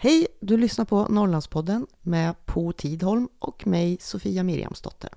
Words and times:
Hej, 0.00 0.26
du 0.40 0.56
lyssnar 0.56 0.84
på 0.84 1.06
Norrlandspodden 1.08 1.86
med 2.02 2.34
Po 2.46 2.72
Tidholm 2.72 3.28
och 3.38 3.66
mig 3.66 3.96
Sofia 4.00 4.42
Miriamsdotter. 4.42 5.10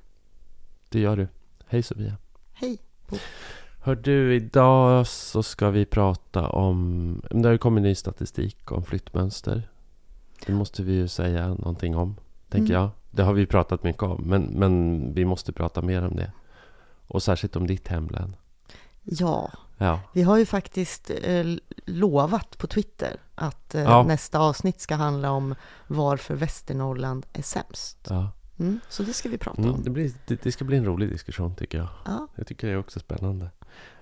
Det 0.89 0.99
gör 0.99 1.17
du. 1.17 1.27
Hej 1.67 1.83
Sofia. 1.83 2.17
Hej. 2.53 2.77
Po. 3.07 3.15
Hör 3.83 3.95
du, 3.95 4.35
idag 4.35 5.07
så 5.07 5.43
ska 5.43 5.69
vi 5.69 5.85
prata 5.85 6.47
om... 6.49 7.21
Det 7.31 7.43
har 7.47 7.51
ju 7.51 7.57
kommit 7.57 7.83
ny 7.83 7.95
statistik 7.95 8.71
om 8.71 8.83
flyttmönster. 8.83 9.69
Det 10.45 10.53
måste 10.53 10.83
vi 10.83 10.93
ju 10.93 11.07
säga 11.07 11.47
någonting 11.47 11.95
om, 11.95 12.15
tänker 12.49 12.73
Mm. 12.73 12.81
jag. 12.81 12.89
Det 13.11 13.23
har 13.23 13.33
vi 13.33 13.45
pratat 13.45 13.83
mycket 13.83 14.03
om, 14.03 14.21
men, 14.25 14.43
men 14.43 15.13
vi 15.13 15.25
måste 15.25 15.51
prata 15.53 15.81
mer 15.81 16.07
om 16.07 16.15
det. 16.15 16.31
Och 17.07 17.23
särskilt 17.23 17.55
om 17.55 17.67
ditt 17.67 17.87
hemlän. 17.87 18.35
Ja, 19.03 19.51
Ja, 19.81 19.99
vi 20.13 20.21
har 20.21 20.37
ju 20.37 20.45
faktiskt 20.45 21.11
eh, 21.23 21.45
lovat 21.85 22.57
på 22.57 22.67
Twitter 22.67 23.15
att 23.35 23.75
eh, 23.75 23.81
Ja. 23.81 24.03
nästa 24.03 24.39
avsnitt 24.39 24.81
ska 24.81 24.95
handla 24.95 25.31
om 25.31 25.55
varför 25.87 26.35
Västernorrland 26.35 27.25
är 27.33 27.41
sämst. 27.41 27.97
ja. 28.09 28.31
Mm, 28.59 28.79
så 28.89 29.03
det 29.03 29.13
ska 29.13 29.29
vi 29.29 29.37
prata 29.37 29.61
Mm, 29.61 29.73
om. 29.73 29.83
det, 29.83 29.89
blir, 29.89 30.11
det, 30.27 30.43
det 30.43 30.51
ska 30.51 30.65
bli 30.65 30.77
en 30.77 30.85
rolig 30.85 31.09
diskussion, 31.09 31.55
tycker 31.55 31.77
jag. 31.77 31.87
Ja, 32.05 32.27
Jag 32.35 32.47
tycker 32.47 32.67
det 32.67 32.73
är 32.73 32.77
också 32.79 32.99
spännande. 32.99 33.49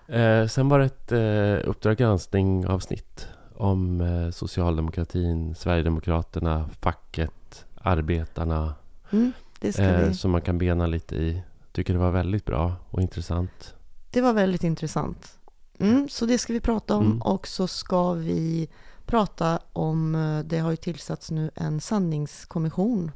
Eh, 0.08 0.48
sen 0.48 0.70
var 0.70 0.80
det 0.80 0.86
ett 0.86 1.12
eh, 1.12 1.70
Uppdrag 1.70 1.98
granskning-avsnitt 1.98 3.28
om 3.56 4.02
eh, 4.02 4.32
socialdemokratin, 4.32 5.56
Sverigedemokraterna, 5.56 6.70
facket, 6.82 7.66
arbetarna. 7.82 8.74
mm, 9.12 9.32
Eh, 9.62 10.12
som 10.12 10.32
man 10.32 10.42
kan 10.42 10.58
bena 10.58 10.88
lite 10.88 11.16
i. 11.16 11.44
Tycker 11.72 11.94
det 11.94 12.00
var 12.00 12.12
väldigt 12.12 12.46
bra 12.46 12.74
och 12.90 13.02
intressant. 13.02 13.76
Det 14.12 14.22
var 14.22 14.34
väldigt 14.34 14.64
intressant. 14.64 15.39
Mm, 15.80 16.10
så 16.10 16.26
det 16.26 16.38
ska 16.38 16.54
vi 16.54 16.60
prata 16.60 16.96
om 16.96 17.06
Mm. 17.06 17.22
och 17.22 17.48
så 17.48 17.68
ska 17.68 18.14
vi 18.14 18.70
prata 19.06 19.60
om, 19.74 20.16
eh, 20.16 20.40
det 20.40 20.60
har 20.60 20.72
ju 20.72 20.78
tillsatts 20.78 21.32
nu 21.32 21.52
en 21.56 21.82
sanningskommission 21.82 23.12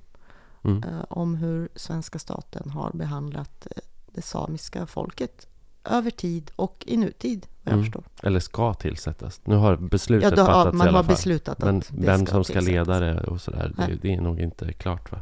Mm. 0.66 0.84
eh, 0.84 1.06
om 1.10 1.36
hur 1.36 1.70
svenska 1.76 2.20
staten 2.20 2.70
har 2.70 2.92
behandlat 2.94 3.68
eh, 3.76 3.82
det 4.14 4.22
samiska 4.22 4.86
folket 4.86 5.48
över 5.86 6.12
tid 6.12 6.52
och 6.56 6.84
i 6.88 6.98
nutid, 6.98 7.46
vad 7.64 7.72
jag 7.72 7.74
Mm. 7.74 7.86
förstår. 7.86 8.04
Eller 8.24 8.40
ska 8.40 8.74
tillsättas. 8.74 9.42
Nu 9.44 9.56
har 9.56 9.76
beslutet 9.78 10.30
Ja, 10.30 10.36
då, 10.36 10.46
fattats 10.46 10.74
i 10.74 10.78
man 10.78 10.88
alla 10.88 10.98
har 10.98 11.04
fall. 11.04 11.14
beslutat 11.14 11.60
Men 11.60 11.78
att 11.78 11.92
vem 11.92 12.26
som 12.26 12.44
ska 12.44 12.54
tillsättas. 12.54 12.68
leda 12.68 13.00
det 13.00 13.24
och 13.24 13.42
sådär, 13.42 13.74
det, 13.78 13.96
det 14.02 14.14
är 14.14 14.22
nog 14.22 14.40
inte 14.40 14.74
klart 14.74 15.12
va. 15.12 15.22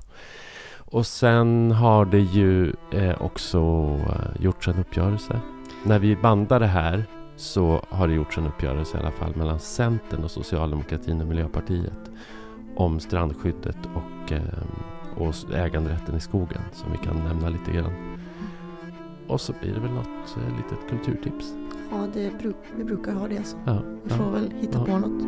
Och 0.78 1.08
sen 1.08 1.72
har 1.72 2.05
det 2.05 2.20
ju 2.20 2.73
eh, 2.94 3.22
också 3.22 3.59
eh, 4.09 4.42
gjorts 4.44 4.67
en 4.67 4.80
uppgörelse. 4.80 5.39
När 5.86 6.00
vi 6.00 6.16
bandar 6.16 6.59
det 6.59 6.67
här 6.67 7.05
så 7.42 7.86
har 7.89 8.08
det 8.08 8.14
gjorts 8.14 8.38
en 8.38 8.47
uppgörelse 8.47 8.97
i 8.97 9.00
alla 9.00 9.11
fall 9.11 9.36
mellan 9.36 9.59
Centern 9.59 10.23
och 10.23 10.31
Socialdemokratin 10.31 11.22
och 11.22 11.28
Miljöpartiet 11.28 12.11
om 12.75 13.00
strandskyddet 13.00 13.78
och, 13.95 14.31
eh, 14.31 14.42
och 15.17 15.33
äganderätten 15.56 16.16
i 16.16 16.20
skogen 16.20 16.61
som 16.73 16.92
vi 16.92 16.98
kan 16.98 17.16
nämna 17.17 17.50
lite 17.50 17.72
grann. 17.72 17.94
Och 19.28 19.42
så 19.42 19.53
blir 19.61 19.73
det 19.73 19.80
väl 19.80 19.92
något 19.92 20.38
eh, 20.38 20.58
litet 20.58 20.89
kulturtips. 20.89 21.53
Ja, 21.92 22.08
det 22.14 22.31
vi 22.78 22.83
brukar 22.83 23.14
ha 23.14 23.28
det 23.28 23.38
alltså. 23.38 23.58
Ja, 23.66 23.81
Vi 24.03 24.09
ja, 24.09 24.16
får 24.16 24.31
väl 24.31 24.52
hitta 24.59 24.80
Ja. 24.80 24.86
på 24.86 24.98
något. 25.08 25.23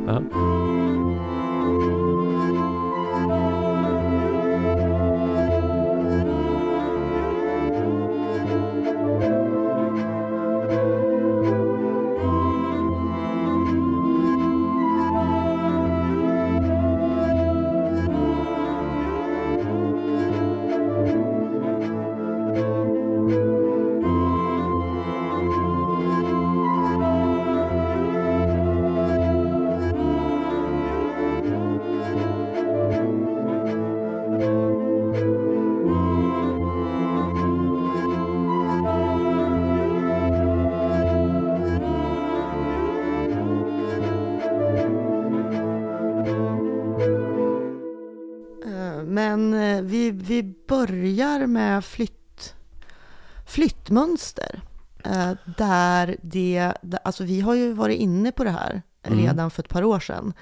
Börjar 50.78 51.48
med 51.48 51.86
flytt, 51.86 52.56
flyttmönster. 53.46 54.62
Eh, 55.06 55.32
Där 55.58 56.18
det, 56.22 56.74
alltså 57.04 57.24
vi 57.24 57.42
har 57.42 57.56
ju 57.56 57.74
varit 57.74 58.00
inne 58.00 58.32
på 58.32 58.44
det 58.44 58.50
här 58.52 58.82
Mm. 59.06 59.20
redan 59.20 59.52
för 59.52 59.64
ett 59.64 59.70
par 59.70 59.84
år 59.84 60.00
sedan. 60.00 60.34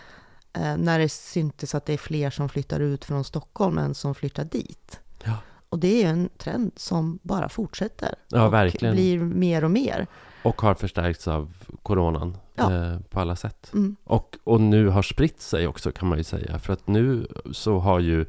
eh, 0.54 0.78
När 0.78 1.00
det 1.00 1.10
syntes 1.10 1.76
att 1.76 1.86
det 1.86 1.94
är 1.94 1.98
fler 1.98 2.30
som 2.30 2.50
flyttar 2.50 2.80
ut 2.80 3.06
från 3.06 3.24
Stockholm 3.24 3.78
än 3.78 3.94
som 3.94 4.16
flyttar 4.16 4.44
dit. 4.44 5.00
Ja. 5.24 5.34
Och 5.70 5.80
det 5.80 6.04
är 6.04 6.10
en 6.10 6.30
trend 6.38 6.72
som 6.76 7.20
bara 7.24 7.50
fortsätter. 7.50 8.16
Ja, 8.28 8.46
och 8.46 8.54
verkligen. 8.54 8.96
blir 8.96 9.20
mer 9.20 9.64
och 9.64 9.72
mer. 9.72 10.08
Och 10.44 10.62
har 10.62 10.74
förstärkts 10.76 11.28
av 11.28 11.54
coronan 11.84 12.38
Ja. 12.56 12.74
eh, 12.76 13.00
på 13.10 13.20
alla 13.20 13.36
sätt. 13.36 13.70
Mm. 13.74 13.96
Och, 14.04 14.38
och 14.44 14.62
nu 14.62 14.88
har 14.88 15.02
spritt 15.02 15.42
sig 15.42 15.68
också 15.68 15.92
kan 15.92 16.08
man 16.10 16.18
ju 16.18 16.24
säga. 16.24 16.60
För 16.60 16.74
att 16.74 16.88
nu 16.88 17.28
så 17.52 17.80
har 17.80 18.00
ju 18.00 18.26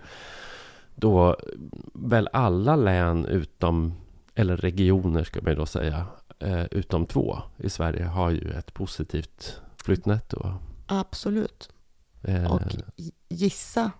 då 0.95 1.37
väl 1.95 2.29
alla 2.33 2.77
län 2.77 3.27
utom, 3.27 3.95
eller 4.35 4.57
regioner 4.57 5.25
ska 5.25 5.41
man 5.43 5.53
ju 5.53 5.57
då 5.59 5.67
säga, 5.67 6.07
eh, 6.39 6.65
utom 6.71 7.07
två 7.07 7.39
i 7.59 7.71
Sverige 7.71 8.05
har 8.05 8.31
ju 8.31 8.51
ett 8.51 8.75
positivt 8.75 9.61
flyttnetto. 9.77 10.55
Absolut. 10.87 11.71
Eh, 12.23 12.53
Och 12.53 12.61
gissa 13.29 13.91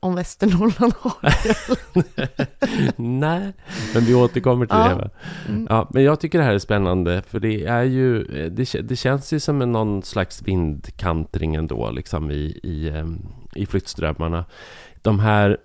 om 0.00 0.14
Västernorrland 0.14 0.92
har 0.98 1.14
det. 1.22 2.28
Nej, 2.96 3.52
men 3.94 4.04
vi 4.04 4.14
återkommer 4.14 4.66
till 4.66 4.76
Ja. 4.76 4.88
det. 4.88 4.94
Va? 4.94 5.10
Mm. 5.48 5.66
Ja, 5.70 5.88
men 5.94 6.02
jag 6.02 6.20
tycker 6.20 6.38
det 6.38 6.44
här 6.44 6.54
är 6.54 6.58
spännande 6.58 7.22
för 7.22 7.40
det 7.40 7.64
är 7.64 7.82
ju 7.82 8.24
Det, 8.50 8.62
kä- 8.64 8.82
det 8.82 8.96
känns 8.96 9.32
ju 9.32 9.40
som 9.40 9.62
en 9.62 9.72
någon 9.72 10.02
slags 10.02 10.42
vindkantring 10.42 11.54
ändå 11.54 11.90
liksom 11.90 12.30
i, 12.30 12.60
i, 12.62 13.04
i 13.54 13.66
flyttströmmarna. 13.66 14.44
De 15.02 15.20
här 15.20 15.58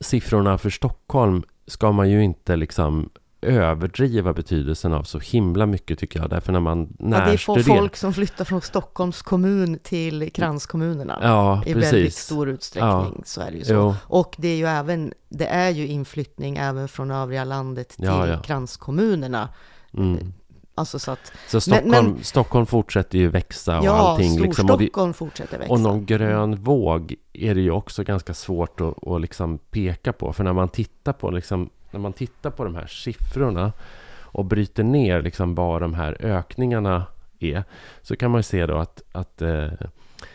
siffrorna 0.00 0.58
för 0.58 0.70
Stockholm 0.70 1.42
ska 1.66 1.92
man 1.92 2.10
ju 2.10 2.24
inte 2.24 2.56
liksom 2.56 3.10
överdriva 3.40 4.32
betydelsen 4.32 4.92
av 4.92 5.02
så 5.02 5.18
himla 5.18 5.66
mycket 5.66 5.98
tycker 5.98 6.20
jag. 6.20 6.30
Därför 6.30 6.52
när 6.52 6.60
man 6.60 6.96
Ja, 6.98 7.06
det 7.06 7.38
får 7.38 7.54
närstuderar... 7.54 7.78
folk 7.78 7.96
som 7.96 8.14
flyttar 8.14 8.44
från 8.44 8.60
Stockholms 8.60 9.22
kommun 9.22 9.78
till 9.82 10.30
kranskommunerna. 10.32 11.18
Ja, 11.22 11.62
I 11.66 11.72
precis. 11.74 11.92
väldigt 11.92 12.14
stor 12.14 12.48
utsträckning 12.48 13.22
så 13.24 13.40
är 13.40 13.50
det 13.50 13.56
ju 13.56 13.64
så. 13.64 13.72
Jo, 13.72 13.94
Och 14.02 14.34
det 14.38 14.48
är 14.48 14.56
ju 14.56 14.66
även, 14.66 15.12
det 15.28 15.46
är 15.46 15.70
ju 15.70 15.86
inflyttning 15.86 16.56
även 16.56 16.88
från 16.88 17.10
övriga 17.10 17.44
landet 17.44 17.88
till 17.88 18.04
Ja, 18.04 18.26
ja. 18.28 18.42
kranskommunerna. 18.42 19.48
mm. 19.94 20.32
Alltså 20.78 20.98
så 20.98 21.10
att, 21.10 21.32
Så 21.48 21.60
Stockholm, 21.60 21.90
men- 21.90 22.24
Stockholm 22.24 22.66
fortsätter 22.66 23.18
ju 23.18 23.28
växa 23.28 23.78
och 23.78 23.84
ja, 23.84 23.92
allting. 23.92 24.40
Liksom, 24.40 24.70
och 24.70 24.78
det, 24.78 25.12
fortsätter 25.14 25.58
växa. 25.58 25.72
Och 25.72 25.80
någon 25.80 26.06
grön 26.06 26.56
våg 26.56 27.14
är 27.32 27.54
det 27.54 27.60
ju 27.60 27.70
också 27.70 28.04
ganska 28.04 28.34
svårt 28.34 28.80
att, 28.80 29.08
att 29.08 29.20
liksom 29.20 29.58
peka 29.58 30.12
på. 30.12 30.32
För 30.32 30.44
när 30.44 30.52
man 30.52 30.68
tittar 30.68 31.12
på, 31.12 31.30
liksom, 31.30 31.70
när 31.90 32.00
man 32.00 32.12
tittar 32.12 32.50
på 32.50 32.64
de 32.64 32.74
här 32.74 32.86
siffrorna 32.86 33.72
och 34.20 34.44
bryter 34.44 34.84
ner 34.84 35.22
liksom 35.22 35.54
vad 35.54 35.82
de 35.82 35.94
här 35.94 36.16
ökningarna 36.20 37.06
är, 37.38 37.64
så 38.02 38.16
kan 38.16 38.30
man 38.30 38.38
ju 38.38 38.42
se 38.42 38.66
då 38.66 38.78
att, 38.78 39.02
att 39.12 39.42
eh, 39.42 39.68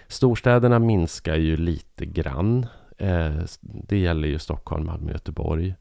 storstäderna 0.07 0.79
minskar 0.79 1.35
ju 1.35 1.57
lite 1.57 2.05
grann. 2.05 2.65
Eh, 2.97 3.35
det 3.61 3.97
gäller 3.97 4.27
ju 4.27 4.39
Stockholm, 4.39 4.85
Malmö, 4.85 5.11
Göteborg. 5.11 5.75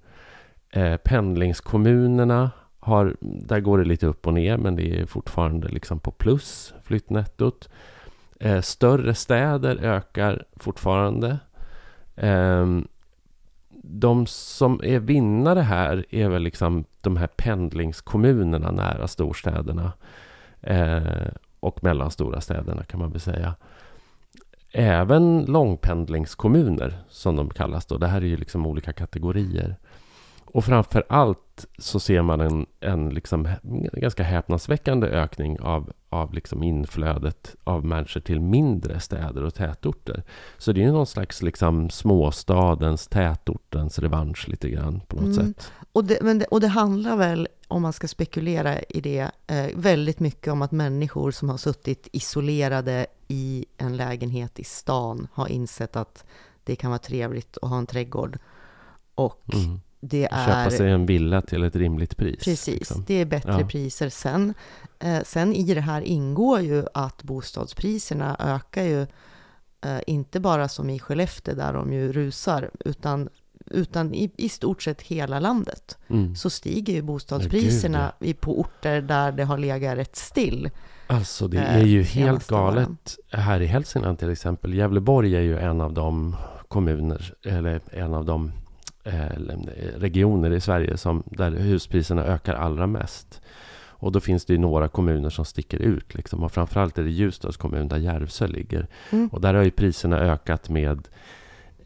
Eh, 0.70 0.96
pendlingskommunerna 0.96 2.50
har, 2.80 3.16
där 3.20 3.60
går 3.60 3.78
det 3.78 3.84
lite 3.84 4.06
upp 4.06 4.26
och 4.26 4.34
ner, 4.34 4.56
men 4.56 4.76
det 4.76 5.00
är 5.00 5.06
fortfarande 5.06 5.68
liksom 5.68 6.00
på 6.00 6.10
plus, 6.10 6.74
flyttnettot. 6.82 7.68
Eh, 8.40 8.60
större 8.60 9.14
städer 9.14 9.76
ökar 9.76 10.44
fortfarande. 10.56 11.38
Eh, 12.16 12.66
de 13.82 14.26
som 14.26 14.80
är 14.84 14.98
vinnare 14.98 15.60
här 15.60 16.04
är 16.10 16.28
väl 16.28 16.42
liksom 16.42 16.84
de 17.00 17.16
här 17.16 17.26
pendlingskommunerna 17.26 18.70
nära 18.70 19.08
storstäderna. 19.08 19.92
Eh, 20.60 21.28
och 21.60 21.84
mellanstora 21.84 22.40
städerna 22.40 22.84
kan 22.84 23.00
man 23.00 23.10
väl 23.10 23.20
säga. 23.20 23.54
Även 24.72 25.44
långpendlingskommuner 25.44 26.98
som 27.08 27.36
de 27.36 27.50
kallas 27.50 27.86
då. 27.86 27.98
Det 27.98 28.06
här 28.06 28.20
är 28.20 28.26
ju 28.26 28.36
liksom 28.36 28.66
olika 28.66 28.92
kategorier 28.92 29.76
och 30.52 30.64
framför 30.64 31.04
allt 31.08 31.66
så 31.78 32.00
ser 32.00 32.22
man 32.22 32.40
en, 32.40 32.66
en 32.80 33.08
liksom 33.08 33.48
ganska 33.92 34.22
häpnadsväckande 34.22 35.06
ökning 35.06 35.60
av, 35.60 35.92
av 36.08 36.34
liksom 36.34 36.62
inflödet 36.62 37.56
av 37.64 37.84
människor 37.84 38.20
till 38.20 38.40
mindre 38.40 39.00
städer 39.00 39.44
och 39.44 39.54
tätorter. 39.54 40.22
Så 40.58 40.72
det 40.72 40.84
är 40.84 40.92
någon 40.92 41.06
slags 41.06 41.42
liksom 41.42 41.90
småstadens, 41.90 43.06
tätortens 43.06 43.98
revansch 43.98 44.48
lite 44.48 44.70
grann 44.70 45.00
på 45.06 45.16
något 45.16 45.36
mm. 45.36 45.46
sätt. 45.46 45.72
Och 45.92 46.04
det, 46.04 46.18
men 46.22 46.38
det, 46.38 46.44
och 46.44 46.60
det 46.60 46.68
handlar 46.68 47.16
väl, 47.16 47.48
om 47.68 47.82
man 47.82 47.92
ska 47.92 48.08
spekulera 48.08 48.80
i 48.82 49.00
det, 49.00 49.30
eh, 49.46 49.66
väldigt 49.74 50.20
mycket 50.20 50.52
om 50.52 50.62
att 50.62 50.72
människor 50.72 51.30
som 51.30 51.48
har 51.48 51.56
suttit 51.56 52.08
isolerade 52.12 53.06
i 53.28 53.66
en 53.76 53.96
lägenhet 53.96 54.58
i 54.58 54.64
stan 54.64 55.28
har 55.32 55.48
insett 55.48 55.96
att 55.96 56.24
det 56.64 56.76
kan 56.76 56.90
vara 56.90 56.98
trevligt 56.98 57.58
att 57.62 57.70
ha 57.70 57.78
en 57.78 57.86
trädgård. 57.86 58.38
Och 59.14 59.54
mm 59.54 59.80
det 60.00 60.28
är... 60.30 60.46
Köpa 60.46 60.70
sig 60.70 60.90
en 60.90 61.06
villa 61.06 61.40
till 61.40 61.64
ett 61.64 61.76
rimligt 61.76 62.16
pris. 62.16 62.44
Precis, 62.44 62.78
liksom. 62.78 63.04
det 63.06 63.14
är 63.14 63.24
bättre 63.24 63.60
ja. 63.60 63.66
priser. 63.68 64.08
Sen, 64.08 64.54
eh, 64.98 65.22
sen 65.24 65.54
i 65.54 65.74
det 65.74 65.80
här 65.80 66.02
ingår 66.02 66.60
ju 66.60 66.84
att 66.94 67.22
bostadspriserna 67.22 68.36
ökar 68.38 68.82
ju 68.82 69.02
eh, 69.84 70.00
inte 70.06 70.40
bara 70.40 70.68
som 70.68 70.90
i 70.90 70.98
Skellefteå 70.98 71.54
där 71.54 71.72
de 71.72 71.92
ju 71.92 72.12
rusar, 72.12 72.70
utan, 72.84 73.28
utan 73.66 74.14
i, 74.14 74.30
i 74.36 74.48
stort 74.48 74.82
sett 74.82 75.02
hela 75.02 75.40
landet 75.40 75.98
mm. 76.08 76.36
så 76.36 76.50
stiger 76.50 76.92
ju 76.92 77.02
bostadspriserna 77.02 78.12
Gud, 78.20 78.28
ja. 78.30 78.34
på 78.40 78.60
orter 78.60 79.00
där 79.00 79.32
det 79.32 79.44
har 79.44 79.58
legat 79.58 79.98
rätt 79.98 80.16
still. 80.16 80.70
Alltså 81.06 81.48
det 81.48 81.58
är 81.58 81.84
ju 81.84 82.00
eh, 82.00 82.06
helt 82.06 82.46
galet. 82.46 82.88
Varen. 83.32 83.44
Här 83.44 83.60
i 83.60 83.66
Hälsingland 83.66 84.18
till 84.18 84.30
exempel. 84.30 84.74
Gävleborg 84.74 85.36
är 85.36 85.40
ju 85.40 85.58
en 85.58 85.80
av 85.80 85.92
de 85.92 86.36
kommuner, 86.68 87.34
eller 87.42 87.80
en 87.92 88.14
av 88.14 88.24
de 88.24 88.52
Eh, 88.52 88.59
regioner 89.96 90.52
i 90.52 90.60
Sverige 90.60 90.96
som, 90.96 91.22
där 91.26 91.50
huspriserna 91.50 92.24
ökar 92.24 92.54
allra 92.54 92.86
mest. 92.86 93.42
Och 94.00 94.12
då 94.12 94.20
finns 94.20 94.44
det 94.44 94.52
ju 94.52 94.58
några 94.58 94.88
kommuner 94.88 95.30
som 95.30 95.44
sticker 95.44 95.78
ut. 95.78 96.14
Liksom. 96.14 96.42
Och 96.42 96.52
framförallt 96.52 96.98
är 96.98 97.02
det 97.02 97.10
Ljusdals 97.10 97.56
kommun 97.56 97.88
där 97.88 97.96
Järvsö 97.96 98.46
ligger. 98.46 98.86
Mm. 99.10 99.28
Och 99.28 99.40
där 99.40 99.54
har 99.54 99.62
ju 99.62 99.70
priserna 99.70 100.18
ökat 100.18 100.68
med, 100.68 101.08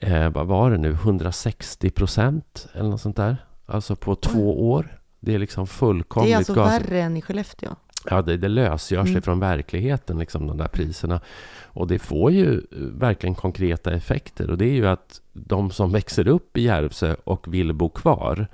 eh, 0.00 0.31
vad 0.31 0.46
var 0.46 0.70
det 0.70 0.78
nu, 0.78 0.90
160 0.90 1.90
procent 1.90 2.69
eller 2.72 2.90
något 2.90 3.00
sånt 3.00 3.17
där. 3.17 3.37
Alltså 3.67 3.96
på 3.96 4.14
två 4.14 4.70
år. 4.70 4.99
Det 5.25 5.35
är 5.35 5.38
liksom 5.38 5.67
fullkomligt... 5.67 6.31
Det 6.31 6.35
är 6.35 6.37
alltså 6.37 6.55
gas... 6.55 6.73
värre 6.73 7.03
än 7.03 7.17
i 7.17 7.23
Skellefteå? 7.23 7.76
Ja, 8.11 8.23
det, 8.23 8.37
det 8.37 8.49
lösgör 8.49 9.03
sig 9.03 9.11
mm. 9.11 9.23
från 9.23 9.41
verkligheten, 9.41 10.19
liksom, 10.19 10.47
de 10.47 10.56
där 10.56 10.69
priserna. 10.69 11.21
Och 11.65 11.87
det 11.87 11.99
får 11.99 12.31
ju 12.31 12.62
verkligen 12.73 13.35
konkreta 13.35 13.93
effekter. 13.93 14.50
Och 14.50 14.59
det 14.59 14.65
är 14.65 14.75
ju 14.75 14.87
att 14.87 15.21
de 15.32 15.71
som 15.71 15.93
växer 15.93 16.29
upp 16.29 16.56
i 16.56 16.62
Järvsö 16.62 17.17
och 17.25 17.55
vill 17.55 17.73
bo 17.73 17.88
kvar 17.88 18.47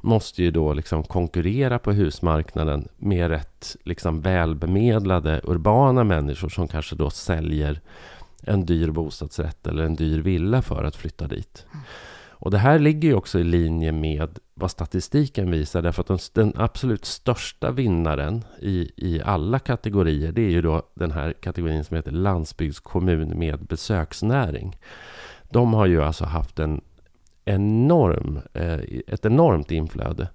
måste 0.00 0.42
ju 0.42 0.50
då 0.50 0.72
liksom 0.72 1.02
konkurrera 1.02 1.78
på 1.78 1.92
husmarknaden 1.92 2.88
med 2.96 3.28
rätt 3.28 3.76
liksom 3.84 4.20
välbemedlade 4.20 5.40
urbana 5.44 6.04
människor 6.04 6.48
som 6.48 6.68
kanske 6.68 6.96
då 6.96 7.10
säljer 7.10 7.80
en 8.42 8.66
dyr 8.66 8.90
bostadsrätt 8.90 9.66
eller 9.66 9.82
en 9.82 9.96
dyr 9.96 10.20
villa 10.20 10.62
för 10.62 10.84
att 10.84 10.96
flytta 10.96 11.26
dit. 11.26 11.66
Mm. 11.72 11.84
Och 12.46 12.52
det 12.52 12.58
här 12.58 12.78
ligger 12.78 13.08
ju 13.08 13.14
också 13.14 13.38
i 13.38 13.44
linje 13.44 13.92
med 13.92 14.38
vad 14.54 14.70
statistiken 14.70 15.50
visar, 15.50 15.82
därför 15.82 16.14
att 16.14 16.34
den 16.34 16.52
absolut 16.56 17.04
största 17.04 17.70
vinnaren 17.70 18.44
i, 18.60 18.92
i 18.96 19.22
alla 19.24 19.58
kategorier, 19.58 20.32
det 20.32 20.42
är 20.42 20.50
ju 20.50 20.62
då 20.62 20.82
den 20.94 21.10
här 21.10 21.32
kategorin 21.32 21.84
som 21.84 21.96
heter 21.96 22.10
landsbygdskommun 22.10 23.38
med 23.38 23.58
besöksnäring. 23.58 24.76
De 25.50 25.74
har 25.74 25.86
ju 25.86 26.02
alltså 26.02 26.24
haft 26.24 26.58
en 26.58 26.80
enorm, 27.44 28.40
eh, 28.52 28.80
ett 29.06 29.24
enormt 29.24 29.70
inflöde. 29.70 30.28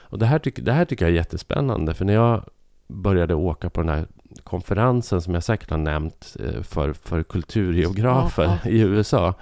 Och 0.00 0.18
det 0.18 0.26
här, 0.26 0.38
tyck, 0.38 0.58
det 0.60 0.72
här 0.72 0.84
tycker 0.84 1.04
jag 1.04 1.12
är 1.12 1.16
jättespännande, 1.16 1.94
för 1.94 2.04
när 2.04 2.14
jag 2.14 2.44
började 2.88 3.34
åka 3.34 3.70
på 3.70 3.80
den 3.80 3.90
här 3.90 4.06
konferensen 4.44 5.22
som 5.22 5.34
jag 5.34 5.44
säkert 5.44 5.70
har 5.70 5.78
nämnt 5.78 6.36
eh, 6.40 6.62
för, 6.62 6.92
för 6.92 7.22
kulturgeografer 7.22 8.44
ja, 8.44 8.58
ja. 8.64 8.70
i 8.70 8.80
USA, 8.80 9.34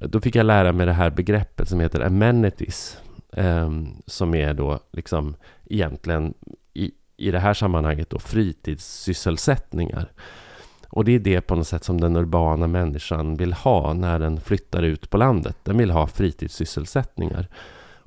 då 0.00 0.20
fick 0.20 0.34
jag 0.34 0.46
lära 0.46 0.72
mig 0.72 0.86
det 0.86 0.92
här 0.92 1.10
begreppet 1.10 1.68
som 1.68 1.80
heter 1.80 2.00
amenities. 2.00 2.98
Ehm, 3.32 3.88
som 4.06 4.34
är 4.34 4.54
då 4.54 4.80
liksom 4.92 5.36
egentligen 5.66 6.34
i, 6.74 6.92
i 7.16 7.30
det 7.30 7.38
här 7.38 7.54
sammanhanget 7.54 8.10
då 8.10 8.18
fritidssysselsättningar. 8.18 10.12
Och 10.88 11.04
det 11.04 11.14
är 11.14 11.18
det 11.18 11.40
på 11.40 11.54
något 11.54 11.66
sätt 11.66 11.84
som 11.84 12.00
den 12.00 12.16
urbana 12.16 12.66
människan 12.66 13.36
vill 13.36 13.52
ha 13.52 13.92
när 13.92 14.18
den 14.18 14.40
flyttar 14.40 14.82
ut 14.82 15.10
på 15.10 15.16
landet. 15.16 15.56
Den 15.62 15.78
vill 15.78 15.90
ha 15.90 16.06
fritidssysselsättningar. 16.06 17.48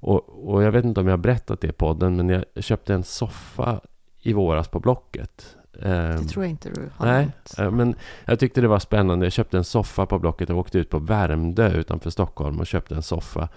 Och, 0.02 0.50
och 0.50 0.64
jag 0.64 0.72
vet 0.72 0.86
inte 0.86 1.00
om 1.00 1.08
jag 1.08 1.14
har 1.14 1.18
berättat 1.18 1.62
det 1.62 1.68
i 1.68 1.72
podden, 1.72 2.16
men 2.16 2.30
jag 2.30 2.46
köpte 2.64 2.94
en 2.94 3.04
soffa 3.04 3.82
i 4.22 4.34
våras 4.34 4.68
på 4.68 4.80
Blocket. 4.80 5.58
Det 5.72 5.90
ehm, 5.90 6.28
tror 6.28 6.44
jag 6.44 6.50
inte 6.50 6.70
du 6.70 6.90
har 6.96 7.06
Nej, 7.06 7.20
nämnt. 7.20 7.60
Eh, 7.60 7.72
men 7.72 7.96
jag 8.26 8.40
tyckte 8.40 8.62
det 8.62 8.68
var 8.68 8.80
spännande. 8.80 9.26
Jag 9.26 9.34
köpte 9.34 9.58
en 9.58 9.64
soffa 9.64 10.06
på 10.06 10.20
Blocket 10.20 10.50
och 10.50 10.58
åkte 10.58 10.80
ut 10.80 10.90
på 10.90 11.00
Värmdö 11.00 11.74
utanför 11.74 12.10
Stockholm 12.10 12.60
och 12.60 12.68
köpte 12.68 12.96
en 12.96 13.02
soffa 13.02 13.50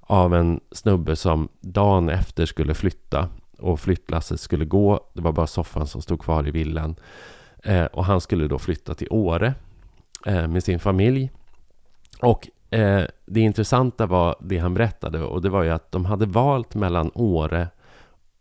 av 0.00 0.34
en 0.34 0.60
snubbe 0.72 1.16
som 1.16 1.48
dagen 1.60 2.08
efter 2.08 2.46
skulle 2.46 2.74
flytta 2.74 3.28
och 3.58 3.80
flyttlasset 3.80 4.40
skulle 4.40 4.64
gå. 4.64 5.00
Det 5.12 5.22
var 5.22 5.32
bara 5.32 5.46
soffan 5.46 5.86
som 5.86 6.02
stod 6.02 6.20
kvar 6.20 6.48
i 6.48 6.50
villan. 6.50 6.96
Eh, 7.62 7.84
och 7.84 8.04
han 8.04 8.20
skulle 8.20 8.48
då 8.48 8.58
flytta 8.58 8.94
till 8.94 9.08
Åre 9.10 9.54
eh, 10.26 10.48
med 10.48 10.64
sin 10.64 10.78
familj. 10.78 11.30
Och 12.20 12.48
det 13.26 13.40
intressanta 13.40 14.06
var 14.06 14.36
det 14.40 14.58
han 14.58 14.74
berättade 14.74 15.22
och 15.22 15.42
det 15.42 15.48
var 15.48 15.62
ju 15.62 15.70
att 15.70 15.92
de 15.92 16.04
hade 16.04 16.26
valt 16.26 16.74
mellan 16.74 17.10
Åre 17.14 17.68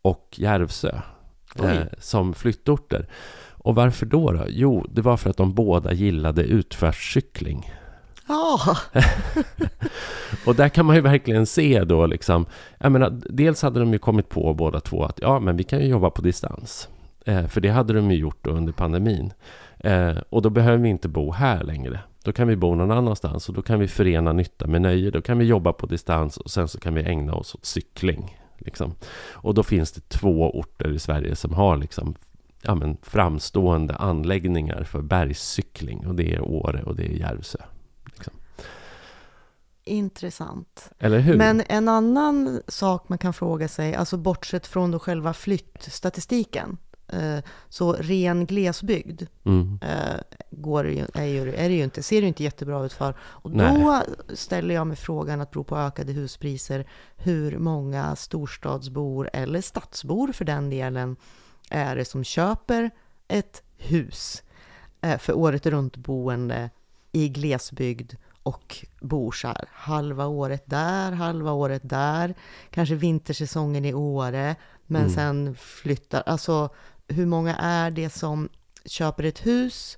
och 0.02 0.28
Järvsö 0.38 1.02
eh, 1.64 1.86
som 2.00 2.34
flyttorter. 2.34 3.08
Och 3.52 3.76
varför 3.76 4.06
då, 4.06 4.32
då? 4.32 4.46
Jo, 4.50 4.86
det 4.90 5.02
var 5.02 5.18
för 5.18 5.30
att 5.30 5.38
de 5.38 5.54
båda 5.54 5.94
gillade 5.94 6.44
utförscykling. 6.44 7.72
Ja. 8.28 8.60
och 10.46 10.56
där 10.56 10.70
kan 10.70 10.86
man 10.86 10.96
ju 10.96 11.02
verkligen 11.02 11.46
se 11.46 11.84
då 11.84 12.06
liksom, 12.06 12.46
jag 12.78 12.92
menar, 12.92 13.22
dels 13.30 13.62
hade 13.62 13.80
de 13.80 13.94
ju 13.94 14.00
kommit 14.00 14.30
på 14.30 14.54
båda 14.54 14.80
två 14.80 15.04
att 15.04 15.20
ja, 15.22 15.40
men 15.40 15.58
vi 15.58 15.64
kan 15.64 15.80
ju 15.80 15.86
jobba 15.86 16.10
på 16.10 16.22
distans. 16.22 16.90
Eh, 17.26 17.48
för 17.48 17.62
det 17.62 17.70
hade 17.70 17.94
de 17.94 18.12
ju 18.12 18.18
gjort 18.18 18.48
under 18.48 18.74
pandemin. 18.74 19.34
Eh, 19.80 20.18
och 20.30 20.42
då 20.42 20.50
behöver 20.50 20.78
vi 20.78 20.90
inte 20.90 21.08
bo 21.08 21.32
här 21.32 21.64
längre. 21.64 22.00
Då 22.24 22.32
kan 22.32 22.48
vi 22.48 22.56
bo 22.56 22.76
någon 22.76 22.92
annanstans 22.92 23.50
och 23.50 23.56
då 23.56 23.62
kan 23.62 23.80
vi 23.80 23.88
förena 23.88 24.34
nytta 24.34 24.68
med 24.68 24.82
nöje. 24.82 25.12
Då 25.12 25.22
kan 25.22 25.38
vi 25.38 25.46
jobba 25.46 25.74
på 25.74 25.86
distans 25.86 26.38
och 26.38 26.52
sen 26.52 26.68
så 26.68 26.80
kan 26.80 26.94
vi 26.94 27.04
ägna 27.04 27.34
oss 27.34 27.56
åt 27.56 27.66
cykling. 27.66 28.38
Liksom. 28.58 28.96
Och 29.32 29.54
då 29.54 29.64
finns 29.64 29.92
det 29.92 30.10
två 30.10 30.60
orter 30.60 30.94
i 30.94 31.00
Sverige 31.00 31.36
som 31.36 31.54
har 31.54 31.78
liksom, 31.78 32.16
ja, 32.62 32.76
men, 32.76 32.98
framstående 33.02 33.96
anläggningar 33.96 34.84
för 34.84 35.02
bergscykling. 35.02 36.08
Och 36.08 36.16
det 36.16 36.34
är 36.34 36.42
Åre 36.42 36.84
och 36.84 36.96
det 36.96 37.06
är 37.06 37.14
Järvsö. 37.14 37.60
Liksom. 38.06 38.34
Intressant. 39.84 40.92
Eller 41.00 41.20
hur? 41.20 41.38
Men 41.38 41.64
en 41.70 41.88
annan 41.88 42.62
sak 42.68 43.10
man 43.10 43.18
kan 43.18 43.34
fråga 43.34 43.68
sig, 43.68 43.96
alltså 43.96 44.18
bortsett 44.18 44.68
från 44.68 44.92
då 44.92 45.00
själva 45.00 45.34
flyttstatistiken, 45.34 46.78
så 47.70 47.94
ren 47.94 48.46
glesbygd 48.46 49.22
mm. 49.44 49.80
Eh, 49.82 50.22
går 50.52 50.86
är, 51.14 51.26
ju, 51.26 51.54
är 51.54 51.70
det 51.70 51.76
ju 51.76 51.84
inte, 51.84 52.04
ser 52.04 52.16
det 52.16 52.22
ju 52.22 52.28
inte 52.28 52.44
jättebra 52.44 52.86
ut 52.86 52.94
för. 52.94 53.16
Och 53.20 53.52
då 53.52 53.58
Nej. 53.58 54.04
ställer 54.34 54.76
jag 54.76 54.88
mig 54.88 54.98
frågan, 54.98 55.42
att 55.42 55.52
bero 55.52 55.64
på 55.64 55.78
ökade 55.78 56.12
huspriser, 56.12 56.88
hur 57.16 57.60
många 57.60 58.16
storstadsbor, 58.16 59.30
eller 59.34 59.62
stadsbor 59.62 60.32
för 60.32 60.46
den 60.46 60.70
delen, 60.70 61.16
är 61.70 61.96
det 61.96 62.06
som 62.06 62.24
köper 62.24 62.92
ett 63.28 63.64
hus 63.78 64.44
eh, 65.02 65.18
för 65.18 65.38
året 65.38 65.66
runt 65.66 65.98
boende 65.98 66.70
i 67.12 67.30
glesbygd 67.30 68.14
och 68.44 68.86
bor 69.02 69.32
så 69.32 69.48
här 69.48 69.66
halva 69.72 70.26
året 70.26 70.64
där, 70.66 71.12
halva 71.12 71.52
året 71.52 71.82
där, 71.86 72.36
kanske 72.70 72.96
vintersäsongen 72.96 73.86
i 73.86 73.94
Åre, 73.94 74.56
men 74.86 75.02
mm. 75.02 75.14
sen 75.14 75.56
flyttar, 75.56 76.24
alltså 76.26 76.70
hur 77.08 77.26
många 77.26 77.56
är 77.56 77.92
det 77.92 78.10
som 78.10 78.50
köper 78.86 79.24
ett 79.24 79.46
hus, 79.46 79.98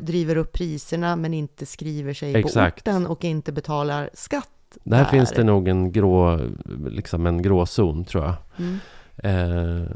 driver 0.00 0.36
upp 0.36 0.52
priserna 0.52 1.16
men 1.16 1.34
inte 1.34 1.66
skriver 1.66 2.14
sig 2.14 2.34
Exakt. 2.36 2.84
på 2.84 2.90
orten 2.90 3.06
och 3.06 3.24
inte 3.24 3.52
betalar 3.52 4.10
skatt 4.14 4.48
där, 4.84 4.98
där 4.98 5.04
finns 5.04 5.30
det 5.30 5.44
nog 5.44 5.68
en 5.68 5.92
grå, 5.92 6.40
liksom 6.88 7.26
en 7.26 7.42
grå 7.42 7.66
zon 7.66 8.04
tror 8.04 8.24
jag. 8.24 8.34
Mm. 8.56 8.78
Eh, 9.16 9.86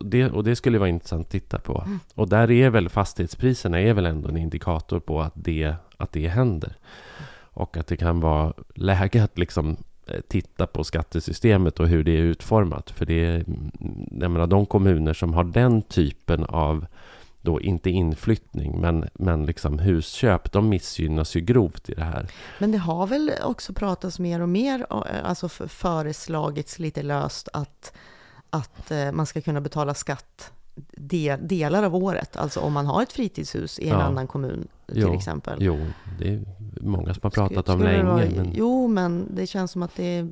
det, 0.00 0.30
och 0.30 0.44
det 0.44 0.56
skulle 0.56 0.78
vara 0.78 0.88
intressant 0.88 1.26
att 1.26 1.32
titta 1.32 1.58
på. 1.58 1.82
Mm. 1.86 2.00
Och 2.14 2.28
där 2.28 2.50
är 2.50 2.70
väl 2.70 2.88
fastighetspriserna 2.88 3.80
är 3.80 3.94
väl 3.94 4.06
ändå 4.06 4.28
en 4.28 4.36
indikator 4.36 5.00
på 5.00 5.20
att 5.20 5.32
det, 5.34 5.74
att 5.96 6.12
det 6.12 6.28
händer. 6.28 6.76
Och 7.52 7.76
att 7.76 7.86
det 7.86 7.96
kan 7.96 8.20
vara 8.20 8.52
läge 8.74 9.24
att 9.24 9.38
liksom 9.38 9.76
Eh, 10.10 10.20
titta 10.28 10.66
på 10.66 10.84
skattesystemet 10.84 11.80
och 11.80 11.88
hur 11.88 12.04
det 12.04 12.10
är 12.10 12.22
utformat. 12.22 12.90
För 12.90 13.06
det 13.06 13.24
är, 13.24 13.34
mm, 13.34 13.70
jag 14.20 14.30
menar, 14.30 14.46
de 14.46 14.66
kommuner 14.66 15.12
som 15.14 15.34
har 15.34 15.44
den 15.44 15.82
typen 15.82 16.44
av 16.44 16.86
då 17.42 17.60
inte 17.60 17.90
inflyttning, 17.90 18.80
men, 18.80 19.08
men 19.14 19.46
liksom 19.46 19.78
husköp, 19.78 20.52
de 20.52 20.68
missgynnas 20.68 21.36
ju 21.36 21.40
grovt 21.40 21.90
i 21.90 21.94
det 21.94 22.04
här. 22.04 22.30
Men 22.58 22.72
det 22.72 22.78
har 22.78 23.06
väl 23.06 23.32
också 23.42 23.72
pratats 23.72 24.18
mer 24.18 24.42
och 24.42 24.48
mer, 24.48 24.86
eh, 24.90 24.96
alltså 25.24 25.48
föreslagits 25.48 26.78
lite 26.78 27.02
löst 27.02 27.48
att, 27.52 27.92
att 28.50 28.90
eh, 28.90 29.12
man 29.12 29.26
ska 29.26 29.40
kunna 29.40 29.60
betala 29.60 29.94
skatt 29.94 30.52
del, 30.96 31.48
delar 31.48 31.82
av 31.82 31.96
året, 31.96 32.36
alltså 32.36 32.60
om 32.60 32.72
man 32.72 32.86
har 32.86 33.02
ett 33.02 33.12
fritidshus 33.12 33.78
i 33.78 33.88
en 33.88 33.98
ja. 33.98 34.02
annan 34.02 34.26
kommun 34.26 34.68
till 34.86 35.00
jo, 35.00 35.14
exempel. 35.14 35.58
Jo, 35.60 35.78
det 36.18 36.28
är 36.28 36.42
många 36.80 37.14
som 37.14 37.20
har 37.22 37.30
pratat 37.30 37.64
Skulle, 37.64 37.74
om 37.74 37.82
länge. 37.82 38.02
Vara, 38.02 38.16
men... 38.36 38.52
Jo, 38.54 38.88
men 38.88 39.34
det 39.34 39.46
känns 39.46 39.70
som 39.70 39.82
att 39.82 39.96
det 39.96 40.04
är 40.04 40.30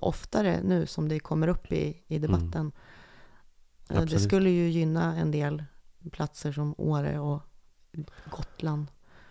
oftare 0.00 0.60
nu 0.64 0.86
som 0.86 1.08
det 1.08 1.18
kommer 1.18 1.48
upp 1.48 1.72
i, 1.72 1.96
i 2.06 2.18
debatten. 2.18 2.72
Mm. 3.88 4.06
Det 4.06 4.18
skulle 4.18 4.50
ju 4.50 4.68
gynna 4.68 5.16
en 5.16 5.30
del 5.30 5.64
platser 6.10 6.52
som 6.52 6.74
Åre 6.78 7.18
och 7.18 7.42
Gotland. 8.30 8.86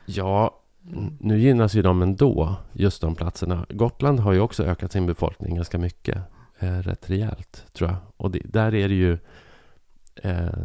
Ja, 0.06 0.62
mm. 0.88 1.18
nu 1.20 1.40
gynnas 1.40 1.74
ju 1.74 1.82
de 1.82 2.02
ändå, 2.02 2.56
just 2.74 3.02
de 3.02 3.16
platserna. 3.16 3.66
Gotland 3.70 4.20
har 4.20 4.34
ju 4.34 4.40
också 4.40 4.64
ökat 4.64 4.92
sin 4.92 5.06
befolkning 5.06 5.56
ganska 5.56 5.78
mycket, 5.78 6.18
eh, 6.60 6.78
rätt 6.78 7.10
rejält 7.10 7.66
tror 7.74 7.90
jag. 7.90 8.00
Och 8.18 8.32
det, 8.32 8.42
där 8.46 8.74
är 8.74 8.90
det 8.90 8.96
ju, 8.96 9.18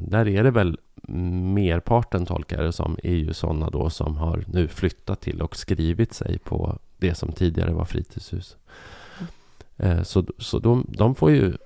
där 0.01 0.29
är 0.29 0.45
det 0.45 0.51
väl 0.51 0.79
merparten 1.09 2.27
tolkar 2.27 2.63
det 2.63 2.73
som, 2.73 2.99
är 3.03 3.15
ju 3.15 3.35
sådana 3.35 3.71
då 3.71 3.91
som 3.91 4.17
har 4.17 4.45
nu 4.47 4.69
flyttat 4.69 5.21
till 5.21 5.43
och 5.43 5.57
skrivit 5.57 6.13
sig 6.13 6.39
på 6.39 6.79
det 6.99 7.15
som 7.15 7.33
tidigare 7.33 7.73
var 7.73 7.85
fritidshus. 7.85 8.57
Eh, 9.77 10.03
så 10.03 10.25
så 10.39 10.59
de, 10.59 10.87
de, 10.89 11.15
får 11.15 11.31
ju, 11.31 11.57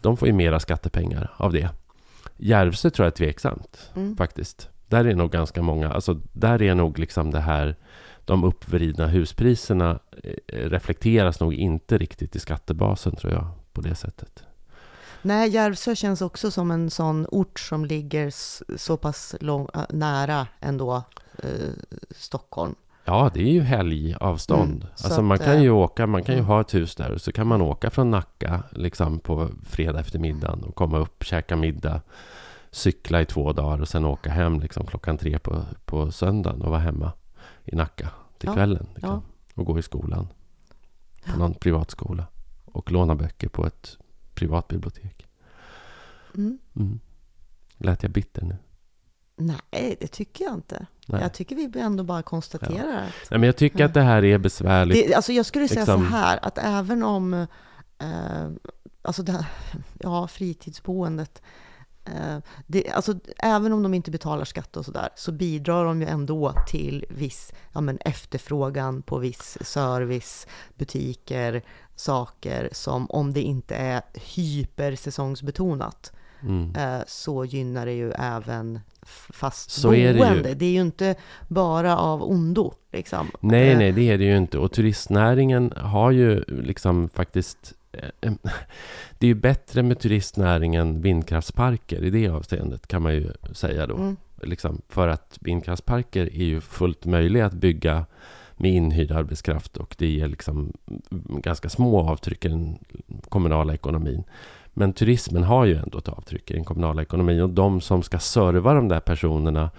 de 0.00 0.16
får 0.16 0.28
ju 0.28 0.34
mera 0.34 0.60
skattepengar 0.60 1.30
av 1.36 1.52
det. 1.52 1.68
Järvsö 2.36 2.90
tror 2.90 3.04
jag 3.04 3.12
är 3.12 3.16
tveksamt 3.16 3.90
mm. 3.96 4.16
faktiskt. 4.16 4.68
Där 4.88 5.04
är 5.04 5.14
nog 5.14 5.30
ganska 5.30 5.62
många, 5.62 5.92
alltså 5.92 6.20
där 6.32 6.62
är 6.62 6.74
nog 6.74 6.98
liksom 6.98 7.30
det 7.30 7.40
här 7.40 7.76
de 8.24 8.44
uppvridna 8.44 9.06
huspriserna 9.06 9.98
eh, 10.22 10.70
reflekteras 10.70 11.40
nog 11.40 11.54
inte 11.54 11.98
riktigt 11.98 12.36
i 12.36 12.38
skattebasen 12.38 13.16
tror 13.16 13.32
jag 13.32 13.46
på 13.72 13.80
det 13.80 13.94
sättet. 13.94 14.44
Nej, 15.22 15.50
Järvsö 15.50 15.96
känns 15.96 16.22
också 16.22 16.50
som 16.50 16.70
en 16.70 16.90
sån 16.90 17.26
ort 17.30 17.60
som 17.60 17.84
ligger 17.84 18.32
så 18.76 18.96
pass 18.96 19.34
lång, 19.40 19.68
nära 19.88 20.46
ändå 20.60 21.02
eh, 21.38 21.70
Stockholm. 22.10 22.74
Ja, 23.04 23.30
det 23.34 23.40
är 23.40 23.52
ju 23.52 23.60
helgavstånd. 23.60 24.82
Mm, 24.82 24.88
alltså 25.02 25.22
man 25.22 25.38
kan 25.38 25.62
ju 25.62 25.68
eh, 25.68 25.76
åka, 25.76 26.06
man 26.06 26.22
kan 26.22 26.34
ju 26.34 26.42
ha 26.42 26.60
ett 26.60 26.74
hus 26.74 26.94
där 26.94 27.10
och 27.10 27.20
så 27.20 27.32
kan 27.32 27.46
man 27.46 27.62
åka 27.62 27.90
från 27.90 28.10
Nacka 28.10 28.62
liksom 28.70 29.18
på 29.18 29.48
fredag 29.66 30.00
eftermiddagen 30.00 30.64
och 30.64 30.74
komma 30.74 30.98
upp, 30.98 31.24
käka 31.24 31.56
middag, 31.56 32.00
cykla 32.70 33.20
i 33.20 33.24
två 33.24 33.52
dagar 33.52 33.80
och 33.80 33.88
sen 33.88 34.04
åka 34.04 34.30
hem 34.30 34.60
liksom 34.60 34.86
klockan 34.86 35.18
tre 35.18 35.38
på, 35.38 35.62
på 35.84 36.12
söndagen 36.12 36.62
och 36.62 36.70
vara 36.70 36.80
hemma 36.80 37.12
i 37.64 37.76
Nacka 37.76 38.08
till 38.38 38.48
ja, 38.48 38.54
kvällen. 38.54 38.86
Liksom, 38.94 39.10
ja. 39.10 39.22
Och 39.54 39.66
gå 39.66 39.78
i 39.78 39.82
skolan 39.82 40.28
på 41.32 41.38
någon 41.38 41.54
privatskola 41.54 42.26
och 42.64 42.92
låna 42.92 43.14
böcker 43.14 43.48
på 43.48 43.66
ett 43.66 43.98
privatbibliotek. 44.40 45.26
Mm. 46.34 46.58
Mm. 46.76 47.00
Lät 47.76 48.02
jag 48.02 48.12
bitter 48.12 48.42
nu? 48.42 48.56
Nej, 49.36 49.96
det 50.00 50.06
tycker 50.06 50.44
jag 50.44 50.54
inte. 50.54 50.86
Nej. 51.06 51.22
Jag 51.22 51.32
tycker 51.32 51.56
vi 51.56 51.80
ändå 51.80 52.04
bara 52.04 52.22
konstaterar 52.22 52.92
ja. 52.92 52.98
att... 52.98 53.30
Nej, 53.30 53.40
men 53.40 53.42
jag 53.42 53.56
tycker 53.56 53.80
ja. 53.80 53.86
att 53.86 53.94
det 53.94 54.02
här 54.02 54.24
är 54.24 54.38
besvärligt. 54.38 55.08
Det, 55.08 55.14
alltså 55.14 55.32
jag 55.32 55.46
skulle 55.46 55.68
säga 55.68 55.80
liksom... 55.80 56.00
så 56.00 56.10
här, 56.10 56.38
att 56.42 56.58
även 56.58 57.02
om... 57.02 57.34
Eh, 57.98 58.48
alltså 59.02 59.22
det 59.22 59.32
här, 59.32 59.46
ja, 59.98 60.28
fritidsboendet. 60.28 61.42
Eh, 62.04 62.38
det, 62.66 62.90
alltså, 62.90 63.14
även 63.38 63.72
om 63.72 63.82
de 63.82 63.94
inte 63.94 64.10
betalar 64.10 64.44
skatt 64.44 64.76
och 64.76 64.84
sådär, 64.84 65.08
så 65.16 65.32
bidrar 65.32 65.84
de 65.84 66.00
ju 66.00 66.08
ändå 66.08 66.54
till 66.68 67.04
viss 67.10 67.52
ja, 67.72 67.80
men 67.80 67.98
efterfrågan 67.98 69.02
på 69.02 69.18
viss 69.18 69.58
service, 69.60 70.46
butiker, 70.74 71.62
saker 72.00 72.68
som 72.72 73.10
om 73.10 73.32
det 73.32 73.42
inte 73.42 73.74
är 73.74 74.02
hypersäsongsbetonat, 74.14 76.12
mm. 76.42 76.74
eh, 76.76 77.02
så 77.06 77.44
gynnar 77.44 77.86
det 77.86 77.92
ju 77.92 78.12
även 78.12 78.80
fast 79.30 79.70
så 79.70 79.88
boende. 79.88 80.26
Är 80.26 80.42
det, 80.42 80.48
ju. 80.48 80.54
det 80.54 80.66
är 80.66 80.70
ju 80.70 80.80
inte 80.80 81.14
bara 81.48 81.98
av 81.98 82.22
ondo. 82.22 82.74
Liksom. 82.92 83.30
Nej, 83.40 83.70
eh. 83.70 83.78
nej, 83.78 83.92
det 83.92 84.10
är 84.10 84.18
det 84.18 84.24
ju 84.24 84.36
inte. 84.36 84.58
Och 84.58 84.72
turistnäringen 84.72 85.72
har 85.76 86.10
ju 86.10 86.44
liksom 86.48 87.08
faktiskt... 87.08 87.74
Eh, 87.92 88.08
det 89.18 89.26
är 89.26 89.28
ju 89.28 89.34
bättre 89.34 89.82
med 89.82 89.98
turistnäring 89.98 90.74
än 90.74 91.00
vindkraftsparker 91.02 92.04
i 92.04 92.10
det 92.10 92.28
avseendet, 92.28 92.86
kan 92.86 93.02
man 93.02 93.14
ju 93.14 93.32
säga 93.52 93.86
då. 93.86 93.96
Mm. 93.96 94.16
Liksom, 94.42 94.82
för 94.88 95.08
att 95.08 95.38
vindkraftsparker 95.40 96.26
är 96.26 96.44
ju 96.44 96.60
fullt 96.60 97.04
möjliga 97.04 97.46
att 97.46 97.52
bygga 97.52 98.06
med 98.60 98.70
inhyrd 98.70 99.12
arbetskraft 99.12 99.76
och 99.76 99.94
det 99.98 100.06
ger 100.06 100.28
liksom 100.28 100.72
ganska 101.28 101.68
små 101.68 102.00
avtryck 102.10 102.44
i 102.44 102.48
den 102.48 102.78
kommunala 103.28 103.74
ekonomin. 103.74 104.24
Men 104.72 104.92
turismen 104.92 105.42
har 105.42 105.64
ju 105.64 105.76
ändå 105.76 105.98
ett 105.98 106.08
avtryck 106.08 106.50
i 106.50 106.54
den 106.54 106.64
kommunala 106.64 107.02
ekonomin 107.02 107.42
och 107.42 107.50
de 107.50 107.80
som 107.80 108.02
ska 108.02 108.18
serva 108.18 108.74
de 108.74 108.88
där 108.88 109.00
personerna 109.00 109.70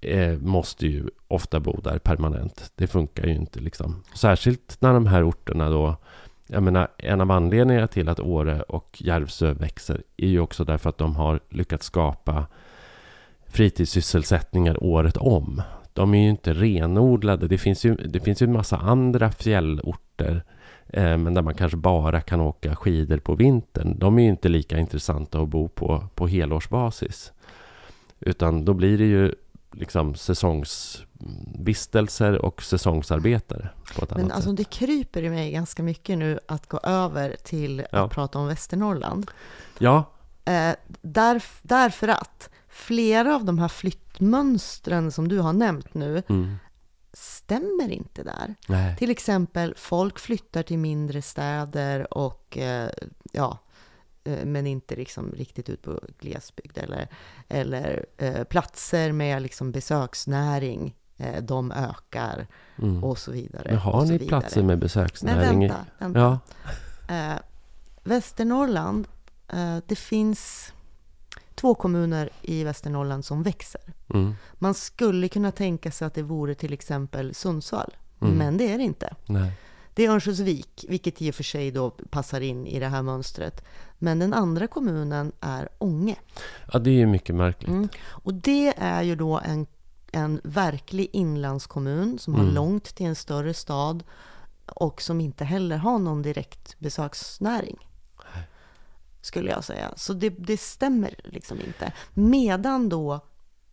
eh, 0.00 0.38
måste 0.38 0.86
ju 0.86 1.08
ofta 1.28 1.60
bo 1.60 1.80
där 1.80 1.98
permanent. 1.98 2.72
Det 2.74 2.86
funkar 2.86 3.26
ju 3.26 3.34
inte 3.34 3.60
liksom. 3.60 4.02
Särskilt 4.14 4.76
när 4.80 4.92
de 4.92 5.06
här 5.06 5.28
orterna 5.28 5.70
då 5.70 5.96
jag 6.52 6.62
menar, 6.62 6.88
en 6.98 7.20
av 7.20 7.30
anledningarna 7.30 7.86
till 7.86 8.08
att 8.08 8.20
Åre 8.20 8.62
och 8.62 8.96
Järvsö 9.00 9.52
växer 9.52 10.02
är 10.16 10.28
ju 10.28 10.40
också 10.40 10.64
därför 10.64 10.90
att 10.90 10.98
de 10.98 11.16
har 11.16 11.40
lyckats 11.48 11.86
skapa 11.86 12.46
fritidssysselsättningar 13.46 14.84
året 14.84 15.16
om. 15.16 15.62
De 15.92 16.14
är 16.14 16.22
ju 16.22 16.30
inte 16.30 16.52
renodlade. 16.52 17.48
Det 17.48 17.58
finns 17.58 17.84
ju, 17.84 17.94
det 17.94 18.20
finns 18.20 18.42
ju 18.42 18.44
en 18.44 18.52
massa 18.52 18.76
andra 18.76 19.32
fjällorter 19.32 20.44
Eh, 20.92 21.18
men 21.18 21.34
där 21.34 21.42
man 21.42 21.54
kanske 21.54 21.76
bara 21.76 22.20
kan 22.20 22.40
åka 22.40 22.76
skidor 22.76 23.18
på 23.18 23.34
vintern. 23.34 23.98
De 23.98 24.18
är 24.18 24.22
ju 24.22 24.28
inte 24.28 24.48
lika 24.48 24.78
intressanta 24.78 25.40
att 25.40 25.48
bo 25.48 25.68
på 25.68 26.04
på 26.14 26.26
helårsbasis. 26.26 27.32
Utan 28.20 28.64
då 28.64 28.74
blir 28.74 28.98
det 28.98 29.04
ju 29.04 29.34
liksom 29.72 30.14
säsongsvistelser 30.14 32.44
och 32.44 32.62
säsongsarbetare. 32.62 33.68
På 33.96 34.04
ett 34.04 34.10
Men 34.10 34.20
annat 34.20 34.32
alltså 34.32 34.50
sätt. 34.50 34.56
det 34.56 34.64
kryper 34.64 35.22
i 35.22 35.30
mig 35.30 35.52
ganska 35.52 35.82
mycket 35.82 36.18
nu 36.18 36.38
att 36.46 36.66
gå 36.66 36.80
över 36.82 37.36
till 37.44 37.82
ja. 37.92 38.04
att 38.04 38.10
prata 38.10 38.38
om 38.38 38.46
Västernorrland. 38.46 39.30
Ja. 39.78 40.04
Eh, 40.44 40.72
där, 41.02 41.42
därför 41.62 42.08
att 42.08 42.50
flera 42.80 43.34
av 43.34 43.44
de 43.44 43.58
här 43.58 43.68
flyttmönstren 43.68 45.12
som 45.12 45.28
du 45.28 45.38
har 45.38 45.52
nämnt 45.52 45.94
nu 45.94 46.22
mm 46.28 46.56
stämmer 47.12 47.88
inte 47.88 48.22
där. 48.22 48.54
Nej. 48.68 48.96
Till 48.96 49.10
exempel, 49.10 49.74
folk 49.76 50.18
flyttar 50.18 50.62
till 50.62 50.78
mindre 50.78 51.22
städer 51.22 52.14
och 52.14 52.58
eh, 52.58 52.90
ja, 53.32 53.58
eh, 54.24 54.44
men 54.44 54.66
inte 54.66 54.96
liksom 54.96 55.32
riktigt 55.32 55.68
ut 55.68 55.82
på 55.82 56.00
glesbygd 56.18 56.78
eller, 56.78 57.08
eller 57.48 58.06
eh, 58.16 58.44
platser 58.44 59.12
med 59.12 59.42
liksom 59.42 59.72
besöksnäring. 59.72 60.96
Eh, 61.16 61.42
de 61.42 61.72
ökar 61.72 62.46
mm. 62.78 63.04
och 63.04 63.18
så 63.18 63.32
vidare. 63.32 63.64
Men 63.64 63.78
har 63.78 64.04
ni 64.04 64.12
vidare. 64.12 64.28
platser 64.28 64.62
med 64.62 64.78
besöksnäring? 64.78 65.58
Men 65.58 65.68
vänta, 65.68 65.86
vänta. 65.98 66.20
Ja. 66.20 66.38
Eh, 67.14 67.38
Västernorrland, 68.02 69.08
eh, 69.48 69.76
det 69.86 69.96
finns 69.96 70.72
två 71.60 71.74
kommuner 71.74 72.30
i 72.42 72.64
Västernorrland 72.64 73.24
som 73.24 73.42
växer. 73.42 73.80
Mm. 74.14 74.34
Man 74.54 74.74
skulle 74.74 75.28
kunna 75.28 75.52
tänka 75.52 75.90
sig 75.90 76.06
att 76.06 76.14
det 76.14 76.22
vore 76.22 76.54
till 76.54 76.72
exempel 76.72 77.34
Sundsvall, 77.34 77.96
mm. 78.20 78.34
men 78.34 78.56
det 78.56 78.72
är 78.72 78.78
det 78.78 78.84
inte. 78.84 79.14
Nej. 79.26 79.52
Det 79.94 80.04
är 80.04 80.10
Örnsköldsvik, 80.10 80.84
vilket 80.88 81.22
i 81.22 81.30
och 81.30 81.34
för 81.34 81.42
sig 81.42 81.70
då 81.70 81.90
passar 81.90 82.40
in 82.40 82.66
i 82.66 82.80
det 82.80 82.86
här 82.86 83.02
mönstret. 83.02 83.64
Men 83.98 84.18
den 84.18 84.34
andra 84.34 84.66
kommunen 84.66 85.32
är 85.40 85.68
Ånge. 85.78 86.16
Ja, 86.72 86.78
det 86.78 86.90
är 86.90 86.94
ju 86.94 87.06
mycket 87.06 87.34
märkligt. 87.34 87.70
Mm. 87.70 87.88
Och 88.02 88.34
det 88.34 88.74
är 88.76 89.02
ju 89.02 89.16
då 89.16 89.40
en, 89.44 89.66
en 90.12 90.40
verklig 90.44 91.10
inlandskommun 91.12 92.18
som 92.18 92.34
har 92.34 92.42
mm. 92.42 92.54
långt 92.54 92.94
till 92.94 93.06
en 93.06 93.16
större 93.16 93.54
stad 93.54 94.04
och 94.66 95.02
som 95.02 95.20
inte 95.20 95.44
heller 95.44 95.76
har 95.76 95.98
någon 95.98 96.22
direkt 96.22 96.78
besöksnäring 96.78 97.89
skulle 99.20 99.50
jag 99.50 99.64
säga. 99.64 99.92
Så 99.96 100.12
det, 100.12 100.30
det 100.30 100.60
stämmer 100.60 101.14
liksom 101.24 101.60
inte. 101.60 101.92
Medan 102.14 102.88
då 102.88 103.20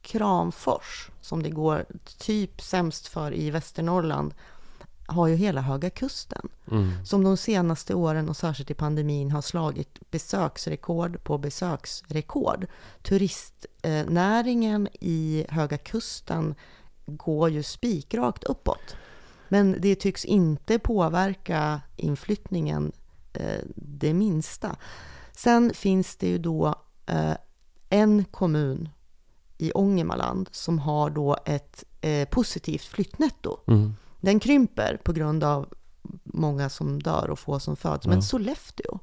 Kramfors, 0.02 1.10
som 1.22 1.44
det 1.44 1.50
går 1.50 1.86
typ 2.18 2.62
sämst 2.62 3.08
för 3.08 3.34
i 3.34 3.52
Västernorrland, 3.52 4.34
har 5.08 5.28
ju 5.28 5.36
hela 5.36 5.62
Höga 5.62 5.90
Kusten. 5.90 6.50
Mm. 6.72 7.06
Som 7.06 7.24
de 7.24 7.38
senaste 7.38 7.94
åren 7.94 8.30
och 8.30 8.38
särskilt 8.38 8.72
i 8.72 8.74
pandemin 8.74 9.32
har 9.32 9.42
slagit 9.42 10.12
besöksrekord 10.12 11.24
på 11.24 11.38
besöksrekord. 11.38 12.68
Turistnäringen 13.02 14.88
i 15.02 15.46
Höga 15.50 15.78
Kusten 15.78 16.56
går 17.06 17.50
ju 17.50 17.64
spikrakt 17.64 18.44
uppåt. 18.44 18.96
Men 19.48 19.76
det 19.80 19.96
tycks 19.96 20.26
inte 20.26 20.80
påverka 20.80 21.82
inflyttningen 21.96 22.92
eh, 23.34 23.62
det 23.76 24.14
minsta. 24.14 24.76
Sen 25.38 25.74
finns 25.74 26.16
det 26.16 26.28
ju 26.28 26.38
då 26.38 26.76
eh, 27.06 27.38
en 27.90 28.26
kommun 28.26 28.90
i 29.58 29.72
Ångermanland 29.72 30.50
som 30.52 30.80
har 30.80 31.10
då 31.10 31.38
ett 31.46 31.84
eh, 32.02 32.28
positivt 32.28 32.84
flyttnetto. 32.86 33.58
Mm. 33.68 33.96
Den 34.22 34.40
krymper 34.40 35.00
på 35.04 35.14
grund 35.14 35.44
av 35.44 35.74
många 36.24 36.70
som 36.70 37.02
dör 37.02 37.30
och 37.30 37.40
få 37.40 37.60
som 37.60 37.76
föds. 37.76 38.08
Men 38.08 38.16
Ja. 38.16 38.22
Sollefteå, 38.22 39.00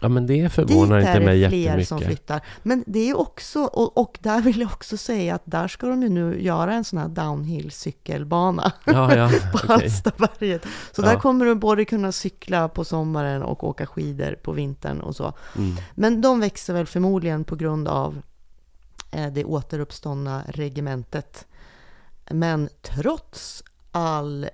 Ja, 0.00 0.08
men 0.08 0.26
det 0.26 0.42
dit 0.42 0.52
förvånar 0.52 0.98
inte 0.98 1.10
är 1.10 1.20
mig 1.20 1.40
det 1.40 1.48
fler 1.48 1.58
jättemycket. 1.58 1.88
som 1.88 2.00
flyttar. 2.00 2.40
Men 2.62 2.84
det 2.86 3.10
är 3.10 3.18
också, 3.18 3.60
och, 3.64 3.98
och 3.98 4.18
där 4.20 4.40
vill 4.40 4.60
jag 4.60 4.70
också 4.72 4.96
säga 4.96 5.34
att 5.34 5.42
där 5.44 5.68
ska 5.68 5.86
de 5.86 6.02
ju 6.02 6.08
nu 6.08 6.42
göra 6.42 6.74
en 6.74 6.84
sån 6.84 6.98
här 6.98 7.08
downhill 7.08 7.70
cykelbana 7.70 8.72
Ja, 8.84 9.16
ja, 9.16 9.28
på 9.52 9.58
okej. 9.64 9.68
Hallstaberget. 9.68 10.62
Så 10.92 11.02
Ja. 11.02 11.06
där 11.06 11.16
kommer 11.18 11.44
du 11.44 11.54
både 11.54 11.84
kunna 11.84 12.12
cykla 12.12 12.68
på 12.68 12.84
sommaren 12.84 13.42
och 13.42 13.64
åka 13.64 13.86
skidor 13.86 14.38
på 14.42 14.52
vintern 14.52 15.00
och 15.00 15.16
så. 15.16 15.32
Mm. 15.56 15.76
Men 15.94 16.20
de 16.20 16.40
växer 16.40 16.74
väl 16.74 16.86
förmodligen 16.86 17.44
på 17.44 17.56
grund 17.56 17.88
av 17.88 18.22
eh, 19.10 19.32
det 19.32 19.44
återuppståndna 19.44 20.42
regementet. 20.48 21.46
Men 22.30 22.68
trots 22.82 23.62
all 23.92 24.46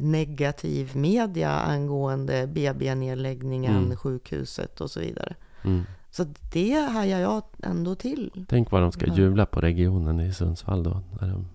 negativ 0.00 0.96
media 0.96 1.50
angående 1.50 2.46
BB-nedläggningen, 2.46 3.76
Mm. 3.84 3.96
sjukhuset 3.96 4.80
och 4.80 4.90
så 4.90 5.00
vidare. 5.00 5.34
Mm. 5.64 5.82
Så 6.10 6.26
det 6.52 6.74
hajar 6.92 7.20
jag 7.20 7.42
ändå 7.62 7.94
till. 7.94 8.44
Tänk 8.48 8.70
vad 8.70 8.82
de 8.82 8.92
ska 8.92 9.06
jubla 9.06 9.46
på 9.46 9.60
regionen 9.60 10.20
i 10.20 10.32
Sundsvall 10.32 10.82
då. 10.82 11.00
När, 11.20 11.28
de, 11.28 11.46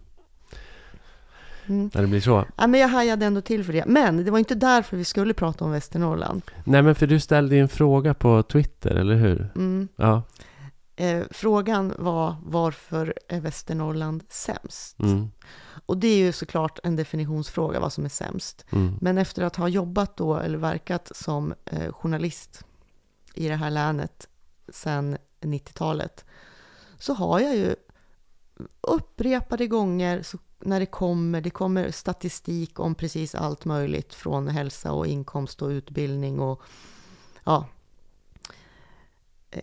Mm. 1.68 1.89
när 1.94 2.01
det 2.01 2.08
blir 2.08 2.22
så. 2.22 2.46
Ja, 2.58 2.68
men 2.68 2.80
jag 2.80 2.88
hajade 2.88 3.25
ändå 3.25 3.42
till 3.42 3.63
för 3.63 3.74
det. 3.74 3.86
Men 3.88 4.25
det 4.25 4.32
var 4.32 4.39
inte 4.39 4.56
därför 4.56 4.98
vi 4.98 5.06
skulle 5.06 5.34
prata 5.34 5.65
om 5.65 5.72
Västernorrland. 5.72 6.42
Nej, 6.63 6.82
men 6.82 6.96
för 6.96 7.08
du 7.08 7.20
ställde 7.20 7.56
ju 7.56 7.62
en 7.62 7.70
fråga 7.70 8.13
på 8.13 8.44
Twitter, 8.44 8.96
eller 8.96 9.15
hur? 9.15 9.50
Mm. 9.56 9.88
Ja. 9.96 10.22
Eh, 10.96 11.24
frågan 11.32 11.94
var 11.98 12.36
varför 12.44 13.14
är 13.28 13.40
Västernorrland 13.40 14.24
sämst? 14.30 15.00
Mm. 15.00 15.32
Och 15.86 15.98
det 15.98 16.08
är 16.08 16.18
ju 16.18 16.32
såklart 16.32 16.80
en 16.84 16.96
definitionsfråga 16.96 17.80
vad 17.80 17.94
som 17.94 18.06
är 18.06 18.10
sämst. 18.10 18.66
Mm. 18.70 18.98
Men 19.02 19.18
efter 19.18 19.44
att 19.44 19.56
ha 19.56 19.68
jobbat 19.68 20.18
då, 20.18 20.36
eller 20.36 20.58
verkat 20.58 21.12
som 21.16 21.54
eh, 21.66 21.94
journalist 21.94 22.66
i 23.34 23.48
det 23.48 23.56
här 23.56 23.72
länet 23.72 24.28
sedan 24.70 25.18
90-talet, 25.42 26.26
så 27.00 27.14
har 27.14 27.40
jag 27.40 27.56
ju 27.56 27.76
upprepade 28.82 29.68
gånger 29.68 30.22
så 30.22 30.38
när 30.60 30.80
det 30.80 30.86
kommer, 30.86 31.42
det 31.42 31.50
kommer 31.50 31.92
statistik 31.92 32.80
om 32.80 32.96
precis 32.96 33.36
allt 33.36 33.66
möjligt 33.66 34.14
från 34.14 34.48
hälsa 34.48 34.92
och 34.92 35.08
inkomst 35.08 35.62
och 35.62 35.68
utbildning 35.68 36.40
och 36.40 36.62
ja, 37.44 37.68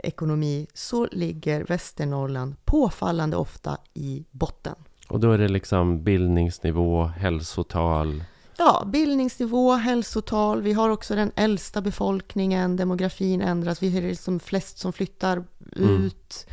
ekonomi, 0.02 0.66
så 0.74 1.08
ligger 1.12 1.64
Västernorrland 1.64 2.64
påfallande 2.64 3.36
ofta 3.36 3.78
i 3.94 4.24
botten. 4.30 4.74
Och 5.08 5.20
då 5.20 5.32
är 5.32 5.38
det 5.38 5.48
liksom 5.48 6.04
bildningsnivå, 6.04 7.04
hälsotal. 7.04 8.24
Ja, 8.58 8.82
bildningsnivå, 8.86 9.72
hälsotal. 9.72 10.62
Vi 10.62 10.72
har 10.72 10.88
också 10.88 11.14
den 11.14 11.32
äldsta 11.36 11.80
befolkningen. 11.80 12.76
Demografin 12.76 13.40
ändras. 13.42 13.82
Vi 13.82 13.98
är 13.98 14.02
liksom 14.02 14.40
flest 14.40 14.78
som 14.78 14.92
flyttar 14.92 15.44
Mm. 15.76 16.04
ut. 16.04 16.46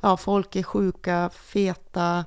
Ja, 0.00 0.16
folk 0.16 0.56
är 0.56 0.62
sjuka, 0.62 1.30
feta. 1.34 2.24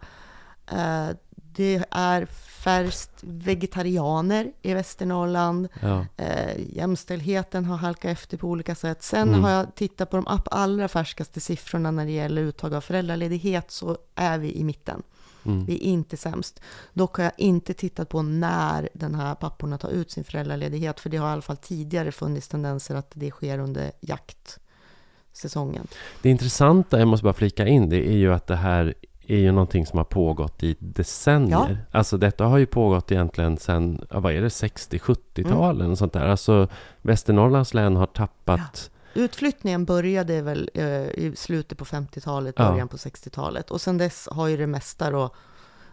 Det 1.57 1.83
är 1.91 2.25
färst 2.63 3.09
vegetarianer 3.21 4.51
i 4.61 4.73
Västernorrland. 4.73 5.67
Ja. 5.81 6.05
Eh, 6.17 6.75
jämställdheten 6.75 7.65
har 7.65 7.77
halkat 7.77 8.11
efter 8.11 8.37
på 8.37 8.47
olika 8.47 8.75
sätt. 8.75 9.03
Sen 9.03 9.27
Mm. 9.27 9.43
har 9.43 9.49
jag 9.51 9.75
tittat 9.75 10.09
på 10.09 10.17
de 10.17 10.39
allra 10.45 10.87
färskaste 10.87 11.39
siffrorna 11.39 11.91
när 11.91 12.05
det 12.05 12.11
gäller 12.11 12.41
uttag 12.41 12.73
av 12.73 12.81
föräldraledighet 12.81 13.71
så 13.71 13.97
är 14.15 14.37
vi 14.37 14.55
i 14.57 14.63
mitten. 14.63 15.03
Mm. 15.45 15.65
Vi 15.65 15.73
är 15.73 15.81
inte 15.81 16.17
sämst. 16.17 16.61
Dock 16.93 17.17
har 17.17 17.23
jag 17.23 17.33
inte 17.37 17.73
tittat 17.73 18.09
på 18.09 18.21
när 18.21 18.89
den 18.93 19.15
här 19.15 19.35
papporna 19.35 19.77
tar 19.77 19.89
ut 19.89 20.11
sin 20.11 20.23
föräldraledighet, 20.23 20.99
för 20.99 21.09
det 21.09 21.17
har 21.17 21.29
i 21.29 21.31
alla 21.31 21.41
fall 21.41 21.57
tidigare 21.57 22.11
funnits 22.11 22.47
tendenser 22.47 22.95
att 22.95 23.11
det 23.13 23.31
sker 23.31 23.59
under 23.59 23.91
jaktsäsongen. 24.01 25.87
Det 26.21 26.29
intressanta, 26.29 26.99
jag 26.99 27.07
måste 27.07 27.23
bara 27.23 27.33
flika 27.33 27.67
in, 27.67 27.89
det 27.89 28.07
är 28.09 28.17
ju 28.17 28.33
att 28.33 28.47
det 28.47 28.55
här 28.55 28.93
är 29.27 29.37
ju 29.37 29.51
någonting 29.51 29.85
som 29.85 29.97
har 29.97 30.03
pågått 30.05 30.63
i 30.63 30.75
decennier. 30.79 31.85
Alltså 31.91 32.17
detta 32.17 32.45
har 32.45 32.57
ju 32.57 32.65
pågått 32.65 33.11
egentligen 33.11 33.57
sedan, 33.57 34.07
ja, 34.09 34.19
vad 34.19 34.33
är 34.33 34.41
det, 34.41 34.47
60-70-talen 34.47 35.91
och 35.91 35.97
sånt 35.97 36.13
där. 36.13 36.27
Alltså 36.27 36.67
Västernorrlands 37.01 37.73
län 37.73 37.95
har 37.95 38.05
tappat, 38.05 38.91
Utflyttningen 39.13 39.85
började 39.85 40.41
väl 40.41 40.69
eh, 40.73 40.85
i 41.09 41.33
slutet 41.35 41.77
på 41.77 41.85
50-talet, 41.85 42.55
Ja. 42.57 42.71
början 42.71 42.87
på 42.87 42.97
60-talet. 42.97 43.71
Och 43.71 43.81
sen 43.81 43.97
dess 43.97 44.27
har 44.31 44.47
ju 44.47 44.57
det 44.57 44.67
mesta 44.67 45.11
då 45.11 45.29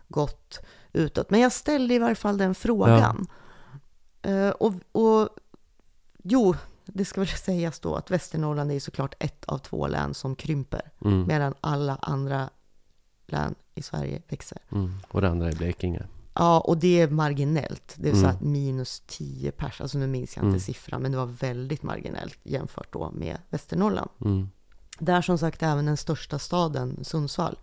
gått 0.09 0.61
utåt. 0.93 1.31
Men 1.31 1.41
jag 1.41 1.53
ställde 1.53 1.95
i 1.95 1.99
varje 1.99 2.15
fall 2.15 2.39
den 2.39 2.55
frågan. 2.55 3.27
Eh, 4.23 4.49
och, 4.49 4.73
och 4.93 5.29
jo, 6.23 6.55
det 6.85 7.05
ska 7.05 7.21
väl 7.21 7.29
sägas 7.45 7.81
då 7.81 7.95
att 7.97 8.11
Västernorrland 8.11 8.71
är 8.71 8.75
ju 8.75 8.81
såklart 8.81 9.15
ett 9.19 9.45
av 9.45 9.59
två 9.59 9.87
län 9.87 10.15
som 10.15 10.37
krymper. 10.37 10.91
mm, 11.05 11.27
medan 11.27 11.55
alla 11.61 11.99
andra 12.03 12.51
län 13.27 13.55
i 13.75 13.83
Sverige 13.83 14.23
växer. 14.29 14.59
mm, 14.73 14.93
och 15.09 15.21
det 15.21 15.29
andra 15.29 15.49
är 15.49 15.53
Blekinge. 15.57 16.03
Ja, 16.35 16.61
och 16.61 16.79
det 16.79 17.01
är 17.01 17.09
marginellt. 17.11 17.95
Det 17.97 18.09
är 18.09 18.13
så 18.15 18.19
Mm. 18.19 18.31
att 18.31 18.41
minus 18.41 19.03
10 19.07 19.51
pers, 19.53 19.81
alltså 19.81 19.99
nu 19.99 20.07
minns 20.07 20.37
jag 20.37 20.43
inte 20.43 20.47
Mm. 20.49 20.61
siffran, 20.61 21.03
men 21.03 21.13
det 21.13 21.19
var 21.19 21.27
väldigt 21.27 21.83
marginellt 21.83 22.39
jämfört 22.43 22.93
då 22.93 23.11
med 23.11 23.39
Västernorrland. 23.51 24.11
Mm, 24.21 24.49
Där 24.99 25.23
som 25.23 25.39
sagt 25.39 25.63
även 25.63 25.87
den 25.87 25.97
största 25.97 26.39
staden, 26.39 27.05
Sundsvall, 27.05 27.57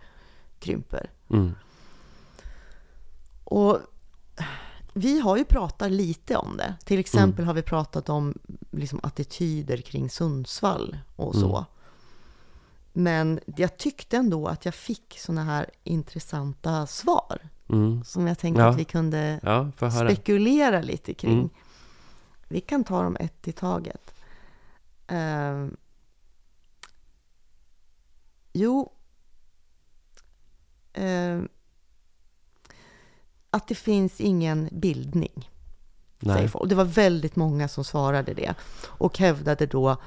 krymper. 0.59 1.09
mm, 1.29 1.53
Och 3.43 3.79
vi 4.93 5.19
har 5.19 5.37
ju 5.37 5.43
pratat 5.45 5.91
lite 5.91 6.35
om 6.37 6.57
det. 6.57 6.75
Till 6.85 6.99
exempel 6.99 7.45
har 7.45 7.53
vi 7.53 7.61
pratat 7.61 8.09
om 8.09 8.33
liksom, 8.71 8.99
attityder 9.03 9.77
kring 9.77 10.09
Sundsvall 10.09 10.97
och 11.15 11.35
så. 11.35 11.65
Men 12.93 13.39
jag 13.57 13.77
tyckte 13.77 14.17
ändå 14.17 14.47
att 14.47 14.65
jag 14.65 14.75
fick 14.75 15.19
såna 15.19 15.43
här 15.43 15.69
intressanta 15.83 16.87
svar 16.87 17.49
mm. 17.69 18.03
som 18.03 18.27
jag 18.27 18.39
tänkte 18.39 18.61
Ja. 18.61 18.69
att 18.69 18.77
vi 18.77 18.85
kunde 18.85 19.39
Ja, 19.43 19.71
spekulera 19.91 20.81
lite 20.81 21.13
kring. 21.13 21.33
Mm. 21.33 21.49
Vi 22.47 22.61
kan 22.61 22.83
ta 22.83 23.03
dem 23.03 23.17
ett 23.19 23.47
i 23.47 23.51
taget. 23.51 24.13
Ehm, 25.07 25.77
jo, 28.53 28.91
ehm, 30.93 31.49
att 33.49 33.67
det 33.67 33.75
finns 33.75 34.21
ingen 34.21 34.69
bildning, 34.71 35.49
säger 36.19 36.35
Nej. 36.35 36.47
folk. 36.47 36.69
Det 36.69 36.75
var 36.75 36.85
väldigt 36.85 37.35
många 37.35 37.67
som 37.67 37.83
svarade 37.83 38.33
det 38.33 38.53
och 38.85 39.17
hävdade 39.17 39.65
då, 39.65 39.97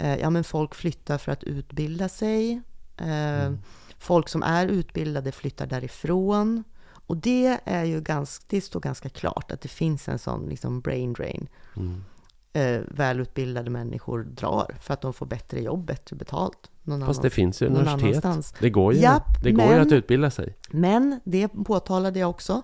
ja 0.00 0.30
men 0.30 0.44
folk 0.44 0.74
flyttar 0.74 1.18
för 1.18 1.32
att 1.32 1.44
utbilda 1.44 2.08
sig. 2.08 2.60
Eh, 2.96 3.06
Mm. 3.46 3.58
Folk 3.98 4.28
som 4.28 4.42
är 4.42 4.66
utbildade 4.66 5.32
flyttar 5.32 5.66
därifrån. 5.66 6.64
Och 7.06 7.16
det 7.16 7.58
är 7.64 7.84
ju 7.84 8.00
ganska, 8.00 8.44
det 8.48 8.60
står 8.60 8.80
ganska 8.80 9.08
klart 9.08 9.50
att 9.52 9.60
det 9.60 9.68
finns 9.68 10.08
en 10.08 10.18
sån 10.18 10.46
liksom 10.48 10.80
brain 10.80 11.12
drain. 11.12 11.48
Mm. 11.76 12.04
Eh, 12.52 12.80
välutbildade 12.88 13.70
människor 13.70 14.22
drar 14.24 14.76
för 14.80 14.94
att 14.94 15.00
de 15.00 15.12
får 15.12 15.26
bättre 15.26 15.60
jobb, 15.60 15.84
bättre 15.86 16.16
betalt. 16.16 16.70
Någon 16.82 17.06
Fast 17.06 17.22
det 17.22 17.30
finns 17.30 17.62
ju 17.62 17.66
universitet. 17.66 18.02
annanstans. 18.02 18.54
Det 18.60 18.70
går 18.70 18.94
ju, 18.94 19.00
Japp, 19.00 19.42
det 19.42 19.50
går 19.52 19.66
men- 19.66 19.80
att 19.80 19.92
utbilda 19.92 20.30
sig. 20.30 20.56
Men 20.70 21.20
det 21.24 21.48
påtalade 21.48 22.18
jag 22.18 22.30
också. 22.30 22.62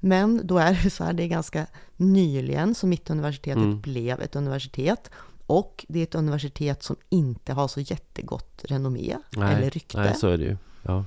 Men 0.00 0.40
då 0.46 0.58
är 0.58 0.80
det 0.84 0.90
så 0.90 1.04
här, 1.04 1.12
det 1.12 1.22
är 1.22 1.28
ganska 1.28 1.66
nyligen 1.96 2.74
som 2.74 2.88
Mittuniversitetet 2.90 3.56
Mm. 3.62 3.80
blev 3.80 4.20
ett 4.20 4.36
universitet. 4.36 5.10
Och 5.48 5.84
det 5.88 5.98
är 5.98 6.02
ett 6.02 6.14
universitet 6.14 6.82
som 6.82 6.96
inte 7.08 7.52
har 7.52 7.68
så 7.68 7.80
jättegott 7.80 8.64
renommé 8.64 9.16
Nej, 9.36 9.54
eller 9.54 9.70
rykte. 9.70 10.00
Nej, 10.00 10.14
så 10.14 10.28
är 10.28 10.38
det 10.38 10.44
ju. 10.44 10.56
Ja. 10.82 11.04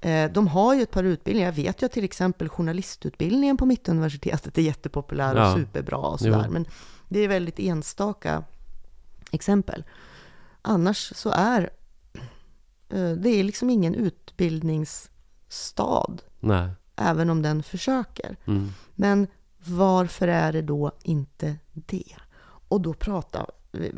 Eh, 0.00 0.32
De 0.32 0.48
har 0.48 0.74
ju 0.74 0.82
ett 0.82 0.90
par 0.90 1.04
utbildningar. 1.04 1.48
Jag 1.48 1.54
vet 1.56 1.82
ju 1.82 1.86
att 1.86 1.92
till 1.92 2.04
exempel 2.04 2.48
journalistutbildningen 2.48 3.56
på 3.56 3.66
Mittuniversitetet 3.66 4.58
är 4.58 4.62
jättepopulär 4.62 5.34
och 5.34 5.40
Ja. 5.40 5.54
superbra 5.56 5.96
och 5.98 6.18
sådär. 6.20 6.42
Jo. 6.46 6.52
Men 6.52 6.66
det 7.08 7.20
är 7.20 7.28
väldigt 7.28 7.58
enstaka 7.58 8.44
exempel. 9.30 9.84
Annars 10.62 11.12
så 11.16 11.30
är 11.30 11.70
eh, 12.88 13.10
det 13.12 13.28
är 13.30 13.44
liksom 13.44 13.70
ingen 13.70 13.94
utbildningsstad, 13.94 16.22
Nej. 16.40 16.68
även 16.96 17.30
om 17.30 17.42
den 17.42 17.62
försöker. 17.62 18.36
Mm. 18.46 18.68
Men 18.94 19.26
varför 19.64 20.28
är 20.28 20.52
det 20.52 20.62
då 20.62 20.92
inte 21.02 21.56
det? 21.72 22.16
Och 22.72 22.80
då 22.80 22.94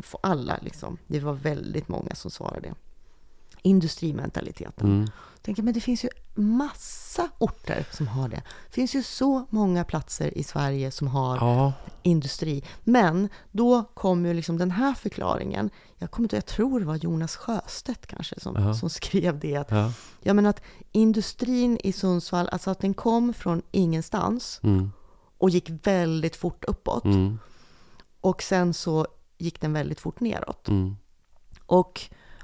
får 0.01 0.19
alla, 0.23 0.59
liksom, 0.61 0.97
det 1.07 1.19
var 1.19 1.33
väldigt 1.33 1.87
många 1.87 2.15
som 2.15 2.31
svarade. 2.31 2.73
Industrimentaliteten. 3.61 4.87
Mm. 4.87 5.07
tänker 5.41 5.63
men 5.63 5.73
det 5.73 5.81
finns 5.81 6.03
ju 6.03 6.09
massa 6.35 7.29
orter 7.37 7.85
som 7.91 8.07
har 8.07 8.29
det. 8.29 8.43
Det 8.67 8.73
finns 8.73 8.95
ju 8.95 9.03
så 9.03 9.45
många 9.49 9.83
platser 9.83 10.37
i 10.37 10.43
Sverige 10.43 10.91
som 10.91 11.07
har 11.07 11.37
ja. 11.37 11.73
industri. 12.03 12.63
Men 12.83 13.29
då 13.51 13.83
kom 13.93 14.25
ju 14.25 14.33
liksom 14.33 14.57
den 14.57 14.71
här 14.71 14.93
förklaringen. 14.93 15.69
Jag, 15.97 16.11
kommer 16.11 16.25
inte, 16.25 16.35
jag 16.35 16.45
tror 16.45 16.79
det 16.79 16.85
var 16.85 16.95
Jonas 16.95 17.35
Sjöstedt 17.35 18.07
kanske 18.07 18.39
som, 18.39 18.55
ja. 18.55 18.73
som 18.73 18.89
skrev 18.89 19.39
det. 19.39 19.55
Att, 19.55 19.71
ja. 19.71 19.91
ja. 20.21 20.33
men 20.33 20.45
att 20.45 20.61
industrin 20.91 21.77
i 21.83 21.93
Sundsvall, 21.93 22.49
alltså 22.51 22.71
att 22.71 22.79
den 22.79 22.93
kom 22.93 23.33
från 23.33 23.61
ingenstans 23.71 24.59
mm. 24.63 24.91
och 25.37 25.49
gick 25.49 25.69
väldigt 25.83 26.35
fort 26.35 26.65
uppåt. 26.65 27.05
Mm. 27.05 27.39
Och 28.25 28.41
sen 28.41 28.73
så 28.73 29.07
gick 29.37 29.61
den 29.61 29.73
väldigt 29.73 29.99
fort 29.99 30.19
neråt. 30.19 30.67
Mm. 30.67 30.95
Och 31.65 32.01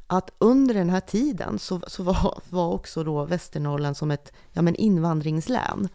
att 0.07 0.31
under 0.37 0.73
den 0.73 0.89
här 0.89 0.99
tiden 0.99 1.59
så, 1.59 1.81
så 1.87 2.03
var, 2.03 2.41
var 2.49 2.67
också 2.73 3.03
då 3.03 3.25
Västernorrland 3.25 3.97
som 3.97 4.11
ett 4.11 4.33
ja, 4.51 4.61
men 4.61 4.75
invandringslän. 4.75 5.89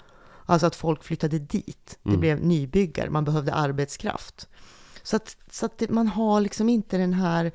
Alltså 0.46 0.66
att 0.66 0.77
folk 0.77 1.05
flyttade 1.05 1.38
dit. 1.38 1.99
Det 2.03 2.09
mm. 2.09 2.20
blev 2.20 2.44
nybyggare, 2.44 3.11
man 3.11 3.25
behövde 3.25 3.55
arbetskraft. 3.55 4.49
Så 5.03 5.16
att, 5.16 5.37
så 5.51 5.66
att 5.66 5.79
det, 5.79 5.90
man 5.90 6.09
har 6.09 6.40
liksom 6.40 6.68
inte 6.68 6.99
den 6.99 7.12
här 7.12 7.53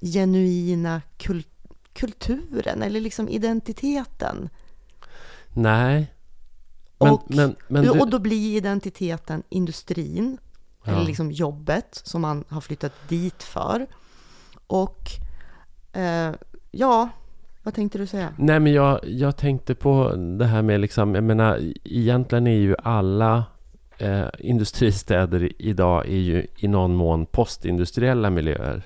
genuina 0.00 1.02
kul, 1.16 1.44
kulturen 1.92 2.82
eller 2.82 3.00
liksom 3.00 3.28
identiteten. 3.28 4.48
Nej. 5.54 6.14
Men, 6.98 7.12
och, 7.12 7.24
men, 7.26 7.56
men 7.68 7.84
du... 7.84 7.90
och 7.90 8.10
då 8.10 8.18
blir 8.18 8.56
identiteten 8.56 9.42
industrin, 9.48 10.38
ja. 10.88 10.94
eller 10.94 11.06
liksom 11.06 11.30
jobbet 11.30 12.00
som 12.04 12.20
man 12.20 12.44
har 12.48 12.60
flyttat 12.60 12.92
dit 13.08 13.42
för. 13.42 13.86
Och 14.66 15.20
Eh, 15.98 16.34
ja, 16.70 17.08
vad 17.62 17.74
tänkte 17.74 17.98
du 17.98 18.06
säga? 18.06 18.32
Nej, 18.36 18.60
men 18.60 18.72
jag, 18.72 19.00
jag 19.02 19.36
tänkte 19.36 19.74
på 19.74 20.12
det 20.38 20.44
här 20.46 20.62
med 20.62 20.80
liksom, 20.80 21.14
jag 21.14 21.24
menar, 21.24 21.60
egentligen 21.84 22.46
är 22.46 22.58
ju 22.58 22.76
alla 22.82 23.44
eh, 23.98 24.26
industristäder 24.38 25.62
idag 25.62 26.08
är 26.08 26.18
ju 26.18 26.46
i 26.56 26.68
någon 26.68 26.94
mån 26.94 27.26
postindustriella 27.26 28.30
miljöer. 28.30 28.82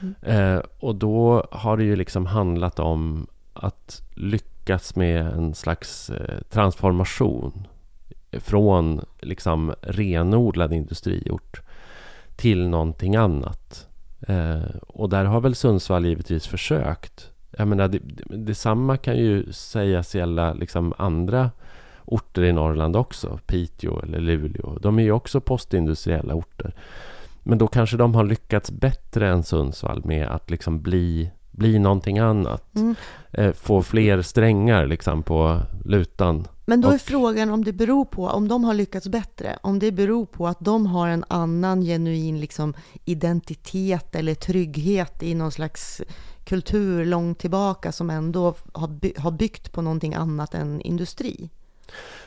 Mm. 0.00 0.14
Eh, 0.22 0.62
och 0.78 0.94
då 0.94 1.46
har 1.50 1.76
det 1.76 1.84
ju 1.84 1.96
liksom 1.96 2.26
handlat 2.26 2.78
om 2.78 3.26
att 3.52 4.02
lyckas 4.14 4.96
med 4.96 5.26
en 5.26 5.54
slags 5.54 6.10
eh, 6.10 6.40
transformation 6.50 7.66
från 8.32 9.04
liksom 9.20 9.74
renodlad 9.80 10.72
industriort 10.72 11.60
till 12.36 12.68
någonting 12.68 13.16
annat. 13.16 13.86
Eh, 14.28 14.76
och 14.86 15.08
där 15.08 15.24
har 15.24 15.40
väl 15.40 15.54
Sundsvall 15.54 16.06
givetvis 16.06 16.46
försökt. 16.46 17.30
Jag 17.50 17.68
menar, 17.68 17.88
det, 17.88 18.00
detsamma 18.24 18.96
kan 18.96 19.16
ju 19.16 19.52
sägas 19.52 20.14
gälla 20.14 20.52
liksom 20.52 20.94
andra 20.98 21.50
orter 22.04 22.42
i 22.42 22.52
Norrland 22.52 22.96
också. 22.96 23.38
Piteå 23.46 24.02
eller 24.02 24.20
Luleå. 24.20 24.78
De 24.78 24.98
är 24.98 25.02
ju 25.02 25.12
också 25.12 25.40
postindustriella 25.40 26.34
orter. 26.34 26.74
Men 27.42 27.58
då 27.58 27.66
kanske 27.66 27.96
de 27.96 28.14
har 28.14 28.24
lyckats 28.24 28.70
bättre 28.70 29.28
än 29.28 29.42
Sundsvall 29.42 30.04
med 30.04 30.28
att 30.28 30.50
liksom 30.50 30.82
bli, 30.82 31.30
bli 31.60 31.78
någonting 31.78 32.18
annat. 32.18 32.76
Mm. 32.76 32.94
Eh, 33.32 33.52
få 33.52 33.82
fler 33.82 34.22
strängar 34.22 34.86
liksom 34.86 35.22
på 35.22 35.60
lutan. 35.84 36.48
Men 36.66 36.80
då 36.80 36.88
är 36.88 36.94
och, 36.94 37.00
frågan 37.00 37.50
om 37.50 37.64
det 37.64 37.72
beror 37.72 38.04
på, 38.04 38.26
om 38.26 38.48
de 38.48 38.64
har 38.64 38.74
lyckats 38.74 39.08
bättre, 39.08 39.58
om 39.62 39.78
det 39.78 39.92
beror 39.92 40.26
på 40.26 40.48
att 40.48 40.60
de 40.60 40.86
har 40.86 41.08
en 41.08 41.24
annan 41.28 41.82
genuin 41.82 42.40
liksom, 42.40 42.74
identitet 43.04 44.14
eller 44.14 44.34
trygghet 44.34 45.22
i 45.22 45.34
någon 45.34 45.52
slags 45.52 46.02
kultur 46.44 47.04
långt 47.04 47.38
tillbaka 47.38 47.92
som 47.92 48.10
ändå 48.10 48.54
har, 48.72 48.88
by 48.88 49.12
har 49.16 49.30
byggt 49.30 49.72
på 49.72 49.82
någonting 49.82 50.14
annat 50.14 50.54
än 50.54 50.80
industri. 50.80 51.50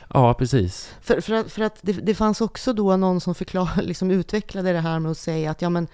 Ja, 0.08 0.34
precis. 0.34 0.94
För, 1.00 1.20
för 1.20 1.34
att, 1.34 1.52
för 1.52 1.62
att 1.62 1.78
det, 1.82 1.92
det 1.92 2.14
fanns 2.14 2.40
också 2.40 2.72
då 2.72 2.96
någon 2.96 3.20
som 3.20 3.34
förklar, 3.34 3.70
liksom 3.82 4.10
utvecklade 4.10 4.72
det 4.72 4.80
här 4.80 4.98
med 4.98 5.10
att 5.10 5.18
säga 5.18 5.50
att 5.50 5.62
ja, 5.62 5.70
men 5.70 5.88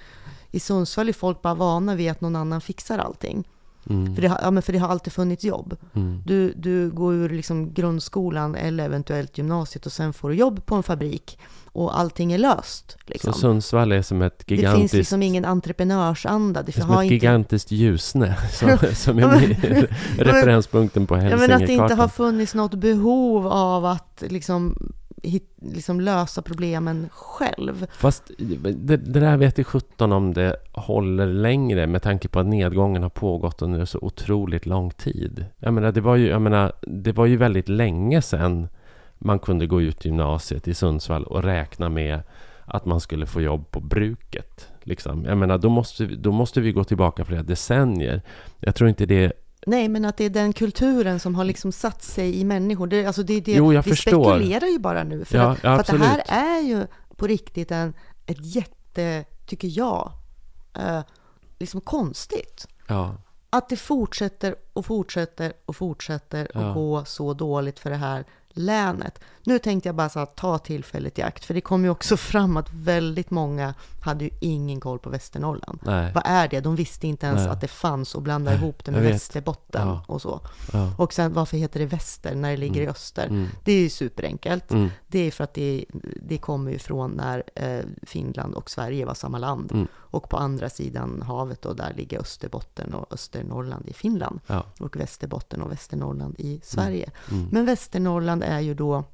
i 0.50 0.60
Sundsvall 0.60 1.08
är 1.08 1.12
folk 1.12 1.42
bara 1.42 1.54
vana 1.54 1.94
vid 1.94 2.10
att 2.10 2.20
någon 2.20 2.36
annan 2.36 2.60
fixar 2.60 2.98
allting. 2.98 3.44
Mm. 3.90 4.14
För, 4.14 4.22
det 4.22 4.28
har, 4.28 4.40
ja, 4.42 4.50
men 4.50 4.62
för 4.62 4.72
det 4.72 4.78
har 4.78 4.88
alltid 4.88 5.12
funnits 5.12 5.44
jobb. 5.44 5.76
Mm. 5.94 6.22
Du, 6.26 6.52
du 6.56 6.90
går 6.90 7.14
ur 7.14 7.28
liksom 7.28 7.74
grundskolan 7.74 8.54
eller 8.54 8.84
eventuellt 8.84 9.38
gymnasiet 9.38 9.86
och 9.86 9.92
sen 9.92 10.12
får 10.12 10.28
du 10.28 10.34
jobb 10.34 10.66
på 10.66 10.74
en 10.74 10.82
fabrik 10.82 11.38
och 11.72 11.98
allting 11.98 12.32
är 12.32 12.38
löst. 12.38 12.96
Liksom. 13.06 13.32
Så 13.32 13.38
Sundsvall 13.38 13.92
är 13.92 14.02
som 14.02 14.22
ett 14.22 14.44
gigantiskt... 14.46 14.74
Det 14.74 14.80
finns 14.80 14.92
liksom 14.92 15.22
ingen 15.22 15.44
entreprenörsanda. 15.44 16.62
Det, 16.62 16.76
är 16.76 16.80
som 16.80 16.90
ett 16.90 17.02
inte... 17.02 17.14
gigantiskt 17.14 17.70
Ljusne 17.70 18.36
som, 18.52 18.78
som 18.94 19.18
är 19.18 19.24
referenspunkten 20.24 21.06
på 21.06 21.16
Hälsingekartan. 21.16 21.50
Ja, 21.50 21.56
men 21.56 21.62
att 21.62 21.66
det 21.66 21.72
inte 21.72 21.94
har 21.94 22.08
funnits 22.08 22.54
något 22.54 22.74
behov 22.74 23.46
av 23.46 23.84
att 23.84 24.22
liksom 24.28 24.92
liksom 25.56 26.00
lösa 26.00 26.42
problemen 26.42 27.08
själv. 27.12 27.86
Fast 27.92 28.30
det, 28.38 28.96
det 28.96 29.20
där 29.20 29.36
vet 29.36 29.58
i 29.58 29.64
sjutton 29.64 30.12
om 30.12 30.34
det 30.34 30.56
håller 30.72 31.26
längre 31.26 31.86
med 31.86 32.02
tanke 32.02 32.28
på 32.28 32.40
att 32.40 32.46
nedgången 32.46 33.02
har 33.02 33.10
pågått 33.10 33.62
under 33.62 33.84
så 33.84 33.98
otroligt 33.98 34.66
lång 34.66 34.90
tid. 34.90 35.44
Jag 35.58 35.74
menar, 35.74 35.92
det 35.92 36.00
var 36.00 36.16
ju, 36.16 36.28
jag 36.28 36.42
menar, 36.42 36.72
det 36.82 37.12
var 37.12 37.26
ju 37.26 37.36
väldigt 37.36 37.68
länge 37.68 38.22
sedan 38.22 38.68
man 39.18 39.38
kunde 39.38 39.66
gå 39.66 39.82
ut 39.82 40.04
gymnasiet 40.04 40.68
i 40.68 40.74
Sundsvall 40.74 41.24
och 41.24 41.42
räkna 41.42 41.88
med 41.88 42.22
att 42.64 42.84
man 42.84 43.00
skulle 43.00 43.26
få 43.26 43.40
jobb 43.40 43.70
på 43.70 43.80
bruket. 43.80 44.68
Liksom. 44.82 45.24
Jag 45.24 45.38
menar, 45.38 45.58
då 45.58 45.68
måste, 45.68 46.06
då 46.06 46.32
måste 46.32 46.60
vi 46.60 46.72
gå 46.72 46.84
tillbaka 46.84 47.24
flera 47.24 47.42
decennier. 47.42 48.22
Jag 48.60 48.74
tror 48.74 48.88
inte 48.88 49.06
det 49.06 49.32
Nej, 49.66 49.88
men 49.88 50.04
att 50.04 50.16
det 50.16 50.24
är 50.24 50.30
den 50.30 50.52
kulturen 50.52 51.20
som 51.20 51.34
har 51.34 51.44
liksom 51.44 51.72
satt 51.72 52.02
sig 52.02 52.40
i 52.40 52.44
människor. 52.44 52.86
Det, 52.86 53.04
alltså 53.04 53.22
det, 53.22 53.40
det, 53.40 53.52
jo, 53.52 53.72
jag 53.72 53.82
vi 53.82 53.90
förstår. 53.90 54.24
spekulerar 54.24 54.66
ju 54.66 54.78
bara 54.78 55.04
nu. 55.04 55.24
För, 55.24 55.38
ja, 55.38 55.50
att, 55.50 55.60
för 55.60 55.78
att 55.78 55.86
det 55.86 55.98
här 55.98 56.22
är 56.26 56.60
ju 56.60 56.86
på 57.16 57.26
riktigt 57.26 57.70
en, 57.70 57.94
ett 58.26 58.54
jätte, 58.54 59.24
tycker 59.46 59.68
jag, 59.78 60.12
eh, 60.74 61.00
liksom 61.58 61.80
konstigt. 61.80 62.66
Ja. 62.86 63.14
Att 63.50 63.68
det 63.68 63.76
fortsätter 63.76 64.54
och 64.72 64.86
fortsätter 64.86 65.52
och 65.64 65.76
fortsätter 65.76 66.48
ja. 66.54 66.60
att 66.60 66.74
gå 66.74 67.04
så 67.04 67.34
dåligt 67.34 67.78
för 67.78 67.90
det 67.90 67.96
här 67.96 68.24
länet. 68.48 69.20
Nu 69.44 69.58
tänkte 69.58 69.88
jag 69.88 69.96
bara 69.96 70.08
så 70.08 70.20
att 70.20 70.36
ta 70.36 70.58
tillfället 70.58 71.18
i 71.18 71.22
akt, 71.22 71.44
för 71.44 71.54
det 71.54 71.60
kom 71.60 71.84
ju 71.84 71.90
också 71.90 72.16
fram 72.32 72.56
att 72.56 72.72
väldigt 72.72 73.30
många 73.30 73.74
hade 74.00 74.24
ju 74.24 74.30
ingen 74.40 74.80
koll 74.80 74.98
på 74.98 75.10
Västernorrland. 75.10 75.78
Nej. 75.82 76.12
Vad 76.14 76.22
är 76.26 76.48
det? 76.48 76.60
De 76.60 76.76
visste 76.76 77.06
inte 77.06 77.26
ens 77.26 77.40
Nej. 77.40 77.48
att 77.48 77.60
det 77.60 77.68
fanns 77.68 78.14
och 78.14 78.22
blandade 78.22 78.56
ihop 78.56 78.84
det 78.84 78.92
med 78.92 79.02
Västerbotten 79.02 79.88
ja. 79.88 80.04
och 80.06 80.22
så. 80.22 80.40
Ja. 80.72 80.92
Och 80.98 81.12
sen 81.12 81.32
varför 81.32 81.56
heter 81.56 81.80
det 81.80 81.86
Väster 81.86 82.34
när 82.34 82.50
det 82.50 82.56
ligger 82.56 82.80
mm. 82.80 82.88
i 82.88 82.90
öster? 82.90 83.26
Mm. 83.26 83.48
Det 83.64 83.72
är 83.72 83.80
ju 83.80 83.90
superenkelt. 83.90 84.70
Mm. 84.70 84.88
Det 85.06 85.18
är 85.18 85.30
för 85.30 85.44
att 85.44 85.54
det, 85.54 85.84
det 86.22 86.38
kommer 86.38 86.72
ju 86.72 86.78
från 86.78 87.10
när 87.10 87.42
eh, 87.54 87.84
Finland 88.02 88.54
och 88.54 88.70
Sverige 88.70 89.04
var 89.04 89.14
samma 89.14 89.38
land. 89.38 89.72
Mm. 89.72 89.86
Och 89.94 90.28
på 90.28 90.36
andra 90.36 90.70
sidan 90.70 91.22
havet 91.22 91.62
då, 91.62 91.72
där 91.72 91.94
ligger 91.96 92.20
Österbotten 92.20 92.94
och 92.94 93.12
Östernorrland 93.12 93.88
i 93.88 93.92
Finland. 93.92 94.40
Ja. 94.46 94.66
Och 94.80 94.96
Västerbotten 94.96 95.62
och 95.62 95.72
Västernorrland 95.72 96.34
i 96.38 96.60
Sverige. 96.62 97.10
Mm. 97.28 97.40
Mm. 97.40 97.52
Men 97.52 97.66
Västernorrland 97.66 98.42
är 98.42 98.60
ju 98.60 98.74
då 98.74 99.04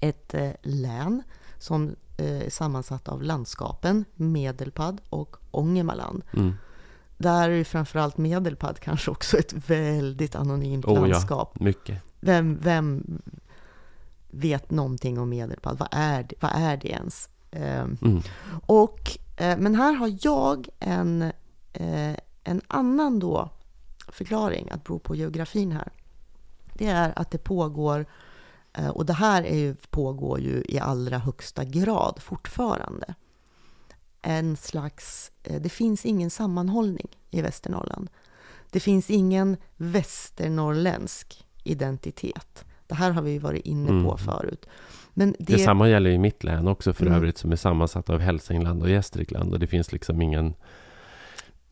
ett 0.00 0.34
eh, 0.34 0.50
län 0.62 1.22
som 1.58 1.96
eh, 2.16 2.48
sammansatt 2.48 3.08
av 3.08 3.22
landskapen 3.22 4.04
Medelpad 4.14 5.00
och 5.08 5.36
Ångermanland. 5.50 6.22
Mm. 6.32 6.54
Där 7.18 7.50
är 7.50 7.64
framförallt 7.64 8.16
Medelpad 8.16 8.80
kanske 8.80 9.10
också 9.10 9.38
ett 9.38 9.52
väldigt 9.70 10.34
anonymt 10.34 10.84
oh, 10.84 11.08
landskap. 11.08 11.52
Ja, 11.58 11.64
mycket. 11.64 12.02
Vem, 12.20 12.58
vem 12.62 13.20
vet 14.30 14.70
någonting 14.70 15.18
om 15.18 15.28
Medelpad? 15.28 15.78
Vad 15.78 15.88
är 15.90 16.22
det, 16.22 16.34
vad 16.40 16.50
är 16.54 16.76
det 16.76 16.88
ens? 16.88 17.28
Eh, 17.50 17.80
mm. 17.80 18.22
och, 18.66 19.18
eh, 19.36 19.58
men 19.58 19.74
här 19.74 19.92
har 19.92 20.16
jag 20.20 20.68
en, 20.78 21.22
eh, 21.72 22.16
en 22.44 22.60
annan 22.68 23.18
då 23.18 23.50
förklaring 24.08 24.70
att 24.70 24.84
bero 24.84 24.98
på 24.98 25.16
geografin 25.16 25.72
här. 25.72 25.92
Det 26.72 26.86
är 26.86 27.12
att 27.16 27.30
det 27.30 27.38
pågår 27.38 28.06
och 28.90 29.06
det 29.06 29.12
här 29.12 29.42
är 29.42 29.56
ju, 29.56 29.74
pågår 29.74 30.40
ju 30.40 30.64
i 30.68 30.78
allra 30.78 31.18
högsta 31.18 31.64
grad 31.64 32.18
fortfarande. 32.20 33.14
En 34.22 34.56
slags, 34.56 35.32
eh, 35.42 35.60
det 35.60 35.68
finns 35.68 36.06
ingen 36.06 36.30
sammanhållning 36.30 37.08
i 37.30 37.42
Västernorrland. 37.42 38.10
Det 38.70 38.80
finns 38.80 39.10
ingen 39.10 39.56
västernorrländsk 39.76 41.44
identitet. 41.64 42.64
Det 42.86 42.94
här 42.94 43.10
har 43.10 43.22
vi 43.22 43.38
varit 43.38 43.66
inne 43.66 43.88
på 43.88 43.92
mm. 43.92 44.18
förut. 44.18 44.66
Men 45.14 45.34
det... 45.38 45.52
Detsamma 45.52 45.88
gäller 45.88 46.10
i 46.10 46.18
mitt 46.18 46.44
län 46.44 46.68
också 46.68 46.92
för 46.92 47.06
mm. 47.06 47.16
övrigt 47.16 47.38
som 47.38 47.52
är 47.52 47.56
sammansatt 47.56 48.10
av 48.10 48.20
Hälsingland 48.20 48.82
och 48.82 48.90
Gästrikland. 48.90 49.52
Och 49.52 49.60
det 49.60 49.66
finns 49.66 49.92
liksom 49.92 50.22
ingen 50.22 50.54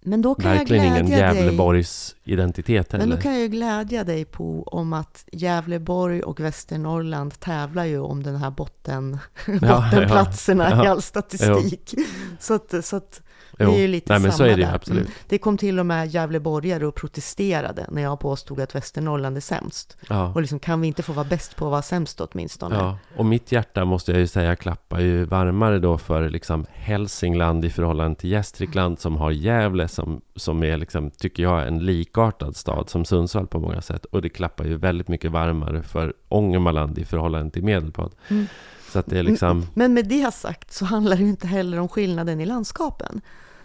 men 0.06 0.22
då 0.22 0.34
kan 0.34 0.50
Verkligen 0.50 0.84
jag 0.84 0.98
ingen 0.98 1.18
Gävleborgs 1.18 2.16
dig. 2.24 2.34
identitet 2.34 2.92
heller. 2.92 3.06
Men 3.06 3.16
då 3.16 3.22
kan 3.22 3.40
jag 3.40 3.50
glädja 3.50 4.04
dig 4.04 4.24
på 4.24 4.62
om 4.62 4.92
att 4.92 5.24
Gävleborg 5.32 6.22
och 6.22 6.40
Västernorrland 6.40 7.40
tävlar 7.40 7.84
ju 7.84 7.98
om 7.98 8.22
den 8.22 8.36
här 8.36 8.50
botten, 8.50 9.18
ja, 9.46 9.88
bottenplatserna 9.90 10.70
ja, 10.70 10.76
ja. 10.76 10.84
i 10.84 10.88
all 10.88 11.02
statistik. 11.02 11.94
Så 12.40 12.54
att, 12.54 12.84
så 12.84 12.96
att 12.96 13.22
Det 13.58 13.64
är 13.64 13.78
ju 13.78 13.88
lite 13.88 14.12
Nej, 14.12 14.22
men 14.22 14.32
samma 14.32 14.38
så 14.38 14.52
är 14.52 14.56
det 14.56 14.64
där. 14.66 14.74
absolut. 14.74 15.02
Mm. 15.02 15.12
Det 15.28 15.38
kom 15.38 15.58
till 15.58 15.78
och 15.78 15.86
med 15.86 16.08
Gävleborgare 16.08 16.86
och 16.86 16.94
protesterade 16.94 17.86
när 17.90 18.02
jag 18.02 18.20
påstod 18.20 18.60
att 18.60 18.74
Västernorrland 18.74 19.36
är 19.36 19.40
sämst. 19.40 19.96
Ja. 20.08 20.32
Och 20.34 20.40
liksom, 20.40 20.58
kan 20.58 20.80
vi 20.80 20.86
inte 20.86 21.02
få 21.02 21.12
vara 21.12 21.26
bäst 21.26 21.56
på 21.56 21.64
att 21.64 21.70
vara 21.70 21.82
sämst 21.82 22.20
åtminstone? 22.20 22.74
Ja, 22.74 22.98
och 23.16 23.26
mitt 23.26 23.52
hjärta 23.52 23.84
måste 23.84 24.12
jag 24.12 24.20
ju 24.20 24.26
säga 24.26 24.56
klappar 24.56 25.00
ju 25.00 25.24
varmare 25.24 25.78
då 25.78 25.98
för 25.98 26.28
liksom 26.28 26.66
Hälsingland 26.72 27.64
i 27.64 27.70
förhållande 27.70 28.20
till 28.20 28.30
Gästrikland 28.30 28.98
som 28.98 29.16
har 29.16 29.30
Gävle 29.30 29.88
som, 29.88 30.20
som 30.36 30.62
är 30.62 30.76
liksom, 30.76 31.10
tycker 31.10 31.42
jag, 31.42 31.66
en 31.66 31.78
likartad 31.78 32.56
stad 32.56 32.90
som 32.90 33.04
Sundsvall 33.04 33.46
på 33.46 33.58
många 33.60 33.82
sätt. 33.82 34.04
Och 34.04 34.22
det 34.22 34.28
klappar 34.28 34.64
ju 34.64 34.76
väldigt 34.76 35.08
mycket 35.08 35.30
varmare 35.30 35.82
för 35.82 36.14
Ångermanland 36.28 36.98
i 36.98 37.04
förhållande 37.04 37.50
till 37.50 37.64
Medelpad. 37.64 38.12
Mm. 38.28 38.46
Så 38.92 38.98
att 38.98 39.06
det 39.06 39.18
är 39.18 39.22
liksom... 39.22 39.66
Men 39.74 39.94
med 39.94 40.08
det 40.08 40.34
sagt 40.34 40.72
så 40.72 40.84
handlar 40.84 41.16
det 41.16 41.22
ju 41.22 41.28
inte 41.28 41.46
heller 41.46 41.80
om 41.80 41.88
skillnaden 41.88 42.40
i 42.40 42.46
landskapen. 42.46 43.20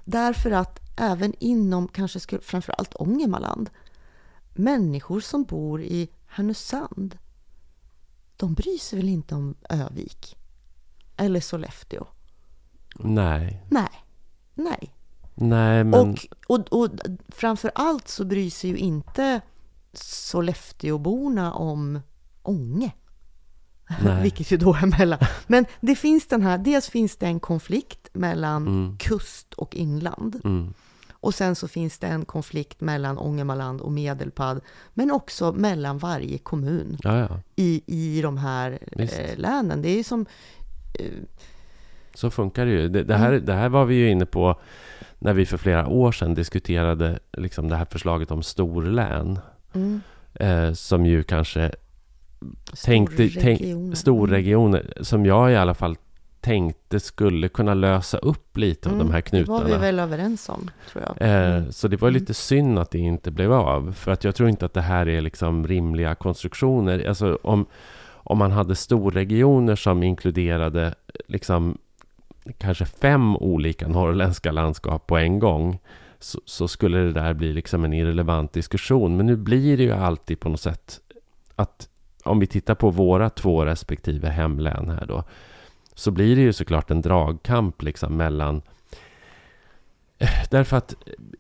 Därför 0.10 0.52
att 0.52 0.80
även 0.98 1.34
inom, 1.40 1.88
kanske 1.88 2.20
skulle, 2.20 2.42
framförallt 2.42 2.96
Ångermanland, 2.96 3.70
människor 4.54 5.20
som 5.20 5.44
bor 5.44 5.82
i 5.82 6.10
Härnösand, 6.28 7.18
de 8.38 8.54
bryr 8.54 8.78
sig 8.78 9.00
väl 9.00 9.10
inte 9.10 9.36
om 9.36 9.56
Övik? 9.70 10.38
Eller 11.18 11.40
Sollefteå? 11.40 12.08
Nej, 12.96 13.64
Nej, 13.70 14.04
nej. 14.54 14.94
nej 15.36 15.84
men... 15.84 15.94
Och, 15.94 16.18
och, 16.48 16.82
och 16.82 16.90
framför 17.28 17.72
allt 17.76 18.08
så 18.08 18.26
bryr 18.26 18.50
sig 18.50 18.70
ju 18.70 18.78
inte 18.78 19.42
Sollefteåborna 19.94 21.54
om 21.54 22.00
Ånge. 22.42 22.92
Nej. 24.04 24.22
Vilket 24.24 24.52
ju 24.52 24.58
då 24.58 24.74
är 24.74 25.00
mellan. 25.00 25.20
Men 25.48 25.66
det 25.80 25.96
finns 25.96 26.28
den 26.28 26.42
här, 26.42 26.58
dels 26.58 26.90
finns 26.90 27.16
det 27.18 27.26
en 27.26 27.40
konflikt 27.40 28.10
mellan 28.14 28.68
Mm. 28.68 28.98
kust 28.98 29.54
och 29.54 29.76
inland. 29.76 30.42
Mm, 30.44 30.74
Och 31.22 31.34
sen 31.34 31.56
så 31.56 31.68
finns 31.68 32.00
det 32.00 32.08
en 32.08 32.26
konflikt 32.26 32.82
mellan 32.82 33.18
Ångermanland 33.18 33.82
och 33.82 33.92
Medelpad. 33.92 34.62
Men 34.94 35.12
också 35.12 35.52
mellan 35.52 35.98
varje 35.98 36.38
kommun 36.38 36.98
ja, 37.04 37.18
ja. 37.20 37.40
i, 37.56 37.82
i 37.88 38.22
de 38.22 38.38
här 38.38 38.80
eh, 38.92 39.38
länen. 39.38 39.82
Det 39.82 39.90
är 39.90 39.96
ju 39.98 40.04
som... 40.04 40.26
Eh, 41.00 41.06
Så 42.14 42.30
funkar 42.30 42.66
det 42.66 42.72
ju. 42.72 42.90
Det, 42.90 43.04
det, 43.04 43.18
här, 43.18 43.30
Mm. 43.34 43.46
det 43.46 43.54
här 43.54 43.70
var 43.70 43.86
vi 43.86 43.96
ju 43.96 44.10
inne 44.12 44.26
på 44.26 44.60
när 45.20 45.34
vi 45.34 45.46
för 45.46 45.58
flera 45.58 45.88
år 45.88 46.12
sedan 46.12 46.34
diskuterade 46.34 47.20
liksom 47.38 47.70
det 47.70 47.76
här 47.76 47.86
förslaget 47.86 48.32
om 48.32 48.44
storlän. 48.44 49.40
mm, 49.74 50.02
Eh, 50.34 50.74
som 50.74 51.06
ju 51.06 51.24
kanske 51.24 51.72
tänkte, 52.86 53.30
tänk, 53.30 53.98
storregioner. 53.98 54.94
som 55.02 55.26
jag 55.26 55.52
i 55.52 55.56
alla 55.56 55.74
fall 55.74 55.96
tänkte 56.42 57.00
skulle 57.00 57.50
kunna 57.50 57.74
lösa 57.74 58.18
upp 58.18 58.58
lite 58.58 58.90
av 58.90 58.96
Mm, 58.96 59.08
de 59.08 59.14
här 59.14 59.24
Det 59.32 59.44
var 59.44 59.58
vi 59.60 59.64
knutarna. 59.66 59.82
väl 59.82 60.00
överens 60.00 60.50
om, 60.50 60.70
tror 60.92 61.04
jag. 61.08 61.28
Eh, 61.30 61.56
Mm. 61.58 61.72
så 61.72 61.88
det 61.88 62.02
var 62.02 62.12
lite 62.12 62.34
synd 62.34 62.80
att 62.80 62.92
det 62.92 63.00
inte 63.00 63.32
blev 63.32 63.54
av. 63.54 63.92
För 63.92 64.12
att 64.12 64.24
jag 64.24 64.36
tror 64.36 64.50
inte 64.50 64.66
att 64.66 64.74
det 64.74 64.82
här 64.82 65.08
är 65.10 65.22
liksom 65.22 65.68
rimliga 65.68 66.16
konstruktioner. 66.16 67.06
Alltså 67.08 67.40
om, 67.44 67.66
om 68.14 68.38
man 68.38 68.52
hade 68.52 68.76
storregioner 68.76 69.76
som 69.76 70.04
inkluderade 70.04 70.96
liksom 71.28 71.78
kanske 72.58 72.86
fem 72.86 73.36
olika 73.38 73.88
norrländska 73.88 74.52
landskap 74.52 75.08
på 75.08 75.18
en 75.18 75.40
gång. 75.40 75.80
Så, 76.20 76.40
så 76.46 76.68
skulle 76.68 76.98
det 76.98 77.12
där 77.14 77.34
bli 77.34 77.54
liksom 77.54 77.86
en 77.86 77.94
irrelevant 77.94 78.54
diskussion. 78.54 79.18
Men 79.18 79.26
nu 79.26 79.36
blir 79.36 79.78
det 79.78 79.84
ju 79.84 79.92
alltid 79.92 80.40
på 80.40 80.50
något 80.50 80.60
sätt 80.62 81.00
att 81.56 81.89
om 82.24 82.40
vi 82.40 82.48
tittar 82.48 82.76
på 82.76 82.90
våra 82.90 83.30
två 83.30 83.66
respektive 83.66 84.30
hemlän 84.30 84.90
här 84.90 85.06
då. 85.06 85.24
Så 85.96 86.12
blir 86.12 86.36
det 86.36 86.42
ju 86.42 86.54
såklart 86.54 86.92
en 86.92 87.02
dragkamp 87.02 87.82
liksom 87.82 88.18
mellan 88.18 88.62
eh, 90.18 90.30
Därför 90.50 90.78
att 90.78 90.96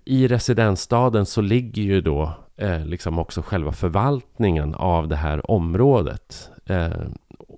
i 0.05 0.27
residensstaden 0.27 1.25
så 1.25 1.41
ligger 1.41 1.81
ju 1.81 2.01
då 2.01 2.33
eh, 2.57 2.85
liksom 2.85 3.19
också 3.19 3.41
själva 3.41 3.71
förvaltningen 3.71 4.75
av 4.75 5.07
det 5.07 5.15
här 5.15 5.51
området. 5.51 6.49
Eh, 6.65 6.89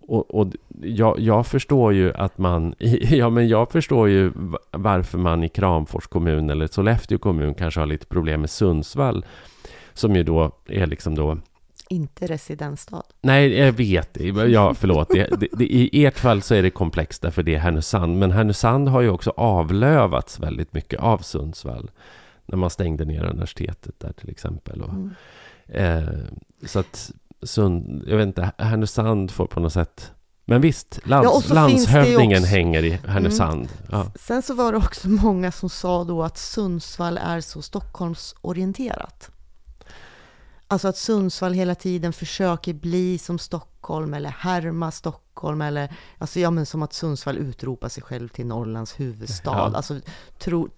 och 0.07 0.36
och 0.36 0.47
jag, 0.81 1.19
jag 1.19 1.47
förstår 1.47 1.93
ju 1.93 2.13
att 2.13 2.38
man, 2.38 2.75
ja 3.01 3.29
men 3.29 3.47
jag 3.47 3.71
förstår 3.71 4.10
ju 4.10 4.31
varför 4.71 5.17
man 5.17 5.43
i 5.43 5.49
Kramfors 5.49 6.07
kommun 6.07 6.49
eller 6.49 6.67
Sollefteå 6.67 7.17
kommun 7.17 7.53
kanske 7.53 7.79
har 7.79 7.88
lite 7.88 8.05
problem 8.05 8.41
med 8.41 8.49
Sundsvall. 8.49 9.25
Som 9.93 10.15
ju 10.15 10.23
då 10.23 10.51
är 10.65 10.88
liksom 10.88 11.15
då 11.15 11.38
inte 11.91 12.27
residensstad. 12.27 13.04
Nej, 13.21 13.58
jag 13.58 13.71
vet. 13.71 14.17
Ja, 14.49 14.73
förlåt. 14.73 15.10
Det, 15.10 15.27
det, 15.39 15.47
det, 15.51 15.65
I 15.65 16.06
ert 16.06 16.19
fall 16.19 16.41
så 16.41 16.54
är 16.56 16.63
det 16.63 16.69
komplext 16.69 17.21
därför 17.21 17.43
det 17.43 17.56
är 17.56 17.60
Härnösand. 17.60 18.17
Men 18.19 18.32
Härnösand 18.32 18.88
har 18.89 19.01
ju 19.01 19.10
också 19.10 19.30
avlövats 19.38 20.39
väldigt 20.39 20.73
mycket 20.73 20.99
av 20.99 21.17
Sundsvall. 21.17 21.91
När 22.45 22.58
man 22.58 22.69
stängde 22.69 23.06
ner 23.06 23.23
universitetet 23.23 23.99
där 23.99 24.13
till 24.13 24.30
exempel. 24.30 24.82
Och, 24.82 24.89
Mm. 24.89 25.12
eh, 25.67 26.10
så 26.65 26.80
att 26.80 27.12
Sund, 27.43 28.04
jag 28.08 28.17
vet 28.17 28.27
inte, 28.27 28.51
Härnösand 28.58 29.32
får 29.32 29.45
på 29.45 29.60
något 29.60 29.73
sätt... 29.73 30.12
Men 30.45 30.62
visst, 30.62 30.99
lands, 31.08 31.49
Ja, 31.49 31.54
landshövdingen 31.56 32.43
hänger 32.43 32.84
i 32.84 32.89
Härnösand. 33.08 33.67
Ja. 33.91 34.06
Sen 34.15 34.41
så 34.41 34.54
var 34.54 34.71
det 34.71 34.77
också 34.77 35.10
många 35.10 35.51
som 35.51 35.69
sa 35.69 36.04
då 36.04 36.23
att 36.23 36.38
Sundsvall 36.38 37.17
är 37.17 37.41
så 37.41 37.62
Stockholmsorienterat. 37.62 39.32
Alltså 40.71 40.88
att 40.88 40.97
Sundsvall 40.97 41.53
hela 41.53 41.75
tiden 41.75 42.13
försöker 42.13 42.73
bli 42.73 43.17
som 43.17 43.39
Stockholm 43.39 44.13
eller 44.13 44.29
härma 44.29 44.91
Stockholm 44.91 45.62
eller 45.62 45.91
alltså 46.17 46.39
ja 46.39 46.51
men 46.51 46.65
som 46.65 46.81
att 46.84 46.93
Sundsvall 46.93 47.38
utropar 47.38 47.89
sig 47.89 48.03
själv 48.03 48.27
till 48.27 48.45
Norrlands 48.45 48.99
huvudstad. 48.99 49.51
Ja. 49.51 49.71
Alltså 49.75 49.99
tro, 50.39 50.69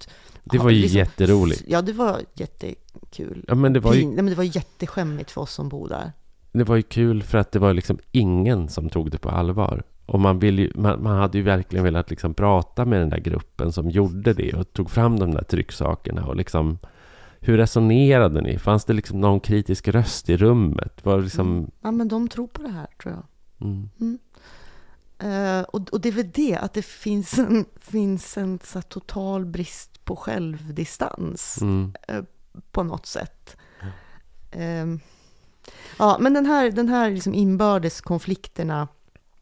Det 0.43 0.57
var 0.57 0.69
ju 0.69 0.81
liksom- 0.81 0.97
jätteroligt. 0.97 1.63
Ja, 1.67 1.81
det 1.81 1.93
var 1.93 2.21
jättekul. 2.33 3.45
Ja, 3.47 3.55
men 3.55 3.73
det 3.73 3.79
var 3.79 3.93
ju 3.93 4.05
nej, 4.05 4.15
men 4.15 4.25
det 4.25 4.35
var 4.35 4.43
jätteskämmigt 4.55 5.31
för 5.31 5.41
oss 5.41 5.53
som 5.53 5.69
bor 5.69 5.89
där. 5.89 6.11
Det 6.51 6.63
var 6.63 6.75
ju 6.75 6.81
kul 6.83 7.23
för 7.23 7.37
att 7.37 7.51
det 7.51 7.59
var 7.59 7.73
liksom 7.73 7.99
ingen 8.11 8.69
som 8.69 8.89
tog 8.89 9.11
det 9.11 9.17
på 9.17 9.29
allvar. 9.29 9.83
Och 10.05 10.19
man, 10.19 10.39
vill 10.39 10.59
ju, 10.59 10.71
man, 10.75 11.03
man 11.03 11.17
hade 11.17 11.37
ju 11.37 11.43
verkligen 11.43 11.85
velat 11.85 12.09
liksom 12.09 12.33
prata 12.33 12.85
med 12.85 12.99
den 12.99 13.09
där 13.09 13.19
gruppen 13.19 13.71
som 13.71 13.89
gjorde 13.89 14.33
det 14.33 14.53
och 14.53 14.73
tog 14.73 14.91
fram 14.91 15.19
de 15.19 15.31
där 15.33 15.43
trycksakerna. 15.43 16.25
Och 16.25 16.35
liksom, 16.35 16.77
hur 17.45 17.57
resonerade 17.57 18.41
ni? 18.41 18.57
Fanns 18.59 18.85
det 18.85 18.93
liksom 18.93 19.21
någon 19.21 19.39
kritisk 19.39 19.87
röst 19.87 20.29
i 20.29 20.37
rummet? 20.37 21.05
Var 21.05 21.21
liksom, 21.21 21.71
Ja, 21.81 21.91
men 21.91 22.07
de 22.07 22.27
tror 22.27 22.47
på 22.47 22.61
det 22.61 22.69
här 22.69 22.87
tror 23.01 23.13
jag. 23.13 23.23
mm, 23.61 24.19
Eh, 25.17 25.61
och, 25.61 25.89
och 25.89 26.01
det 26.01 26.09
är 26.09 26.13
väl 26.13 26.31
det, 26.33 26.55
att 26.57 26.73
det 26.73 26.81
finns 26.85 27.37
en, 27.39 27.65
finns 27.75 28.37
en 28.37 28.59
så 28.63 28.77
här 28.77 28.83
total 28.83 29.45
brist 29.45 30.05
på 30.05 30.15
självdistans 30.15 31.57
mm, 31.61 31.93
på 32.71 32.83
något 32.83 33.05
sätt. 33.05 33.57
Ehm, 34.51 34.99
ja, 35.99 36.17
men 36.19 36.33
den 36.33 36.45
här, 36.45 36.71
den 36.71 36.89
här 36.89 37.11
liksom 37.11 37.33
inbördes 37.33 38.01
konflikterna 38.01 38.87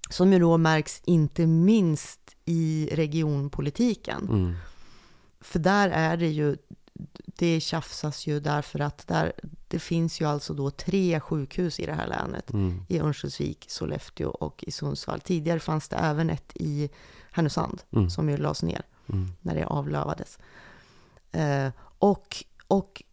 som 0.09 0.33
ju 0.33 0.39
då 0.39 0.57
märks 0.57 1.01
inte 1.05 1.47
minst 1.47 2.19
i 2.45 2.89
regionpolitiken. 2.91 4.27
mm, 4.29 4.53
För 5.41 5.59
där 5.59 5.89
är 5.89 6.17
det 6.17 6.27
ju, 6.29 6.57
det 7.25 7.59
tjafsas 7.59 8.27
ju 8.27 8.39
därför 8.39 8.79
att 8.79 9.07
där, 9.07 9.33
det 9.67 9.79
finns 9.79 10.21
ju 10.21 10.25
alltså 10.25 10.53
då 10.53 10.71
tre 10.71 11.19
sjukhus 11.19 11.79
i 11.79 11.85
det 11.85 11.93
här 11.93 12.07
länet. 12.07 12.53
mm, 12.53 12.85
I 12.87 12.99
Örnsköldsvik, 12.99 13.65
Sollefteå 13.69 14.29
och 14.29 14.63
i 14.67 14.71
Sundsvall. 14.71 15.21
Tidigare 15.21 15.59
fanns 15.59 15.87
det 15.87 15.95
även 15.95 16.29
ett 16.29 16.51
i 16.55 16.89
Härnösand 17.31 17.81
mm, 17.91 18.09
som 18.09 18.29
ju 18.29 18.37
lades 18.37 18.63
ner 18.63 18.81
mm, 19.07 19.33
när 19.41 19.55
det 19.55 19.65
avlövades. 19.65 20.39
Eh, 21.31 21.69
och, 21.99 22.43
och 22.67 23.03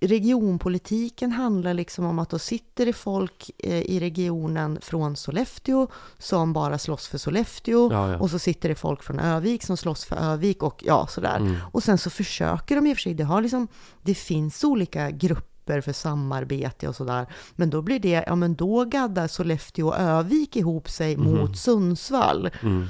regionpolitiken 0.00 1.32
handlar 1.32 1.74
liksom 1.74 2.04
om 2.04 2.18
att 2.18 2.30
då 2.30 2.38
sitter 2.38 2.86
det 2.86 2.92
folk 2.92 3.50
eh, 3.58 3.80
i 3.82 4.00
regionen 4.00 4.78
från 4.82 5.16
Sollefteå 5.16 5.86
som 6.18 6.52
bara 6.52 6.78
slåss 6.78 7.06
för 7.08 7.18
Sollefteå. 7.18 7.92
Ja, 7.92 8.10
ja. 8.12 8.18
Och 8.18 8.30
så 8.30 8.38
sitter 8.38 8.68
det 8.68 8.74
folk 8.74 9.02
från 9.02 9.18
Övik 9.18 9.62
som 9.64 9.76
slåss 9.76 10.04
för 10.04 10.16
Övik 10.16 10.62
och 10.62 10.82
ja, 10.86 11.06
sådär. 11.06 11.36
Mm. 11.36 11.56
Och 11.72 11.82
sen 11.82 11.98
så 11.98 12.10
försöker 12.10 12.76
de 12.76 12.86
i 12.86 12.92
och 12.92 12.96
för 12.96 13.02
sig, 13.02 13.14
det, 13.14 13.24
har 13.24 13.42
liksom, 13.42 13.68
det 14.02 14.14
finns 14.14 14.64
olika 14.64 15.10
grupper 15.10 15.80
för 15.80 15.92
samarbete 15.92 16.88
och 16.88 16.96
sådär. 16.96 17.26
Men 17.56 17.70
då 17.70 17.82
blir 17.82 17.98
det, 17.98 18.24
ja 18.26 18.34
men 18.34 18.54
då 18.54 18.84
gaddar 18.84 19.28
Sollefteå 19.28 19.86
och 19.88 19.98
Övik 19.98 20.56
ihop 20.56 20.88
sig 20.90 21.16
Mhm. 21.16 21.24
mot 21.36 21.58
Sundsvall. 21.58 22.50
mm, 22.62 22.86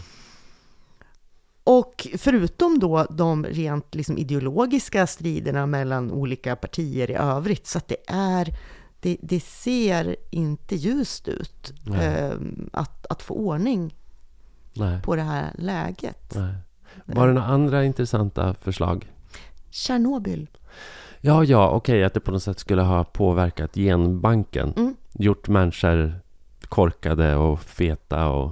Och 1.70 2.08
förutom 2.18 2.78
då 2.78 3.06
de 3.10 3.44
rent 3.46 3.94
liksom 3.94 4.18
ideologiska 4.18 5.06
striderna 5.06 5.66
mellan 5.66 6.10
olika 6.10 6.56
partier 6.56 7.10
i 7.10 7.14
övrigt, 7.14 7.66
så 7.66 7.78
att 7.78 7.88
det 7.88 7.96
är, 8.06 8.58
det, 9.00 9.16
det 9.22 9.40
ser 9.40 10.16
inte 10.30 10.76
ljust 10.76 11.28
ut 11.28 11.72
eh, 12.00 12.30
att, 12.72 13.06
att 13.06 13.22
få 13.22 13.34
ordning 13.34 13.94
nej, 14.74 15.02
på 15.02 15.16
det 15.16 15.22
här 15.22 15.52
läget. 15.58 16.34
nej. 16.36 16.54
Var 17.04 17.26
det 17.26 17.32
några 17.32 17.48
andra 17.48 17.84
intressanta 17.84 18.54
förslag? 18.54 19.12
Tjernobyl. 19.70 20.46
Ja, 21.20 21.44
ja, 21.44 21.70
okej, 21.70 22.04
att 22.04 22.14
det 22.14 22.20
på 22.20 22.30
något 22.30 22.42
sätt 22.42 22.58
skulle 22.58 22.82
ha 22.82 23.04
påverkat 23.04 23.74
genbanken. 23.74 24.72
Mm. 24.76 24.96
Gjort 25.12 25.48
människor 25.48 26.20
korkade 26.68 27.36
och 27.36 27.60
feta 27.60 28.28
och... 28.28 28.50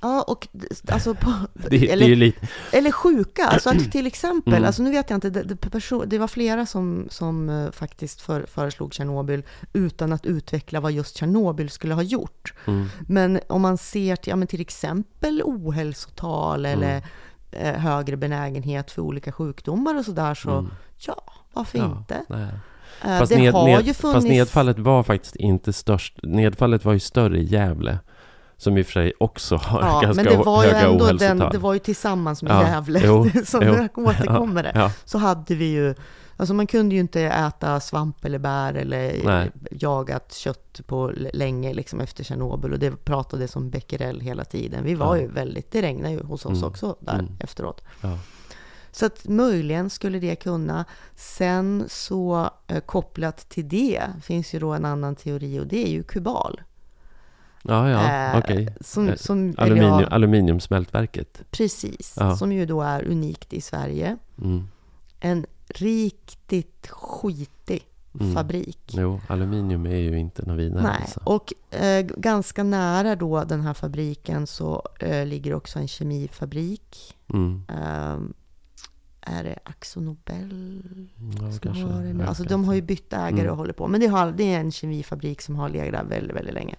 Ja, 0.00 0.22
och 0.22 0.48
alltså... 0.88 1.14
På, 1.14 1.32
det, 1.54 1.90
eller, 1.90 2.06
det 2.06 2.12
är 2.12 2.16
lite... 2.16 2.48
eller 2.72 2.92
sjuka. 2.92 3.46
Alltså 3.46 3.70
att 3.70 3.92
till 3.92 4.06
exempel, 4.06 4.54
mm. 4.54 4.66
alltså 4.66 4.82
nu 4.82 4.90
vet 4.90 5.10
jag 5.10 5.16
inte, 5.16 5.30
det, 5.30 5.42
det, 5.42 6.06
det 6.06 6.18
var 6.18 6.28
flera 6.28 6.66
som, 6.66 7.06
som 7.10 7.48
uh, 7.48 7.70
faktiskt 7.70 8.20
för, 8.20 8.46
föreslog 8.46 8.94
Tjernobyl 8.94 9.42
utan 9.72 10.12
att 10.12 10.26
utveckla 10.26 10.80
vad 10.80 10.92
just 10.92 11.16
Tjernobyl 11.16 11.70
skulle 11.70 11.94
ha 11.94 12.02
gjort. 12.02 12.54
Mm. 12.66 12.88
Men 13.08 13.40
om 13.48 13.62
man 13.62 13.78
ser 13.78 14.16
till, 14.16 14.30
ja, 14.30 14.36
men 14.36 14.48
till 14.48 14.60
exempel 14.60 15.42
ohälsotal 15.44 16.66
mm. 16.66 16.78
eller 16.78 16.96
uh, 16.96 17.80
högre 17.80 18.16
benägenhet 18.16 18.90
för 18.90 19.02
olika 19.02 19.32
sjukdomar 19.32 19.98
och 19.98 20.04
sådär, 20.04 20.34
så, 20.34 20.50
mm. 20.50 20.70
ja, 21.06 21.22
varför 21.52 21.78
ja, 21.78 21.96
inte? 21.98 22.24
Nej. 22.28 22.48
Eh, 23.04 23.18
fast, 23.18 23.32
ned, 23.32 23.54
ned, 23.54 23.84
funnits... 23.84 24.00
fast 24.00 24.28
nedfallet 24.28 24.78
var 24.78 25.02
faktiskt 25.02 25.36
inte 25.36 25.72
störst. 25.72 26.18
Nedfallet 26.22 26.84
var 26.84 26.92
ju 26.92 27.00
större 27.00 27.38
i 27.38 27.44
Gävle. 27.44 27.98
Som 28.60 28.78
i 28.78 28.82
och 28.82 28.86
för 28.86 28.92
sig 28.92 29.12
också 29.18 29.56
har 29.56 29.80
ja, 29.80 30.00
ganska 30.00 30.22
men 30.22 30.38
det 30.38 30.44
var 30.44 30.62
höga 30.62 30.80
ju 30.80 30.92
ändå 30.92 31.12
den, 31.12 31.38
Det 31.38 31.58
var 31.58 31.72
ju 31.72 31.78
tillsammans 31.78 32.42
med 32.42 32.52
ja, 32.52 32.68
Gävle, 32.68 33.00
jo, 33.04 33.30
som 33.44 33.62
jo, 33.66 34.04
återkommer 34.04 34.62
det. 34.62 34.72
Ja, 34.80 34.92
så 35.04 35.18
hade 35.18 35.54
vi 35.54 35.64
ju, 35.64 35.94
alltså 36.36 36.54
man 36.54 36.66
kunde 36.66 36.94
ju 36.94 37.00
inte 37.00 37.20
äta 37.20 37.80
svamp 37.80 38.24
eller 38.24 38.38
bär 38.38 38.74
eller 38.74 39.24
Nej. 39.24 39.50
jagat 39.70 40.32
kött 40.32 40.80
på 40.86 41.12
länge 41.32 41.74
liksom 41.74 42.00
efter 42.00 42.24
Tjernobyl. 42.24 42.72
Och 42.72 42.78
det 42.78 43.04
pratades 43.04 43.56
om 43.56 43.70
becquerel 43.70 44.20
hela 44.20 44.44
tiden. 44.44 44.84
Vi 44.84 44.94
var 44.94 45.16
ju 45.16 45.26
väldigt, 45.26 45.72
det 45.72 45.82
regnade 45.82 46.14
ju 46.14 46.22
hos 46.22 46.46
oss 46.46 46.58
mm. 46.58 46.68
också 46.68 46.96
där 47.00 47.18
mm. 47.18 47.36
efteråt. 47.40 47.84
Så 48.92 49.06
att 49.06 49.28
möjligen 49.28 49.90
skulle 49.90 50.18
det 50.18 50.36
kunna. 50.36 50.84
Sen 51.16 51.84
så 51.88 52.50
eh, 52.66 52.80
kopplat 52.80 53.48
till 53.48 53.68
det 53.68 54.02
finns 54.22 54.54
ju 54.54 54.58
då 54.58 54.72
en 54.72 54.84
annan 54.84 55.16
teori 55.16 55.60
och 55.60 55.66
det 55.66 55.86
är 55.86 55.90
ju 55.90 56.02
kubal. 56.02 56.60
Ja, 57.62 57.90
ja, 57.90 58.32
eh. 58.32 58.38
Okay. 58.38 58.68
Som, 58.80 59.08
eh, 59.08 59.14
som, 59.14 59.54
Aluminium, 59.58 60.00
ja, 60.00 60.06
aluminiumsmältverket. 60.06 61.42
Precis, 61.50 62.14
ja. 62.20 62.36
som 62.36 62.52
ju 62.52 62.66
då 62.66 62.82
är 62.82 63.08
unikt 63.08 63.52
i 63.52 63.60
Sverige. 63.60 64.16
Mm. 64.38 64.68
En 65.20 65.46
riktigt 65.68 66.88
skitig 66.90 67.82
mm. 68.20 68.34
fabrik. 68.34 68.78
Jo, 68.92 69.20
aluminium 69.28 69.86
är 69.86 69.96
ju 69.96 70.18
inte 70.18 70.46
något 70.46 70.58
vidare. 70.58 70.82
Nej, 70.82 71.00
alltså. 71.00 71.20
och 71.24 71.74
eh, 71.74 72.02
ganska 72.02 72.62
nära 72.62 73.16
då 73.16 73.44
den 73.44 73.60
här 73.60 73.74
fabriken 73.74 74.46
så 74.46 74.88
eh, 75.00 75.26
ligger 75.26 75.54
också 75.54 75.78
en 75.78 75.88
kemifabrik. 75.88 77.16
Mm. 77.32 77.62
Um, 77.68 78.34
är 79.20 79.44
det 79.44 79.58
Axo 79.64 80.00
Nobel? 80.00 80.72
Ja, 81.40 81.52
kanske, 81.62 81.82
ha 81.82 82.26
alltså 82.26 82.44
de 82.44 82.64
har 82.64 82.74
ju 82.74 82.82
bytt 82.82 83.12
ägare 83.12 83.40
mm. 83.40 83.50
och 83.50 83.56
håller 83.56 83.72
på. 83.72 83.88
Men 83.88 84.00
det, 84.00 84.06
har, 84.06 84.32
det 84.32 84.54
är 84.54 84.60
en 84.60 84.72
kemifabrik 84.72 85.42
som 85.42 85.56
har 85.56 85.68
legat 85.68 85.92
där 85.92 86.04
väldigt, 86.04 86.36
väldigt 86.36 86.54
länge. 86.54 86.74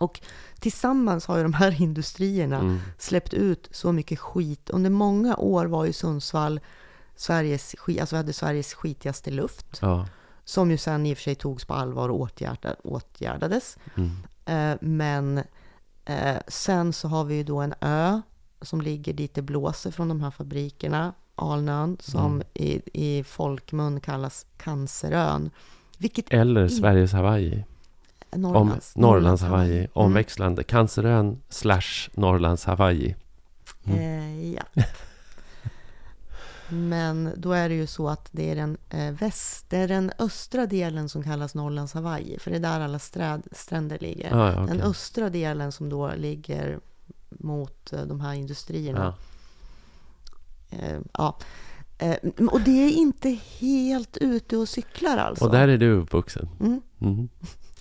Och 0.00 0.20
tillsammans 0.60 1.26
har 1.26 1.36
ju 1.36 1.42
de 1.42 1.52
här 1.52 1.82
industrierna 1.82 2.58
mm. 2.58 2.80
släppt 2.98 3.34
ut 3.34 3.68
så 3.70 3.92
mycket 3.92 4.18
skit. 4.18 4.70
Under 4.70 4.90
många 4.90 5.36
år 5.36 5.66
var 5.66 5.84
ju 5.84 5.92
Sundsvall 5.92 6.60
Sveriges, 7.16 7.74
alltså 8.00 8.16
hade 8.16 8.32
Sveriges 8.32 8.74
skitigaste 8.74 9.30
luft. 9.30 9.78
Ja. 9.82 10.06
Som 10.44 10.70
ju 10.70 10.76
sen 10.76 11.06
i 11.06 11.12
och 11.12 11.16
för 11.16 11.22
sig 11.22 11.34
togs 11.34 11.64
på 11.64 11.74
allvar 11.74 12.08
och 12.08 12.20
åtgärda, 12.20 12.74
åtgärdades. 12.84 13.78
Mm. 13.94 14.10
Eh, 14.44 14.78
men 14.80 15.38
eh, 16.04 16.36
sen 16.48 16.92
så 16.92 17.08
har 17.08 17.24
vi 17.24 17.34
ju 17.34 17.42
då 17.42 17.60
en 17.60 17.74
ö 17.80 18.20
som 18.62 18.80
ligger 18.80 19.12
dit 19.12 19.34
det 19.34 19.42
blåser 19.42 19.90
från 19.90 20.08
de 20.08 20.20
här 20.20 20.30
fabrikerna. 20.30 21.14
Alnön, 21.34 21.96
som 22.00 22.34
mm. 22.34 22.46
i, 22.54 22.80
i 22.92 23.24
folkmun 23.24 24.00
kallas 24.00 24.46
Cancerön. 24.56 25.50
Vilket 25.98 26.32
Eller 26.32 26.68
Sveriges 26.68 27.12
Hawaii. 27.12 27.64
Norrlands, 28.32 28.92
Om, 28.96 29.02
Norrlands 29.02 29.42
Hawaii. 29.42 29.78
Mm. 29.78 29.90
Omväxlande. 29.92 30.62
Cancerön 30.62 31.40
slash 31.48 32.10
Norrlands 32.12 32.64
Hawaii. 32.64 33.14
Mm. 33.84 33.98
Eh, 33.98 34.52
ja. 34.54 34.62
Men 36.68 37.32
då 37.36 37.52
är 37.52 37.68
det 37.68 37.74
ju 37.74 37.86
så 37.86 38.08
att 38.08 38.28
det 38.32 38.50
är 38.50 38.56
den, 38.56 38.76
eh, 38.90 39.12
väst, 39.12 39.66
det 39.70 39.76
är 39.76 39.88
den 39.88 40.12
östra 40.18 40.66
delen 40.66 41.08
som 41.08 41.22
kallas 41.22 41.54
Norrlands 41.54 41.94
Hawaii. 41.94 42.38
För 42.38 42.50
det 42.50 42.56
är 42.56 42.60
där 42.60 42.80
alla 42.80 42.98
sträd, 42.98 43.42
stränder 43.52 43.98
ligger. 43.98 44.34
Ah, 44.34 44.52
ja, 44.52 44.62
okay. 44.62 44.76
Den 44.76 44.86
östra 44.86 45.30
delen 45.30 45.72
som 45.72 45.88
då 45.88 46.12
ligger 46.16 46.80
mot 47.28 47.92
eh, 47.92 48.02
de 48.02 48.20
här 48.20 48.34
industrierna. 48.34 49.14
Ah. 50.70 50.76
Eh, 50.76 51.00
ja. 51.12 51.38
Eh, 51.98 52.16
och 52.50 52.60
det 52.60 52.84
är 52.84 52.90
inte 52.90 53.38
helt 53.58 54.16
ute 54.16 54.56
och 54.56 54.68
cyklar 54.68 55.16
alltså. 55.16 55.44
Och 55.44 55.50
där 55.50 55.68
är 55.68 55.78
du 55.78 55.92
uppvuxen? 55.92 56.48
Mm. 56.60 56.80
Mm. 57.00 57.28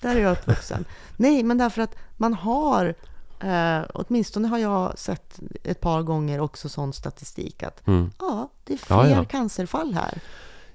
Där 0.02 0.16
är 0.16 0.20
jag 0.20 0.32
uppvuxen. 0.32 0.86
Nej, 1.18 1.44
men 1.44 1.58
därför 1.58 1.82
att 1.82 1.96
man 2.18 2.34
har, 2.34 2.96
eh, 3.40 3.82
åtminstone 3.94 4.48
har 4.48 4.58
jag 4.58 5.00
sett 5.00 5.40
ett 5.64 5.82
par 5.82 6.02
gånger 6.02 6.40
också 6.40 6.70
sån 6.70 6.94
statistik 6.94 7.64
att 7.64 7.88
mm. 7.88 8.12
ja, 8.20 8.50
det 8.64 8.74
är 8.74 8.78
fler 8.78 8.96
ja, 8.98 9.08
ja. 9.08 9.26
cancerfall 9.26 9.94
här. 9.94 10.22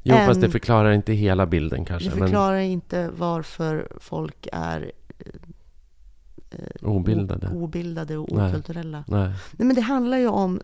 Jo, 0.03 0.15
än, 0.15 0.27
fast 0.27 0.41
det 0.41 0.51
förklarar 0.51 0.93
inte 0.93 1.13
hela 1.13 1.47
bilden 1.47 1.85
kanske. 1.85 2.09
Det 2.09 2.17
förklarar 2.17 2.57
men... 2.57 2.65
inte 2.65 3.11
varför 3.17 3.89
folk 4.01 4.49
är 4.53 4.93
eh, 6.51 6.89
obildade. 6.89 7.49
obildade 7.49 8.17
och 8.17 8.33
okulturella. 8.33 9.05
Nej. 9.07 9.21
Nej. 9.21 9.29
Nej. 9.29 9.67
men 9.67 9.75
det 9.75 9.81
handlar 9.81 10.19
ju 10.19 10.29
om, 10.29 10.61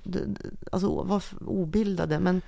alltså 0.73 1.03
varför 1.03 1.49
obildade, 1.49 2.21
men 2.21 2.43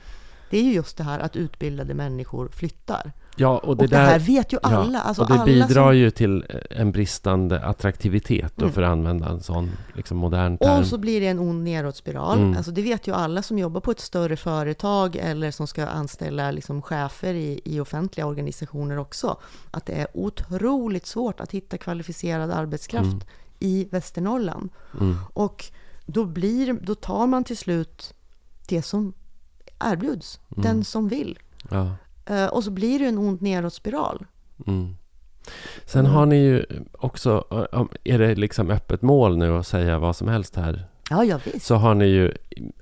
det 0.51 0.59
är 0.59 0.63
ju 0.63 0.73
just 0.73 0.97
det 0.97 1.05
här 1.05 1.19
att 1.19 1.37
utbildade 1.37 1.95
människor 1.95 2.49
flyttar. 2.49 3.13
Ja, 3.37 3.59
och 3.59 3.77
det, 3.77 3.83
och 3.83 3.89
det 3.89 3.97
där, 3.97 4.05
här 4.05 4.19
vet 4.19 4.53
ju 4.53 4.59
alla. 4.63 4.99
Ja, 4.99 5.01
alltså 5.01 5.23
och 5.23 5.29
det 5.29 5.45
bidrar 5.45 5.91
som... 5.91 5.97
ju 5.97 6.11
till 6.11 6.45
en 6.71 6.93
bristande 6.93 7.65
attraktivitet, 7.65 8.53
då, 8.57 8.63
mm. 8.63 8.75
för 8.75 8.83
att 8.83 8.93
använda 8.93 9.29
en 9.29 9.41
sån 9.41 9.71
liksom, 9.95 10.17
modern 10.17 10.59
term. 10.59 10.81
Och 10.81 10.87
så 10.87 10.99
blir 10.99 11.21
det 11.21 11.27
en 11.27 11.39
ond 11.39 11.65
nedåtspiral. 11.65 12.39
Mm. 12.39 12.57
Alltså, 12.57 12.71
det 12.71 12.83
vet 12.83 13.07
ju 13.07 13.15
alla 13.15 13.43
som 13.43 13.59
jobbar 13.59 13.81
på 13.81 13.91
ett 13.91 14.01
större 14.01 14.37
företag 14.37 15.17
eller 15.17 15.51
som 15.51 15.67
ska 15.67 15.87
anställa 15.87 16.51
liksom, 16.51 16.83
chefer 16.83 17.35
i, 17.35 17.61
i 17.65 17.81
offentliga 17.81 18.27
organisationer 18.27 18.99
också. 18.99 19.37
Att 19.71 19.87
det 19.87 19.93
är 19.93 20.07
otroligt 20.15 21.07
svårt 21.07 21.41
att 21.41 21.53
hitta 21.53 21.79
kvalificerad 21.79 22.51
arbetskraft 22.51 23.07
mm. 23.07 23.25
i 23.59 23.89
Västernorrland. 23.91 24.71
Mm. 25.01 25.17
Och 25.35 25.65
då, 26.07 26.25
blir, 26.25 26.79
då 26.83 26.95
tar 26.95 27.27
man 27.27 27.45
till 27.45 27.57
slut 27.57 28.15
det 28.69 28.83
som 28.83 29.13
erbjuds, 29.81 30.41
den 30.49 30.71
mm. 30.71 30.85
som 30.85 31.09
vill. 31.09 31.39
Ja. 31.71 31.97
Uh, 32.31 32.47
och 32.47 32.65
så 32.65 32.71
blir 32.71 32.99
det 32.99 33.07
en 33.07 33.19
ond 33.19 33.43
nedåtspiral. 33.43 34.27
Mm. 34.67 34.97
Sen 35.85 36.07
har 36.07 36.27
ni 36.27 36.37
ju 36.37 36.65
också, 36.93 37.45
är 38.05 38.19
det 38.19 38.35
liksom 38.35 38.71
öppet 38.71 39.03
mål 39.03 39.39
nu 39.39 39.57
att 39.59 39.67
säga 39.67 39.99
vad 39.99 40.17
som 40.17 40.29
helst 40.29 40.57
här? 40.57 40.87
Ja, 41.11 41.25
ja 41.25 41.41
visst. 41.45 41.67
Så 41.67 41.75
har 41.75 41.95
ni 41.95 42.05
ju, 42.05 42.33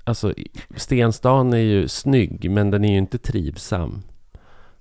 alltså 0.04 0.34
Stenstan 0.76 1.52
är 1.52 1.58
ju 1.58 1.88
snygg, 1.88 2.50
men 2.50 2.70
den 2.70 2.84
är 2.84 2.92
ju 2.92 2.98
inte 2.98 3.18
trivsam 3.18 4.02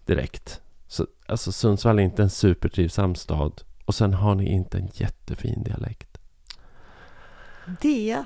direkt. 0.06 0.62
Så, 0.88 1.08
alltså 1.26 1.52
Sundsvall 1.52 2.00
är 2.00 2.04
inte 2.04 2.24
en 2.24 2.30
supertrivsam 2.30 3.16
stad. 3.16 3.62
Och 3.86 3.96
sen 3.96 4.14
har 4.14 4.36
ni 4.36 4.52
inte 4.52 4.78
en 4.78 4.90
jättefin 4.94 5.64
dialekt. 5.64 6.18
Det. 7.82 8.24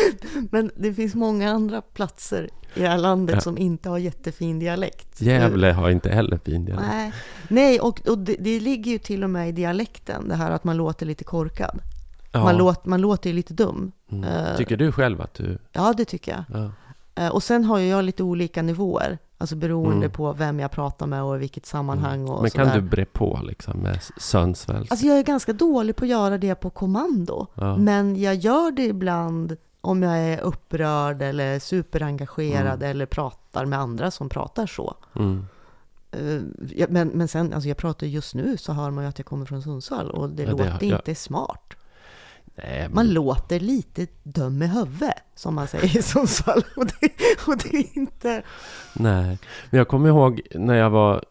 Men 0.50 0.70
det 0.76 0.94
finns 0.94 1.14
många 1.14 1.50
andra 1.50 1.80
platser 1.80 2.48
i 2.74 2.80
det 2.80 2.88
här 2.88 2.98
landet 2.98 3.34
ja. 3.34 3.40
som 3.40 3.58
inte 3.58 3.88
har 3.88 3.98
jättefin 3.98 4.58
dialekt. 4.58 5.20
Gävle 5.20 5.72
har 5.72 5.90
inte 5.90 6.10
heller 6.10 6.38
fin 6.44 6.64
dialekt. 6.64 6.88
Nej, 6.88 7.12
Nej 7.48 7.80
och, 7.80 8.08
och 8.08 8.18
det, 8.18 8.36
det, 8.38 8.60
ligger 8.60 8.92
ju 8.92 8.98
till 8.98 9.24
och 9.24 9.30
med 9.30 9.48
i 9.48 9.52
dialekten, 9.52 10.28
det 10.28 10.34
här 10.34 10.50
att 10.50 10.64
man 10.64 10.76
låter 10.76 11.06
lite 11.06 11.24
korkad. 11.24 11.80
Ja. 12.32 12.44
Man, 12.44 12.56
låt, 12.56 12.86
man 12.86 13.00
låter 13.00 13.30
ju 13.30 13.36
lite 13.36 13.54
dum. 13.54 13.92
Mm. 14.12 14.24
Uh, 14.24 14.56
tycker 14.56 14.76
du 14.76 14.92
själv 14.92 15.20
att 15.20 15.34
du... 15.34 15.58
Ja, 15.72 15.94
det 15.96 16.04
tycker 16.04 16.32
jag. 16.32 16.72
Ja. 17.14 17.24
Uh, 17.24 17.34
och 17.34 17.42
sen 17.42 17.64
har 17.64 17.78
ju 17.78 17.88
jag 17.88 18.04
lite 18.04 18.22
olika 18.22 18.62
nivåer. 18.62 19.18
Alltså 19.38 19.56
beroende 19.56 19.96
mm. 19.96 20.10
på 20.10 20.32
vem 20.32 20.60
jag 20.60 20.70
pratar 20.70 21.06
med 21.06 21.22
och 21.22 21.36
i 21.36 21.38
vilket 21.38 21.66
sammanhang 21.66 22.20
mm. 22.20 22.30
och 22.30 22.42
Men 22.42 22.50
kan 22.50 22.68
du 22.68 22.80
bre 22.80 23.04
på 23.04 23.40
liksom 23.42 23.78
med 23.80 23.98
sönsvälsk? 24.16 24.90
Alltså 24.90 25.06
jag 25.06 25.18
är 25.18 25.22
ganska 25.22 25.52
dålig 25.52 25.96
på 25.96 26.04
att 26.04 26.10
göra 26.10 26.38
det 26.38 26.54
på 26.54 26.70
kommando. 26.70 27.46
Ja. 27.54 27.76
Men 27.76 28.20
jag 28.20 28.34
gör 28.34 28.70
det 28.70 28.84
ibland 28.84 29.56
om 29.86 30.02
jag 30.02 30.18
är 30.18 30.40
upprörd 30.40 31.22
eller 31.22 31.58
superengagerad 31.58 32.82
mm. 32.82 32.90
eller 32.90 33.06
pratar 33.06 33.64
med 33.64 33.78
andra 33.78 34.10
som 34.10 34.28
pratar 34.28 34.66
så. 34.66 34.96
Mm. 35.16 35.46
Uh, 36.16 36.42
men, 36.88 37.08
men 37.08 37.28
sen, 37.28 37.52
alltså 37.52 37.68
jag 37.68 37.76
pratar 37.76 38.06
just 38.06 38.34
nu 38.34 38.56
så 38.56 38.72
hör 38.72 38.90
man 38.90 39.04
ju 39.04 39.08
att 39.08 39.18
jag 39.18 39.26
kommer 39.26 39.46
från 39.46 39.62
Sundsvall 39.62 40.10
och 40.10 40.30
det 40.30 40.42
ja, 40.42 40.50
låter 40.50 40.76
det, 40.80 40.86
inte 40.86 41.14
smart. 41.14 41.74
Nej, 42.54 42.80
men... 42.80 42.94
Man 42.94 43.08
låter 43.08 43.60
lite 43.60 44.06
dum 44.22 44.62
i 44.62 44.66
huvudet, 44.66 45.22
som 45.34 45.54
man 45.54 45.68
säger 45.68 45.98
i 45.98 46.02
Sundsvall. 46.02 46.62
Och 46.76 46.86
det, 46.86 47.10
och 47.46 47.56
det 47.56 47.76
är 47.76 47.98
inte... 47.98 48.42
Nej, 48.92 49.38
men 49.70 49.78
jag 49.78 49.88
kommer 49.88 50.08
ihåg 50.08 50.40
när 50.54 50.74
jag 50.74 50.90
var, 50.90 51.24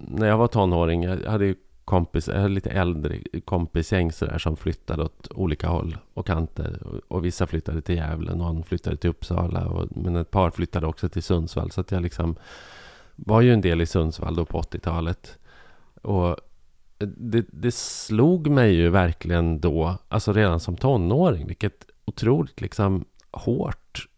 när 0.00 0.26
jag 0.26 0.38
var 0.38 0.46
tonåring. 0.46 1.02
Jag 1.02 1.30
hade 1.30 1.46
ju 1.46 1.54
kompis, 1.84 2.28
eh, 2.28 2.48
lite 2.48 2.70
äldre 2.70 3.18
kompisgäng 3.44 4.12
sådär 4.12 4.38
som 4.38 4.56
flyttade 4.56 5.02
åt 5.02 5.28
olika 5.34 5.68
håll 5.68 5.96
och 6.14 6.26
kanter. 6.26 6.82
Och, 6.82 7.00
och, 7.08 7.24
vissa 7.24 7.46
flyttade 7.46 7.80
till 7.80 7.96
Gävle, 7.96 8.34
någon 8.34 8.62
flyttade 8.62 8.96
till 8.96 9.10
Uppsala. 9.10 9.66
Och, 9.66 9.88
men 9.96 10.16
ett 10.16 10.30
par 10.30 10.50
flyttade 10.50 10.86
också 10.86 11.08
till 11.08 11.22
Sundsvall. 11.22 11.70
Så 11.70 11.80
att 11.80 11.90
jag 11.90 12.02
liksom 12.02 12.36
var 13.16 13.40
ju 13.40 13.52
en 13.52 13.60
del 13.60 13.80
i 13.80 13.86
Sundsvall 13.86 14.36
då 14.36 14.44
på 14.44 14.60
80-talet. 14.60 15.38
Och 16.02 16.36
det, 16.98 17.46
det 17.52 17.74
slog 17.74 18.50
mig 18.50 18.74
ju 18.74 18.88
verkligen 18.88 19.60
då, 19.60 19.98
alltså 20.08 20.32
redan 20.32 20.60
som 20.60 20.76
tonåring, 20.76 21.46
vilket 21.46 21.86
otroligt 22.04 22.60
liksom 22.60 23.04
hårt 23.30 24.08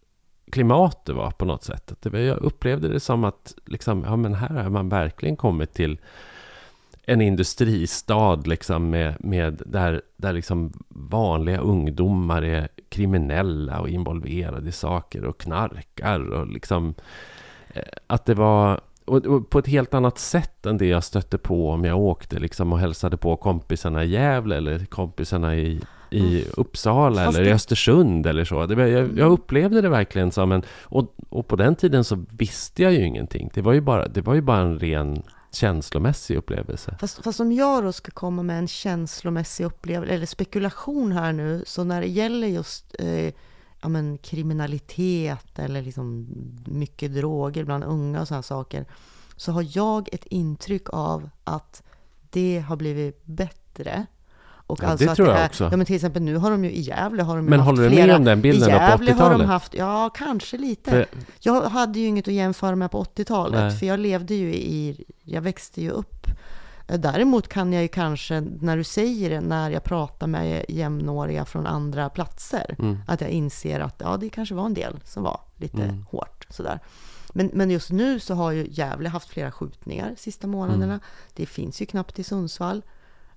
klimat 0.52 1.04
det 1.04 1.12
var 1.12 1.30
på 1.30 1.44
något 1.44 1.64
sätt. 1.64 1.92
Att 1.92 2.02
det, 2.02 2.22
jag 2.22 2.38
upplevde 2.38 2.88
det 2.88 3.00
som 3.00 3.24
att 3.24 3.54
liksom, 3.66 4.04
ja, 4.04 4.16
men 4.16 4.34
här 4.34 4.62
har 4.62 4.70
man 4.70 4.88
verkligen 4.88 5.36
kommit 5.36 5.74
till 5.74 5.98
en 7.06 7.20
industristad 7.20 8.36
liksom 8.36 8.90
med, 8.90 9.14
med 9.20 9.62
där, 9.66 10.02
där 10.16 10.32
liksom 10.32 10.72
vanliga 10.88 11.58
ungdomar 11.58 12.42
är 12.42 12.68
kriminella 12.88 13.80
och 13.80 13.88
involverade 13.88 14.68
i 14.68 14.72
saker 14.72 15.24
och 15.24 15.38
knarkar 15.38 16.32
och 16.32 16.46
liksom 16.46 16.94
eh, 17.68 17.82
att 18.06 18.24
det 18.24 18.34
var 18.34 18.80
och, 19.04 19.50
på 19.50 19.58
ett 19.58 19.66
helt 19.66 19.94
annat 19.94 20.18
sätt 20.18 20.66
än 20.66 20.78
det 20.78 20.86
jag 20.86 21.04
stötte 21.04 21.38
på 21.38 21.70
om 21.70 21.84
jag 21.84 21.98
åkte 21.98 22.38
liksom 22.38 22.72
och 22.72 22.78
hälsade 22.78 23.16
på 23.16 23.36
kompisarna 23.36 24.04
i 24.04 24.08
Gävle 24.08 24.56
eller 24.56 24.84
kompisarna 24.84 25.56
i, 25.56 25.80
i 26.10 26.40
mm. 26.40 26.44
Uppsala 26.56 27.24
Fast 27.24 27.38
eller 27.38 27.48
i 27.48 27.52
Östersund 27.52 28.26
eller 28.26 28.44
så. 28.44 28.66
Det, 28.66 28.88
jag, 28.88 29.18
jag, 29.18 29.32
upplevde 29.32 29.80
det 29.80 29.88
verkligen 29.88 30.32
som 30.32 30.52
en... 30.52 30.62
Och, 30.82 31.14
och 31.28 31.48
på 31.48 31.56
den 31.56 31.76
tiden 31.76 32.04
så 32.04 32.24
visste 32.38 32.82
jag 32.82 32.92
ju 32.92 33.04
ingenting. 33.06 33.50
Det 33.54 33.62
var 33.62 33.72
ju 33.72 33.80
bara, 33.80 34.08
det 34.08 34.20
var 34.20 34.34
ju 34.34 34.40
bara 34.40 34.60
en 34.60 34.78
ren 34.78 35.22
känslomässig 35.56 36.36
upplevelse. 36.36 36.96
Fast, 37.00 37.24
fast 37.24 37.40
om 37.40 37.52
jag 37.52 37.84
då 37.84 37.92
ska 37.92 38.10
komma 38.10 38.42
med 38.42 38.58
en 38.58 38.68
känslomässig 38.68 39.64
upplevelse, 39.64 40.14
eller 40.14 40.26
spekulation 40.26 41.12
här 41.12 41.32
nu, 41.32 41.62
så 41.66 41.84
när 41.84 42.00
det 42.00 42.06
gäller 42.06 42.48
just 42.48 42.96
eh, 42.98 43.32
ja, 43.80 43.88
men, 43.88 44.18
kriminalitet 44.18 45.58
eller 45.58 45.82
liksom 45.82 46.26
mycket 46.66 47.14
droger 47.14 47.64
bland 47.64 47.84
unga 47.84 48.20
och 48.20 48.28
sådana 48.28 48.42
saker, 48.42 48.86
så 49.36 49.52
har 49.52 49.66
jag 49.70 50.08
ett 50.12 50.26
intryck 50.26 50.88
av 50.88 51.30
att 51.44 51.82
det 52.30 52.64
har 52.68 52.76
blivit 52.76 53.24
bättre. 53.24 54.06
Och 54.66 54.78
ja, 54.82 54.86
alltså 54.86 55.06
det 55.06 55.14
tror 55.14 55.28
jag 55.28 55.38
är, 55.38 55.46
också. 55.46 55.68
Ja, 55.70 55.76
men 55.76 55.86
till 55.86 55.96
exempel 55.96 56.22
nu 56.22 56.36
har 56.36 56.50
de 56.50 56.64
ju 56.64 56.70
i 56.70 56.80
Gävle 56.80 57.22
har 57.22 57.36
de 57.36 57.44
Men 57.44 57.60
haft 57.60 57.66
håller 57.66 57.82
du 57.82 57.90
flera, 57.90 58.06
med 58.06 58.16
om 58.16 58.24
den 58.24 58.40
bilden 58.40 58.70
på 58.70 58.76
80-talet? 58.76 59.18
har 59.18 59.30
de 59.30 59.44
haft, 59.44 59.74
ja 59.74 60.10
kanske 60.14 60.58
lite. 60.58 60.90
För, 60.90 61.06
jag 61.38 61.62
hade 61.62 61.98
ju 61.98 62.06
inget 62.06 62.28
att 62.28 62.34
jämföra 62.34 62.76
med 62.76 62.90
på 62.90 63.04
80-talet, 63.04 63.78
för 63.78 63.86
jag 63.86 64.00
levde 64.00 64.34
ju 64.34 64.54
i, 64.54 65.04
jag 65.22 65.40
växte 65.40 65.82
ju 65.82 65.90
upp. 65.90 66.26
Däremot 66.86 67.48
kan 67.48 67.72
jag 67.72 67.82
ju 67.82 67.88
kanske, 67.88 68.40
när 68.60 68.76
du 68.76 68.84
säger 68.84 69.30
det, 69.30 69.40
när 69.40 69.70
jag 69.70 69.84
pratar 69.84 70.26
med 70.26 70.64
jämnåriga 70.68 71.44
från 71.44 71.66
andra 71.66 72.08
platser, 72.10 72.76
mm. 72.78 72.98
att 73.06 73.20
jag 73.20 73.30
inser 73.30 73.80
att 73.80 73.94
ja, 73.98 74.16
det 74.16 74.28
kanske 74.28 74.54
var 74.54 74.66
en 74.66 74.74
del 74.74 75.00
som 75.04 75.22
var 75.22 75.40
lite 75.56 75.82
mm. 75.82 76.06
hårt. 76.10 76.46
Sådär. 76.50 76.80
Men, 77.34 77.50
men 77.52 77.70
just 77.70 77.90
nu 77.90 78.20
så 78.20 78.34
har 78.34 78.50
ju 78.52 78.66
Gävle 78.70 79.08
haft 79.08 79.28
flera 79.28 79.52
skjutningar 79.52 80.14
sista 80.16 80.46
månaderna. 80.46 80.84
Mm. 80.84 81.00
Det 81.34 81.46
finns 81.46 81.82
ju 81.82 81.86
knappt 81.86 82.18
i 82.18 82.24
Sundsvall. 82.24 82.82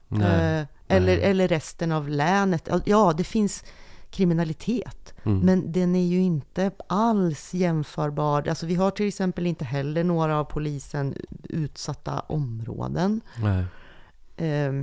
Nej, 0.07 0.59
eh, 0.59 0.65
eller, 0.89 1.17
eller 1.17 1.47
resten 1.47 1.91
av 1.91 2.09
länet. 2.09 2.69
Ja, 2.85 3.13
det 3.17 3.23
finns 3.23 3.63
kriminalitet. 4.09 5.13
Mm. 5.23 5.39
Men 5.39 5.71
den 5.71 5.95
är 5.95 6.05
ju 6.05 6.21
inte 6.21 6.71
alls 6.87 7.53
jämförbar. 7.53 8.47
Alltså 8.47 8.65
vi 8.65 8.75
har 8.75 8.91
till 8.91 9.07
exempel 9.07 9.47
inte 9.47 9.65
heller 9.65 10.03
några 10.03 10.39
av 10.39 10.43
polisen 10.43 11.15
utsatta 11.43 12.19
områden. 12.19 13.21
Nej. 13.37 13.65
Eh, 14.49 14.73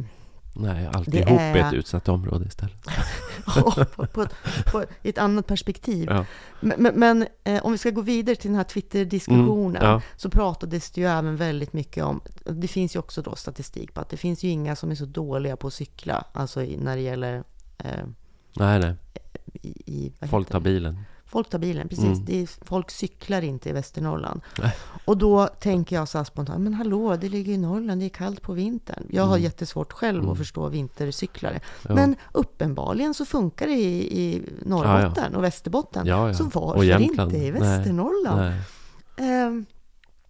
Nej, 0.59 0.87
alltihop 0.87 1.41
är... 1.41 1.57
ett 1.57 1.73
utsatt 1.73 2.09
område 2.09 2.45
istället. 2.45 2.85
på, 3.45 4.07
på, 4.07 4.27
på, 4.73 4.85
I 5.03 5.09
ett 5.09 5.19
annat 5.19 5.47
perspektiv. 5.47 6.09
Ja. 6.11 6.25
Men, 6.61 6.95
men 6.95 7.27
eh, 7.45 7.65
om 7.65 7.73
vi 7.73 7.79
ska 7.79 7.91
gå 7.91 8.01
vidare 8.01 8.37
till 8.37 8.51
den 8.51 8.57
här 8.57 8.65
Twitter-diskussionen, 8.65 9.83
mm, 9.83 9.91
ja. 9.91 10.03
så 10.17 10.31
pratades 10.31 10.91
det 10.91 11.01
ju 11.01 11.07
även 11.07 11.37
väldigt 11.37 11.73
mycket 11.73 12.05
om, 12.05 12.21
det 12.45 12.69
finns 12.69 12.97
ju 12.97 13.01
också 13.01 13.23
då 13.23 13.35
statistik 13.35 13.95
på 13.95 14.01
att 14.01 14.09
det 14.09 14.17
finns 14.17 14.45
ju 14.45 14.49
inga 14.49 14.77
som 14.77 14.91
är 14.91 14.95
så 14.95 15.05
dåliga 15.05 15.57
på 15.57 15.67
att 15.67 15.75
cykla, 15.75 16.25
alltså 16.33 16.63
i, 16.63 16.77
när 16.77 16.97
det 16.97 17.03
gäller... 17.03 17.45
Eh, 17.79 18.07
nej, 18.57 18.81
nej. 18.81 18.95
I, 19.53 19.69
i, 19.87 20.13
Folk 20.27 20.49
tar 20.49 20.61
bilen. 20.61 20.99
Folk 21.37 21.51
tar 21.51 21.59
bilen, 21.59 21.89
precis. 21.89 22.05
Mm. 22.05 22.25
Det 22.25 22.43
är, 22.43 22.65
folk 22.65 22.91
cyklar 22.91 23.43
inte 23.43 23.69
i 23.69 23.73
Västernorrland. 23.73 24.41
Och 25.05 25.17
då 25.19 25.47
tänker 25.47 25.97
jag 25.97 26.09
så 26.09 26.19
här 26.19 26.25
spontant, 26.25 26.61
men 26.61 26.75
hallå, 26.75 27.17
det 27.17 27.29
ligger 27.29 27.53
i 27.53 27.57
Norrland, 27.57 28.01
det 28.01 28.07
är 28.07 28.09
kallt 28.09 28.43
på 28.43 28.53
vintern. 28.53 29.07
Jag 29.11 29.23
har 29.23 29.37
mm. 29.37 29.43
jättesvårt 29.43 29.93
själv 29.93 30.19
mm. 30.19 30.31
att 30.31 30.39
förstå 30.39 30.69
vintercyklare. 30.69 31.61
Ja. 31.89 31.95
Men 31.95 32.17
uppenbarligen 32.33 33.15
så 33.15 33.25
funkar 33.25 33.67
det 33.67 33.73
i, 33.73 34.23
i 34.23 34.43
Norrbotten 34.63 35.25
ja, 35.25 35.29
ja. 35.33 35.39
och 35.39 35.45
Västerbotten. 35.45 36.35
Så 36.35 36.45
varför 36.45 37.01
inte 37.01 37.37
i 37.37 37.51
Västernorrland? 37.51 38.41
Nej. 38.41 38.61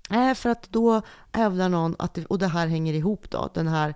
Nej. 0.09 0.31
Eh, 0.31 0.35
för 0.35 0.51
att 0.51 0.69
då 0.71 1.03
hävdar 1.33 1.69
någon 1.69 1.97
att, 1.99 2.15
det, 2.15 2.27
och 2.27 2.39
det 2.39 2.49
här 2.49 2.67
hänger 2.67 2.95
ihop 2.95 3.31
då, 3.31 3.51
den 3.55 3.69
här 3.69 3.95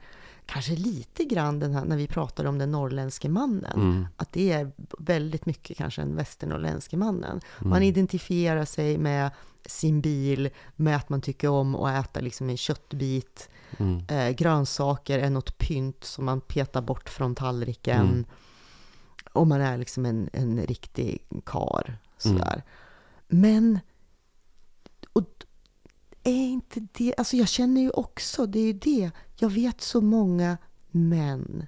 kanske 0.53 0.77
lite 0.77 1.25
grann 1.25 1.59
den 1.59 1.75
här, 1.75 1.85
när 1.85 1.97
vi 1.97 2.07
pratar 2.07 2.45
om 2.45 2.59
den 2.59 2.73
norrländske 2.73 3.29
mannen, 3.29 3.81
mm. 3.81 4.07
att 4.17 4.33
det 4.33 4.53
är 4.53 4.73
väldigt 4.99 5.47
mycket 5.47 5.77
kanske 5.77 6.03
den 6.03 6.17
västernorrländske 6.17 6.97
mannen. 6.97 7.41
Mm. 7.59 7.71
Man 7.71 7.83
identifierar 7.83 8.65
sig 8.65 8.99
med 8.99 9.31
sin 9.67 10.01
bil, 10.01 10.51
med 10.77 10.97
att 10.97 11.09
man 11.09 11.21
tycker 11.21 11.49
om 11.49 11.75
att 11.75 12.05
äta 12.05 12.21
liksom 12.21 12.51
en 12.51 12.57
köttbit. 12.57 13.49
Mm. 13.79 14.03
Eh, 14.09 14.31
grönsaker 14.31 15.19
är 15.19 15.31
något 15.31 15.59
pynt 15.59 16.05
som 16.05 16.25
man 16.25 16.41
petar 16.41 16.83
bort 16.83 17.09
från 17.09 17.35
tallriken. 17.35 18.07
Mm. 18.07 18.25
Och 19.33 19.47
man 19.47 19.61
är 19.61 19.79
liksom 19.79 20.07
en, 20.07 20.31
en 20.33 20.61
riktig 20.61 21.27
kar 21.45 21.99
sådär. 22.19 22.63
Mm. 23.29 23.41
Men 23.43 23.79
och 25.13 25.25
är 26.23 26.47
inte 26.47 26.87
det, 26.93 27.15
alltså 27.19 27.37
jag 27.37 27.49
känner 27.49 27.81
ju 27.81 27.91
också, 27.91 28.47
det 28.47 28.59
är 28.59 28.67
ju 28.67 28.73
det, 28.73 29.11
jag 29.43 29.51
vet 29.51 29.81
så 29.81 30.01
många 30.01 30.59
män, 30.91 31.67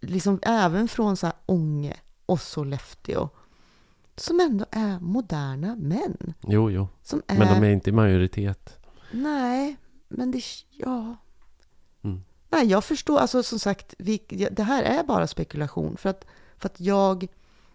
liksom 0.00 0.38
även 0.42 0.88
från 0.88 1.16
så 1.16 1.26
här 1.26 1.36
Ånge 1.46 1.96
och 2.26 2.40
Sollefteå, 2.40 3.28
som 4.16 4.40
ändå 4.40 4.66
är 4.70 5.00
moderna 5.00 5.76
män. 5.76 6.34
Jo, 6.40 6.70
jo. 6.70 6.88
Som 7.02 7.22
är, 7.26 7.38
men 7.38 7.48
de 7.60 7.66
är 7.66 7.70
inte 7.70 7.90
i 7.90 7.92
majoritet. 7.92 8.78
Nej, 9.10 9.76
men 10.08 10.30
det, 10.30 10.42
ja. 10.70 11.16
Mm. 12.02 12.24
Nej, 12.50 12.66
jag 12.66 12.84
förstår, 12.84 13.18
alltså 13.18 13.42
som 13.42 13.58
sagt, 13.58 13.94
vi, 13.98 14.48
det 14.52 14.62
här 14.62 14.82
är 14.82 15.04
bara 15.04 15.26
spekulation. 15.26 15.96
För 15.96 16.08
att, 16.08 16.26
för 16.56 16.68
att 16.68 16.80
jag 16.80 17.26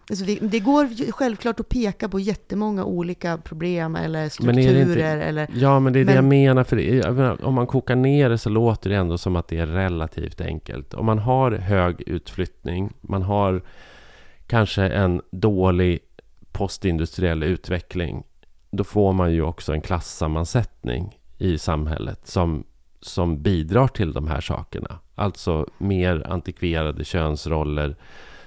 Alltså 0.09 0.25
det, 0.25 0.39
det, 0.41 0.59
går 0.59 1.11
självklart 1.11 1.59
att 1.59 1.69
peka 1.69 2.09
på 2.09 2.19
jättemånga 2.19 2.85
olika 2.85 3.37
problem 3.37 3.95
eller 3.95 4.29
strukturer. 4.29 4.81
Inte, 4.81 5.05
eller, 5.05 5.47
ja, 5.55 5.79
men 5.79 5.93
det 5.93 5.99
är 5.99 6.05
men, 6.05 6.13
det 6.13 6.15
jag 6.15 6.23
menar. 6.23 6.63
För 6.63 6.75
det, 6.75 7.43
om 7.43 7.53
man 7.53 7.67
kokar 7.67 7.95
ner 7.95 8.29
det 8.29 8.37
så 8.37 8.49
låter 8.49 8.89
det 8.89 8.95
ändå 8.95 9.17
som 9.17 9.35
att 9.35 9.47
det 9.47 9.57
är 9.57 9.67
relativt 9.67 10.41
enkelt. 10.41 10.93
Om 10.93 11.05
man 11.05 11.19
har 11.19 11.51
hög 11.51 12.01
utflyttning, 12.01 12.93
man 13.01 13.21
har 13.21 13.63
kanske 14.47 14.83
en 14.83 15.21
dålig 15.31 15.99
postindustriell 16.51 17.43
utveckling, 17.43 18.23
då 18.71 18.83
får 18.83 19.13
man 19.13 19.33
ju 19.33 19.41
också 19.41 19.73
en 19.73 19.81
klassammansättning 19.81 21.19
i 21.37 21.57
samhället 21.57 22.27
som, 22.27 22.63
som 22.99 23.41
bidrar 23.41 23.87
till 23.87 24.13
de 24.13 24.27
här 24.27 24.41
sakerna. 24.41 24.99
Alltså 25.15 25.67
mer 25.77 26.27
antikverade 26.29 27.05
könsroller, 27.05 27.95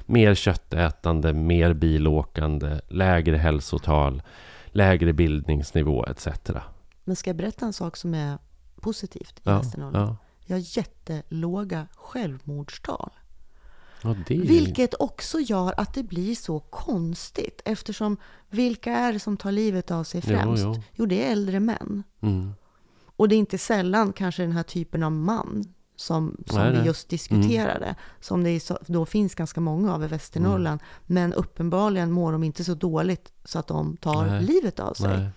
mer 0.07 0.35
köttätande, 0.35 1.33
mer 1.33 1.73
bilåkande, 1.73 2.81
lägre 2.89 3.37
hälsotal, 3.37 4.23
lägre 4.67 5.13
bildningsnivå 5.13 6.05
etc. 6.07 6.29
Men 7.05 7.17
ska 7.17 7.31
jag 7.31 7.37
berätta 7.37 7.67
en 7.67 7.73
sak 7.73 7.97
som 7.97 8.15
är 8.15 8.39
positivt 8.81 9.39
i 9.39 9.43
ja, 9.43 9.59
Västernorrland? 9.59 10.11
Ja. 10.11 10.17
Jag 10.47 10.57
har 10.57 10.79
jättelåga 10.79 11.87
självmordstal. 11.95 13.11
Ja, 14.03 14.17
det... 14.27 14.39
Vilket 14.39 14.95
också 14.95 15.41
gör 15.41 15.75
att 15.77 15.95
det 15.95 16.03
blir 16.03 16.35
så 16.35 16.61
konstigt. 16.61 17.63
Eftersom 17.65 18.17
vilka 18.49 18.93
är 18.93 19.13
det 19.13 19.21
som 19.21 19.37
tar 19.37 19.53
livet 19.53 19.91
av 19.91 20.05
sig 20.05 20.23
främst? 20.23 20.63
Jo, 20.63 20.75
jo. 20.77 20.83
jo 20.93 21.07
det 21.07 21.27
är 21.27 21.33
äldre 21.33 21.61
män. 21.61 22.03
Mm. 22.21 22.53
Och 23.17 23.29
det 23.29 23.35
är 23.35 23.39
inte 23.39 23.59
sällan 23.59 24.13
kanske 24.13 24.43
den 24.43 24.53
här 24.53 24.63
typen 24.63 25.03
av 25.03 25.13
man 25.13 25.65
som, 25.97 26.37
som 26.47 26.59
nej, 26.59 26.73
vi 26.73 26.87
just 26.87 27.09
diskuterade, 27.09 27.85
mm. 27.85 27.97
som 28.21 28.45
det 28.45 28.71
då 28.87 29.07
finns 29.07 29.35
ganska 29.35 29.61
många 29.61 29.95
av 29.95 30.05
i 30.05 30.07
Västernorrland. 30.07 30.81
Mm. 30.81 30.85
Men 31.07 31.33
uppenbarligen 31.33 32.13
mår 32.13 32.33
de 32.33 32.45
inte 32.45 32.65
så 32.65 32.75
dåligt 32.75 33.33
så 33.45 33.59
att 33.59 33.67
de 33.67 33.97
tar 33.97 34.27
nej. 34.27 34.43
livet 34.43 34.81
av 34.81 34.95
sig. 34.95 35.19
Nej. 35.19 35.29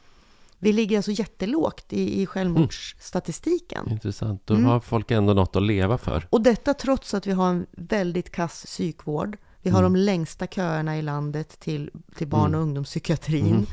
Vi 0.62 0.74
ligger 0.74 0.98
alltså 0.98 1.12
jättelågt 1.12 1.94
i, 1.94 2.22
i 2.22 2.26
självmordsstatistiken. 2.26 3.82
Mm. 3.82 3.94
Intressant. 3.94 4.42
Då 4.46 4.54
mm. 4.54 4.66
har 4.66 4.80
folk 4.80 5.12
ändå 5.12 5.34
något 5.34 5.56
att 5.56 5.64
leva 5.64 5.98
för. 5.98 6.28
Och 6.30 6.42
detta 6.42 6.74
trots 6.74 7.14
att 7.14 7.28
vi 7.28 7.32
har 7.32 7.50
en 7.50 7.66
väldigt 7.72 8.32
kass 8.32 8.66
psykvård. 8.66 9.38
Vi 9.62 9.70
har 9.70 9.80
mm. 9.80 9.94
de 9.94 10.00
längsta 10.00 10.48
köerna 10.48 10.98
i 10.98 11.02
landet 11.02 11.60
till, 11.60 11.92
till 12.16 12.28
barn 12.28 12.42
och 12.42 12.48
mm. 12.48 12.62
ungdomspsykiatrin. 12.62 13.66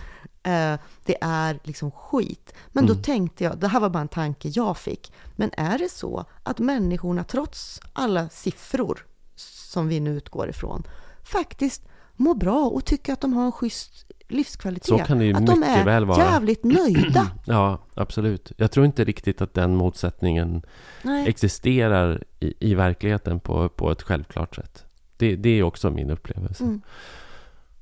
Mm. 0.47 0.73
Eh, 0.73 0.81
det 1.05 1.17
är 1.21 1.59
liksom 1.63 1.91
skit. 1.91 2.55
Men 2.69 2.85
mm. 2.85 2.97
då 2.97 3.03
tänkte 3.03 3.45
jag, 3.45 3.59
det 3.59 3.69
här 3.69 3.81
var 3.81 3.89
bara 3.89 4.01
en 4.01 4.09
tanke 4.09 4.49
jag 4.49 4.77
fick, 4.77 5.13
men 5.37 5.51
är 5.57 5.79
det 5.79 5.89
så 5.89 6.25
att 6.43 6.59
människorna 6.59 7.25
trots 7.25 7.81
alla 7.93 8.29
siffror 8.29 9.07
som 9.37 9.89
vi 9.89 10.01
nu 10.01 10.17
utgår 10.17 10.49
ifrån, 10.49 10.83
faktiskt 11.23 11.83
mår 12.17 12.35
bra 12.35 12.67
och 12.67 12.85
tycker 12.85 13.13
att 13.13 13.21
de 13.21 13.33
har 13.33 13.45
en 13.45 13.53
schysst 13.53 14.07
livskvalitet. 14.29 14.87
Så 14.87 14.99
kan 14.99 15.19
det 15.19 15.25
ju 15.25 15.35
att 15.35 15.41
mycket 15.41 15.55
de 15.55 15.63
är 15.63 15.85
väl 15.85 16.05
vara. 16.05 16.25
jävligt 16.25 16.65
nöjda. 16.65 17.31
Ja, 17.45 17.79
absolut. 17.95 18.53
Jag 18.57 18.71
tror 18.71 18.87
inte 18.87 19.05
riktigt 19.05 19.41
att 19.41 19.55
den 19.55 19.77
motsättningen 19.77 20.63
Nej. 21.03 21.29
existerar 21.29 22.25
i, 22.41 22.55
i 22.71 22.75
verkligheten 22.75 23.41
på, 23.41 23.69
på 23.69 23.91
ett 23.91 24.03
självklart 24.03 24.57
sätt. 24.57 24.85
Det, 25.17 25.37
det 25.37 25.49
är 25.49 25.63
också 25.63 25.91
min 25.91 26.11
upplevelse. 26.11 26.65
Mm. 26.65 26.81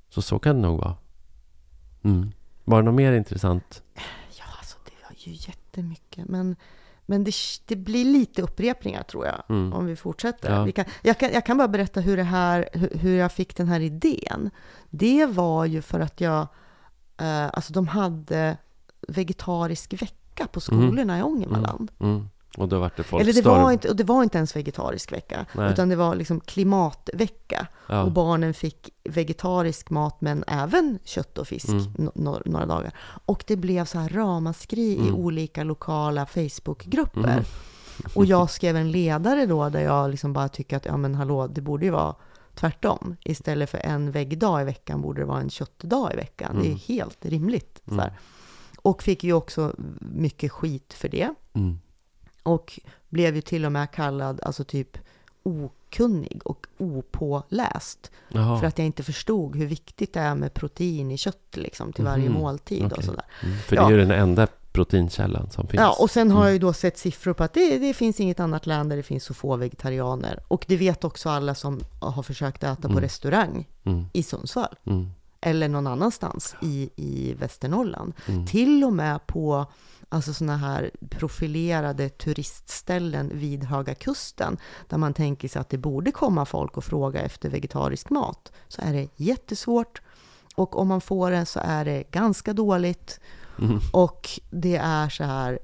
Så 0.09 0.23
så 0.23 0.39
kan 0.39 0.57
det 0.57 0.63
nog 0.63 0.79
vara. 0.79 0.97
Mm. 2.03 2.33
Var 2.65 2.83
det 2.83 2.85
något 2.85 2.95
mer 2.95 3.13
intressant? 3.13 3.83
Ja, 4.39 4.45
alltså 4.59 4.77
det 4.85 4.93
var 5.09 5.15
ju 5.19 5.33
jättemycket. 5.33 6.29
Men, 6.29 6.57
men 7.07 7.25
det, 7.25 7.33
det 7.67 7.77
blir 7.77 8.05
lite 8.05 8.43
upprepningar 8.43 9.03
tror 9.03 9.27
jag, 9.27 9.43
Mm. 9.49 9.73
om 9.73 9.87
vi 9.87 9.97
fortsätter. 9.97 10.53
Ja. 10.55 10.65
Vi 10.65 10.73
kan, 10.73 10.85
jag, 11.03 11.19
kan, 11.19 11.33
jag 11.33 11.47
kan 11.47 11.57
bara 11.59 11.69
berätta 11.69 12.01
hur, 12.01 12.17
det 12.17 12.23
här, 12.23 12.69
hur, 12.73 12.99
hur 12.99 13.17
jag 13.17 13.33
fick 13.33 13.57
den 13.57 13.69
här 13.69 13.81
idén. 13.81 14.51
Det 14.91 15.27
var 15.27 15.65
ju 15.65 15.83
för 15.83 16.01
att 16.01 16.21
jag, 16.21 16.47
eh, 17.21 17.47
alltså 17.53 17.73
de 17.73 17.89
hade 17.89 18.57
vegetarisk 19.09 20.03
vecka 20.03 20.47
på 20.47 20.61
skolorna 20.61 21.19
i 21.19 21.23
Ångermanland. 21.23 21.91
Mm. 22.01 22.29
Och 22.59 22.69
då 22.69 22.79
vart 22.79 22.97
det 22.97 23.03
folk 23.03 23.23
Eller 23.23 23.33
det 23.33 23.43
var, 23.43 23.73
inte, 23.73 23.89
och 23.91 23.97
det 23.97 24.05
var 24.05 24.23
inte 24.23 24.39
ens 24.39 24.57
vegetarisk 24.57 25.13
vecka, 25.13 25.47
Nej. 25.55 25.73
utan 25.73 25.89
det 25.89 25.97
var 25.97 26.15
liksom 26.15 26.41
klimatvecka. 26.41 27.67
ja. 27.89 28.03
Och 28.03 28.13
barnen 28.13 28.55
fick 28.55 28.91
vegetarisk 29.05 29.91
mat, 29.91 30.21
men 30.21 30.45
även 30.47 30.99
kött 31.05 31.39
och 31.39 31.49
fisk 31.49 31.69
Mm. 31.69 31.83
no- 32.15 32.43
några 32.49 32.67
dagar. 32.67 32.93
Och 33.27 33.45
det 33.47 33.57
blev 33.57 33.85
så 33.85 33.99
här 33.99 34.09
ramaskri 34.09 34.83
i 34.97 34.99
Mm. 35.09 35.15
olika 35.15 35.65
lokala 35.65 36.27
Facebookgrupper. 36.27 37.21
Mm. 37.33 37.45
Och 38.15 38.25
jag 38.27 38.51
skrev 38.51 38.77
en 38.77 38.91
ledare 38.91 39.47
då, 39.47 39.69
där 39.69 39.81
jag 39.81 40.11
liksom 40.11 40.33
bara 40.33 40.49
tycker 40.49 40.77
att, 40.77 40.85
ja 40.87 40.97
men 40.97 41.15
hallå, 41.15 41.47
det 41.47 41.61
borde 41.61 41.85
ju 41.85 41.91
vara 41.91 42.15
tvärtom. 42.55 43.17
Istället 43.25 43.71
för 43.71 43.79
en 43.79 44.11
väggdag 44.11 44.61
i 44.63 44.65
veckan 44.65 45.01
borde 45.03 45.21
det 45.21 45.27
vara 45.27 45.41
en 45.41 45.51
köttdag 45.51 46.11
i 46.13 46.17
veckan. 46.17 46.55
Det 46.55 46.63
är 46.63 46.67
Mm. 46.67 46.79
helt 46.89 47.25
rimligt. 47.27 47.81
Så 47.89 47.93
Mm. 47.95 48.11
Och 48.83 49.03
fick 49.03 49.25
ju 49.25 49.33
också 49.33 49.73
mycket 50.01 50.53
skit 50.53 50.93
för 50.95 51.09
det. 51.09 51.35
Mm. 52.45 52.55
Och 52.55 52.81
blev 53.09 53.35
ju 53.37 53.41
till 53.43 53.65
och 53.65 53.73
med 53.73 53.91
kallad, 53.91 54.41
alltså 54.43 54.65
typ 54.65 54.99
okunnig 55.43 56.41
och 56.45 56.67
opåläst. 56.79 58.11
Jaha. 58.29 58.61
För 58.61 58.67
att 58.67 58.79
jag 58.79 58.87
inte 58.87 59.03
förstod 59.03 59.57
hur 59.57 59.67
viktigt 59.67 60.13
det 60.13 60.21
är 60.21 60.35
med 60.35 60.55
protein 60.55 61.11
i 61.11 61.17
kött 61.17 61.49
liksom, 61.57 61.93
till 61.93 62.05
varje 62.05 62.29
Mhm, 62.29 62.33
måltid 62.41 62.85
och 62.85 62.93
okej. 62.93 63.05
sådär. 63.05 63.25
Mm. 63.43 63.59
För 63.59 63.77
Ja. 63.77 63.83
det 63.83 63.89
är 63.89 63.91
ju 63.99 63.99
den 64.05 64.11
enda 64.11 64.47
proteinkällan 64.73 65.51
som 65.51 65.67
finns. 65.67 65.81
Ja, 65.81 65.97
och 66.01 66.11
sen 66.11 66.31
har 66.31 66.37
Mm. 66.39 66.47
jag 66.47 66.53
ju 66.53 66.59
då 66.59 66.73
sett 66.73 66.99
siffror 66.99 67.33
på 67.33 67.45
att 67.45 67.55
det, 67.55 67.79
det 67.79 67.95
finns 67.95 68.21
inget 68.21 68.41
annat 68.41 68.67
land 68.67 68.91
där 68.91 68.97
det 68.97 69.03
finns 69.03 69.25
så 69.25 69.35
få 69.35 69.57
vegetarianer. 69.57 70.41
Och 70.49 70.65
det 70.69 70.77
vet 70.77 71.05
också 71.05 71.29
alla 71.31 71.55
som 71.55 71.81
har 72.01 72.23
försökt 72.23 72.63
äta 72.63 72.83
på 72.83 72.89
Mm. 72.89 73.01
restaurang 73.01 73.69
Mm. 73.85 74.05
i 74.13 74.23
Sundsvall. 74.23 74.75
Mm. 74.85 75.11
Eller 75.41 75.69
någon 75.69 75.87
annanstans 75.87 76.57
i, 76.63 76.91
i 76.97 77.35
Västernorrland. 77.35 78.13
Mm. 78.29 78.47
Till 78.47 78.85
och 78.85 78.93
med 78.93 79.27
på 79.27 79.67
alltså 80.09 80.35
såna 80.35 80.57
här 80.57 80.91
profilerade 81.11 82.09
turistställen 82.09 83.31
vid 83.35 83.65
Höga 83.65 83.95
Kusten, 83.95 84.57
där 84.89 84.99
man 84.99 85.15
tänker 85.15 85.49
sig 85.49 85.61
att 85.61 85.69
det 85.69 85.79
borde 85.79 86.13
komma 86.13 86.45
folk 86.45 86.77
och 86.77 86.85
fråga 86.85 87.21
efter 87.21 87.51
vegetarisk 87.51 88.11
mat, 88.11 88.53
så 88.69 88.83
är 88.83 88.93
det 88.93 89.09
jättesvårt. 89.17 90.03
Och 90.55 90.79
om 90.79 90.89
man 90.89 91.01
får 91.01 91.31
det 91.31 91.47
så 91.47 91.61
är 91.63 91.85
det 91.85 92.11
ganska 92.11 92.53
dåligt. 92.53 93.21
Mm. 93.59 93.79
Och 93.93 94.29
det 94.51 94.77
är 94.77 95.09
så 95.09 95.25
här, 95.25 95.59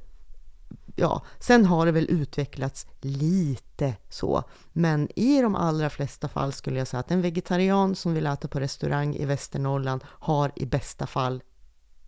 ja, 0.96 1.22
sen 1.38 1.66
har 1.66 1.86
det 1.86 1.92
väl 1.92 2.10
utvecklats 2.10 2.86
lite 3.00 3.94
så. 4.08 4.42
Men 4.72 5.08
i 5.18 5.42
de 5.42 5.56
allra 5.56 5.90
flesta 5.90 6.28
fall 6.28 6.52
skulle 6.52 6.78
jag 6.78 6.88
säga 6.88 7.00
att 7.00 7.10
en 7.10 7.22
vegetarian 7.22 7.94
som 7.94 8.14
vill 8.14 8.26
äta 8.26 8.48
på 8.48 8.60
restaurang 8.60 9.14
i 9.14 9.24
Västernorrland 9.24 10.04
har 10.06 10.52
i 10.56 10.66
bästa 10.66 11.06
fall 11.06 11.42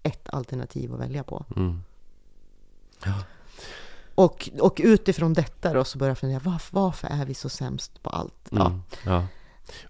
ett 0.03 0.29
alternativ 0.33 0.95
att 0.95 1.01
välja 1.01 1.25
på. 1.25 1.45
Mm. 1.57 1.83
Och, 4.15 4.51
och 4.61 4.81
utifrån 4.85 5.33
detta 5.33 5.73
då 5.73 5.85
så 5.85 5.99
börjar 5.99 6.11
jag 6.11 6.19
fundera, 6.19 6.41
varför, 6.45 6.77
varför 6.77 7.09
är 7.09 7.25
vi 7.27 7.35
så 7.35 7.49
sämst 7.49 8.03
på 8.03 8.11
allt? 8.11 8.49
Ja, 8.51 8.67
Mm. 8.67 8.83
Ja. 9.07 9.27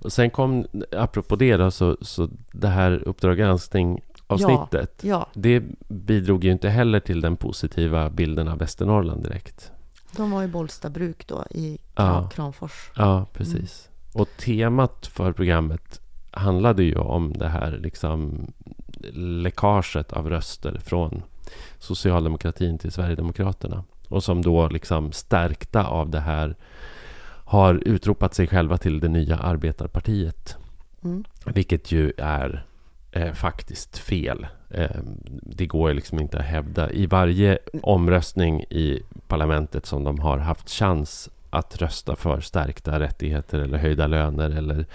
Och 0.05 0.13
sen 0.13 0.31
kom, 0.31 0.67
apropå 0.97 1.37
det 1.37 1.57
då, 1.57 1.71
så, 1.71 1.97
så 2.01 2.29
det 2.53 2.69
här 2.69 3.09
Uppdrag 3.09 3.39
granskning 3.39 4.01
avsnittet. 4.27 5.01
ja, 5.03 5.27
Det 5.35 5.63
bidrog 5.89 6.45
ju 6.45 6.53
inte 6.53 6.69
heller 6.69 7.01
till 7.01 7.21
den 7.21 7.37
positiva 7.37 8.11
bilden 8.11 8.49
av 8.49 8.59
Västernorrland 8.59 9.23
direkt. 9.23 9.71
de 10.17 10.31
var 10.31 10.43
i 10.43 10.49
Bollstabruk 10.49 11.27
då 11.27 11.45
i 11.51 11.79
Ja. 11.95 12.03
Kram, 12.13 12.31
Kramfors. 12.31 12.91
Ja, 12.97 13.27
precis. 13.33 13.89
Och 14.15 14.29
temat 14.39 15.07
för 15.07 15.33
programmet 15.33 16.01
handlade 16.31 16.83
ju 16.83 16.97
om 16.97 17.33
det 17.33 17.49
här 17.49 17.71
liksom 17.83 18.47
läckaget 19.13 20.13
av 20.13 20.31
röster 20.31 20.79
från 20.85 21.23
socialdemokratin 21.79 22.79
till 22.79 22.93
Sverigedemokraterna. 22.93 23.85
Och 24.09 24.25
som 24.25 24.43
då 24.43 24.69
liksom 24.69 25.13
stärkta 25.13 25.85
av 25.85 26.11
det 26.11 26.21
här 26.21 26.57
har 27.45 27.83
utropat 27.89 28.35
sig 28.35 28.47
själva 28.47 28.79
till 28.79 29.01
det 29.01 29.09
nya 29.09 29.37
arbetarpartiet. 29.37 30.57
Mm. 31.05 31.25
Vilket 31.47 31.93
ju 31.93 32.13
är 32.17 32.65
eh, 33.13 33.33
faktiskt 33.33 33.99
fel. 33.99 34.47
Eh, 34.71 34.97
det 35.43 35.67
går 35.67 35.89
ju 35.89 35.95
liksom 35.95 36.21
inte 36.21 36.39
att 36.39 36.45
hävda. 36.45 36.91
I 36.91 37.07
varje 37.07 37.59
omröstning 37.83 38.61
i 38.61 39.03
parlamentet 39.29 39.87
som 39.87 40.05
de 40.05 40.19
har 40.19 40.39
haft 40.39 40.71
chans 40.71 41.31
att 41.53 41.77
rösta 41.77 42.17
för 42.17 42.41
stärkta 42.41 43.01
rättigheter 43.01 43.59
eller 43.59 43.79
höjda 43.79 44.07
löner 44.07 44.51
eller 44.51 44.87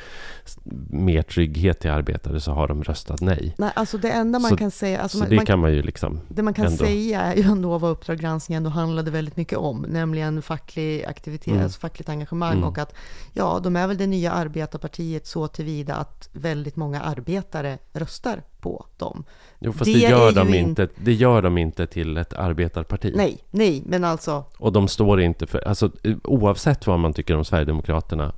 mer 0.89 1.21
trygghet 1.21 1.79
till 1.79 1.91
arbetare 1.91 2.39
så 2.39 2.51
har 2.51 2.67
de 2.67 2.83
röstat 2.83 3.21
nej. 3.21 3.55
Nej, 3.57 3.71
alltså 3.75 3.97
det 3.97 4.09
enda 4.11 4.39
man 4.39 4.49
Så- 4.49 4.57
kan 4.57 4.71
säga, 4.71 4.99
alltså 5.01 5.17
så 5.17 5.23
man, 5.23 5.29
det 5.29 5.35
man, 5.35 5.45
kan 5.45 5.59
man 5.59 5.73
ju 5.73 5.81
liksom... 5.81 6.19
det 6.27 6.43
man 6.43 6.53
kan 6.53 6.65
ändå- 6.65 6.77
säga 6.77 7.21
är 7.21 7.35
ju 7.35 7.43
ändå 7.43 7.77
vad 7.77 7.91
Uppdrag 7.91 8.17
granskning 8.19 8.55
ändå 8.55 8.69
handlade 8.69 9.11
väldigt 9.11 9.37
mycket 9.37 9.57
om, 9.57 9.81
nämligen 9.81 10.41
facklig 10.41 11.05
aktivitet, 11.05 11.47
Mm. 11.53 11.63
alltså 11.63 11.79
fackligt 11.79 12.09
engagemang 12.09 12.53
Mm. 12.57 12.63
och 12.63 12.77
att 12.77 12.93
ja, 13.33 13.59
de 13.63 13.75
är 13.75 13.87
väl 13.87 13.97
det 13.97 14.07
nya 14.07 14.31
arbetarpartiet 14.31 15.27
så 15.27 15.47
tillvida 15.47 15.95
att 15.95 16.29
väldigt 16.33 16.75
många 16.75 17.01
arbetare 17.01 17.77
röstar 17.93 18.41
på 18.61 18.85
dem. 18.97 19.23
Jo, 19.59 19.71
fast 19.73 19.85
Det 19.85 19.93
det, 19.93 19.99
gör 20.09 20.31
de 20.31 20.53
inte, 20.53 20.87
det 20.95 21.13
gör 21.13 21.41
de 21.41 21.57
inte 21.57 21.87
till 21.87 22.17
ett 22.17 22.33
arbetarparti. 22.33 23.13
Nej, 23.15 23.37
nej, 23.51 23.83
men 23.85 24.03
alltså 24.03 24.43
Och 24.57 24.71
de 24.73 24.87
står 24.87 25.21
inte 25.21 25.47
för... 25.47 25.67
Alltså, 25.67 25.91
oavsett 26.23 26.87
vad 26.87 26.99
man 26.99 27.13
tycker 27.13 27.35
om 27.37 27.45
Sverigedemokraterna 27.45 28.33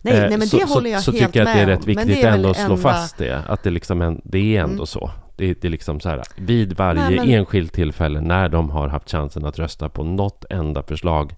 Nej, 0.00 0.14
Eh, 0.14 0.28
nej 0.28 0.38
men 0.38 0.48
så, 0.48 0.56
det 0.56 0.64
håller 0.64 0.90
jag 0.90 1.02
så, 1.02 1.12
så 1.12 1.18
helt 1.18 1.26
tycker 1.32 1.40
jag 1.40 1.48
att 1.48 1.54
det 1.56 1.60
är 1.62 1.66
rätt 1.66 1.86
viktigt 1.86 2.24
är 2.24 2.28
ändå 2.28 2.48
att 2.50 2.56
slå 2.56 2.64
enda- 2.64 2.76
fast 2.76 3.18
det. 3.18 3.42
Att 3.48 3.62
det, 3.62 3.70
liksom 3.70 4.02
en, 4.02 4.20
det 4.24 4.56
är 4.56 4.60
ändå 4.60 4.74
Mm. 4.74 4.86
så. 4.86 5.10
Det, 5.36 5.54
det 5.60 5.68
är 5.68 5.70
liksom 5.70 6.00
så 6.00 6.08
här, 6.08 6.22
vid 6.36 6.72
varje 6.76 7.00
Nej, 7.02 7.16
men- 7.16 7.30
enskilt 7.30 7.72
tillfälle 7.72 8.20
när 8.20 8.48
de 8.48 8.70
har 8.70 8.88
haft 8.88 9.10
chansen 9.10 9.44
att 9.44 9.58
rösta 9.58 9.88
på 9.88 10.04
något 10.04 10.44
enda 10.50 10.82
förslag 10.82 11.34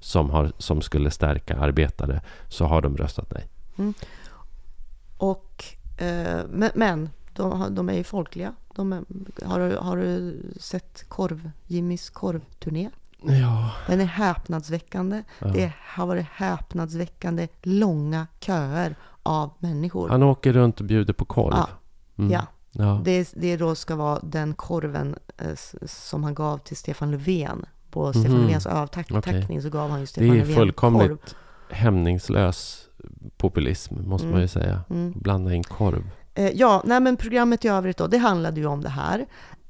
som, 0.00 0.30
har, 0.30 0.52
som 0.58 0.82
skulle 0.82 1.10
stärka 1.10 1.56
arbetare, 1.56 2.20
så 2.48 2.64
har 2.64 2.80
de 2.82 2.96
röstat 2.96 3.32
nej. 3.34 3.94
Och, 5.16 5.64
eh, 5.98 6.40
men, 6.50 6.70
men 6.74 7.10
de, 7.32 7.74
de 7.74 7.88
är 7.88 7.94
ju 7.94 8.04
folkliga. 8.04 8.54
De 8.74 8.92
är, 8.92 9.04
har, 9.44 9.60
du, 9.60 9.76
har 9.76 9.96
du 9.96 10.42
sett 10.60 11.04
korv, 11.08 11.50
Jimmys 11.66 12.10
korvturné? 12.10 12.90
Ja. 13.22 13.70
Den 13.86 14.00
är 14.00 14.04
häpnadsväckande. 14.04 15.22
ja. 15.38 15.46
Det 15.48 15.72
har 15.94 16.06
varit 16.06 16.26
häpnadsväckande 16.32 17.48
långa 17.62 18.26
köer 18.40 18.96
av 19.22 19.50
människor. 19.58 20.08
Han 20.08 20.22
åker 20.22 20.52
runt 20.52 20.80
och 20.80 20.86
bjuder 20.86 21.12
på 21.14 21.24
korv. 21.24 21.54
Ja, 21.54 21.68
Mm. 22.18 22.30
ja. 22.32 22.46
ja. 22.72 23.00
Det, 23.04 23.32
det 23.36 23.56
då 23.56 23.74
ska 23.74 23.96
vara 23.96 24.18
den 24.22 24.54
korven 24.54 25.16
eh, 25.38 25.54
som 25.86 26.24
han 26.24 26.34
gav 26.34 26.58
till 26.58 26.76
Stefan 26.76 27.10
Löfven. 27.10 27.66
På 27.90 28.12
Stefan 28.12 28.32
Mhm. 28.32 28.40
Löfvens 28.42 28.66
avtackning 28.66 29.18
Okej. 29.18 29.62
så 29.62 29.70
gav 29.70 29.90
han 29.90 29.98
ju 29.98 30.04
Det 30.04 30.06
Stefan 30.10 30.28
är 30.30 30.34
Löfven 30.34 30.46
korv. 30.54 30.56
fullkomligt 30.56 31.36
hämningslös 31.70 32.88
populism, 33.36 33.94
måste 34.08 34.24
Mm. 34.26 34.32
man 34.34 34.42
ju 34.42 34.48
säga. 34.48 34.80
Mm. 34.90 35.12
Blanda 35.16 35.54
in 35.54 35.62
korv. 35.62 36.10
Eh, 36.40 36.50
ja, 36.54 36.82
nej 36.84 37.00
men 37.00 37.16
programmet 37.16 37.64
i 37.64 37.68
övrigt 37.68 37.96
då, 37.96 38.06
det 38.06 38.18
handlade 38.18 38.60
ju 38.60 38.66
om 38.66 38.80
det 38.80 38.88
här. 38.88 39.26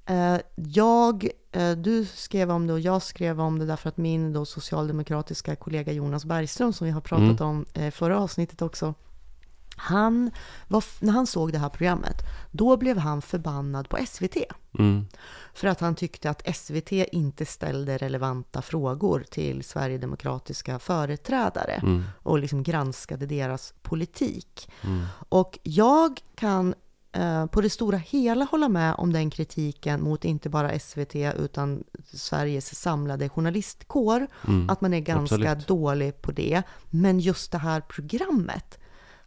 Eh, 0.06 0.40
jag, 0.54 1.28
eh, 1.52 1.70
du 1.70 2.04
skrev 2.04 2.50
om 2.50 2.66
det 2.66 2.72
och 2.72 2.80
jag 2.80 3.02
skrev 3.02 3.40
om 3.40 3.58
det 3.58 3.66
därför 3.66 3.88
att 3.88 3.96
min 3.96 4.32
då 4.32 4.44
socialdemokratiska 4.44 5.56
kollega 5.56 5.92
Jonas 5.92 6.24
Bergström, 6.24 6.72
som 6.72 6.84
vi 6.84 6.90
har 6.90 7.00
pratat 7.00 7.40
Mm. 7.40 7.48
om 7.48 7.90
förra 7.92 8.18
avsnittet 8.20 8.62
också, 8.62 8.94
han 9.80 10.30
var, 10.68 10.84
när 11.00 11.12
han 11.12 11.26
såg 11.26 11.52
det 11.52 11.58
här 11.58 11.68
programmet, 11.68 12.16
då 12.50 12.76
blev 12.76 12.98
han 12.98 13.22
förbannad 13.22 13.88
på 13.88 13.98
SVT. 14.06 14.36
Mm. 14.78 15.06
För 15.54 15.68
att 15.68 15.80
han 15.80 15.94
tyckte 15.94 16.30
att 16.30 16.56
SVT 16.56 16.92
inte 16.92 17.46
ställde 17.46 17.98
relevanta 17.98 18.62
frågor 18.62 19.24
till 19.30 19.64
sverigedemokratiska 19.64 20.78
företrädare 20.78 21.80
Mm. 21.82 22.04
och 22.22 22.38
liksom 22.38 22.62
granskade 22.62 23.26
deras 23.26 23.74
politik. 23.82 24.70
Mm. 24.82 25.06
Och 25.28 25.58
jag 25.62 26.20
kan 26.34 26.74
eh, 27.12 27.46
på 27.46 27.60
det 27.60 27.70
stora 27.70 27.96
hela 27.96 28.44
hålla 28.44 28.68
med 28.68 28.94
om 28.98 29.12
den 29.12 29.30
kritiken 29.30 30.02
mot 30.02 30.24
inte 30.24 30.48
bara 30.48 30.78
SVT 30.78 31.14
utan 31.16 31.84
Sveriges 32.12 32.80
samlade 32.80 33.28
journalistkår. 33.28 34.26
Mm. 34.48 34.70
Att 34.70 34.80
man 34.80 34.94
är 34.94 35.00
ganska 35.00 35.34
Absolut. 35.34 35.66
dålig 35.66 36.22
på 36.22 36.32
det. 36.32 36.62
Men 36.90 37.20
just 37.20 37.52
det 37.52 37.58
här 37.58 37.80
programmet 37.80 38.79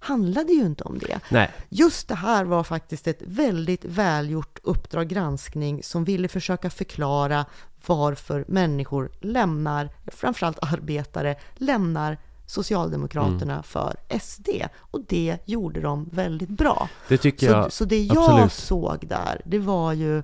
handlade 0.04 0.54
ju 0.54 0.66
inte 0.66 0.84
om 0.84 1.00
det. 1.00 1.20
Nej. 1.30 1.52
Just 1.70 2.08
det 2.08 2.16
här 2.16 2.46
var 2.46 2.64
faktiskt 2.64 3.08
ett 3.08 3.22
väldigt 3.26 3.86
välgjort 3.86 4.60
Uppdrag 4.64 5.08
granskning 5.08 5.84
som 5.84 6.04
ville 6.04 6.28
försöka 6.28 6.70
förklara 6.70 7.46
varför 7.86 8.46
människor 8.48 9.12
lämnar, 9.22 9.90
framförallt 10.08 10.60
arbetare, 10.62 11.36
lämnar 11.56 12.18
Socialdemokraterna 12.46 13.54
mm. 13.54 13.64
för 13.64 13.96
SD. 14.22 14.50
Och 14.78 15.02
det 15.08 15.38
gjorde 15.46 15.82
de 15.82 16.10
väldigt 16.12 16.50
bra. 16.50 16.90
Det 17.08 17.18
tycker 17.18 17.48
så, 17.48 17.54
jag. 17.54 17.74
Så 17.74 17.86
det 17.86 18.04
jag 18.04 18.18
absolut. 18.18 18.54
såg 18.54 19.08
där, 19.08 19.42
det 19.46 19.60
var 19.60 19.94
ju 19.94 20.24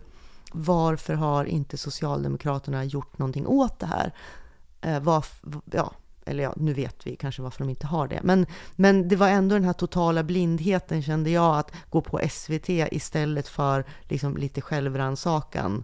varför 0.51 1.13
har 1.13 1.45
inte 1.45 1.77
Socialdemokraterna 1.77 2.84
gjort 2.84 3.17
någonting 3.17 3.47
åt 3.47 3.80
det 3.80 3.86
här? 3.86 4.13
Eh, 4.82 4.99
var, 4.99 5.25
ja, 5.71 5.91
eller 6.30 6.43
ja, 6.43 6.53
nu 6.55 6.73
vet 6.73 7.07
vi 7.07 7.15
kanske 7.15 7.41
varför 7.41 7.59
de 7.59 7.69
inte 7.69 7.88
har 7.88 8.07
det. 8.07 8.19
Men, 8.23 8.45
men 8.75 9.07
det 9.07 9.15
var 9.15 9.27
ändå 9.27 9.55
den 9.55 9.63
här 9.63 9.73
totala 9.73 10.23
blindheten 10.23 11.01
kände 11.01 11.30
jag 11.30 11.57
att 11.57 11.71
gå 11.89 12.01
på 12.01 12.21
SVT 12.30 12.69
istället 12.69 13.47
för 13.47 13.86
liksom 14.01 14.38
lite 14.38 14.61
självrannsakan. 14.61 15.84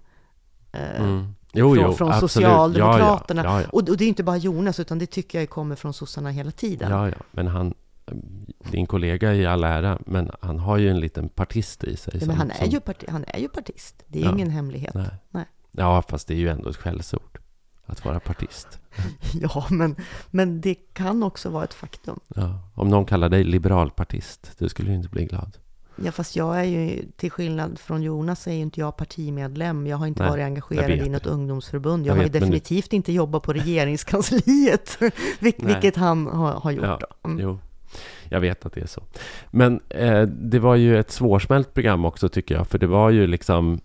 Eh, 0.71 1.01
mm. 1.01 1.35
Jo, 1.53 1.75
från, 1.75 1.85
jo, 1.85 1.93
från 1.93 2.19
Socialdemokraterna. 2.19 3.43
Ja, 3.43 3.61
ja, 3.61 3.67
och, 3.67 3.89
och, 3.89 3.97
det 3.97 4.03
är 4.03 4.07
inte 4.07 4.23
bara 4.23 4.37
Jonas, 4.37 4.79
utan 4.79 4.99
det 4.99 5.05
tycker 5.05 5.39
jag 5.39 5.49
kommer 5.49 5.75
från 5.75 5.93
sossarna 5.93 6.29
hela 6.29 6.51
tiden. 6.51 6.91
Ja, 6.91 7.09
ja, 7.09 7.15
men 7.31 7.47
han, 7.47 7.73
din 8.71 8.87
kollega 8.87 9.33
i 9.33 9.45
all 9.45 9.63
ära, 9.63 9.99
men 10.05 10.31
han 10.41 10.59
har 10.59 10.77
ju 10.77 10.89
en 10.89 10.99
liten 10.99 11.29
partist 11.29 11.83
i 11.83 11.97
sig. 11.97 12.19
Som, 12.19 12.27
men 12.27 12.37
han 12.37 12.51
är, 12.51 12.55
som... 12.55 12.69
ju 12.69 12.79
parti, 12.79 13.05
han 13.09 13.25
är 13.27 13.39
ju 13.39 13.47
partist. 13.47 14.03
Det 14.07 14.23
är 14.23 14.31
ingen 14.31 14.49
hemlighet. 14.49 14.93
Nej. 14.93 15.09
Nej. 15.29 15.45
Ja, 15.71 16.01
fast 16.01 16.27
det 16.27 16.33
är 16.33 16.37
ju 16.37 16.49
ändå 16.49 16.69
ett 16.69 16.77
skällsord 16.77 17.39
att 17.86 18.05
vara 18.05 18.19
partist. 18.19 18.79
ja, 19.33 19.67
men, 19.69 19.95
men 20.31 20.61
det 20.61 20.75
kan 20.75 21.23
också 21.23 21.49
vara 21.49 21.63
ett 21.63 21.73
faktum. 21.73 22.19
Ja, 22.36 22.59
om 22.73 22.88
någon 22.88 23.05
kallar 23.05 23.29
dig 23.29 23.43
liberalpartist, 23.43 24.51
du 24.57 24.69
skulle 24.69 24.89
ju 24.89 24.95
inte 24.95 25.09
bli 25.09 25.25
glad. 25.25 25.57
Ja, 26.03 26.11
fast 26.11 26.36
jag 26.36 26.59
är 26.59 26.63
ju, 26.63 27.05
till 27.15 27.31
skillnad 27.31 27.79
från 27.79 28.01
Jonas, 28.01 28.47
är 28.47 28.53
ju 28.53 28.61
inte 28.61 28.79
jag 28.79 28.97
partimedlem. 28.97 29.88
Jag 29.88 29.97
har 29.97 30.07
inte 30.07 30.23
Nej, 30.23 30.29
varit 30.29 30.43
engagerad 30.43 30.91
i 30.91 31.09
något 31.09 31.25
ungdomsförbund. 31.25 32.05
Jag, 32.05 32.11
jag 32.11 32.15
har 32.15 32.23
vet, 32.23 32.36
ju 32.36 32.39
definitivt 32.39 32.89
du... 32.89 32.95
inte 32.95 33.11
jobbat 33.11 33.43
på 33.43 33.53
regeringskansliet, 33.53 34.97
vilket 35.39 35.95
han 35.95 36.27
har, 36.27 36.51
har 36.51 36.71
gjort. 36.71 36.83
Ja, 36.83 37.07
mm. 37.23 37.39
Jo, 37.39 37.59
jag 38.29 38.39
vet 38.39 38.65
att 38.65 38.73
det 38.73 38.81
är 38.81 38.88
så. 38.88 39.03
Men 39.51 39.79
eh, 39.89 40.21
det 40.21 40.59
var 40.59 40.75
ju 40.75 40.99
ett 40.99 41.11
svårsmält 41.11 41.73
program 41.73 42.05
också, 42.05 42.29
tycker 42.29 42.55
jag. 42.55 42.67
För 42.67 42.77
det 42.77 42.88
var 42.88 43.09
ju 43.09 43.27
liksom... 43.27 43.79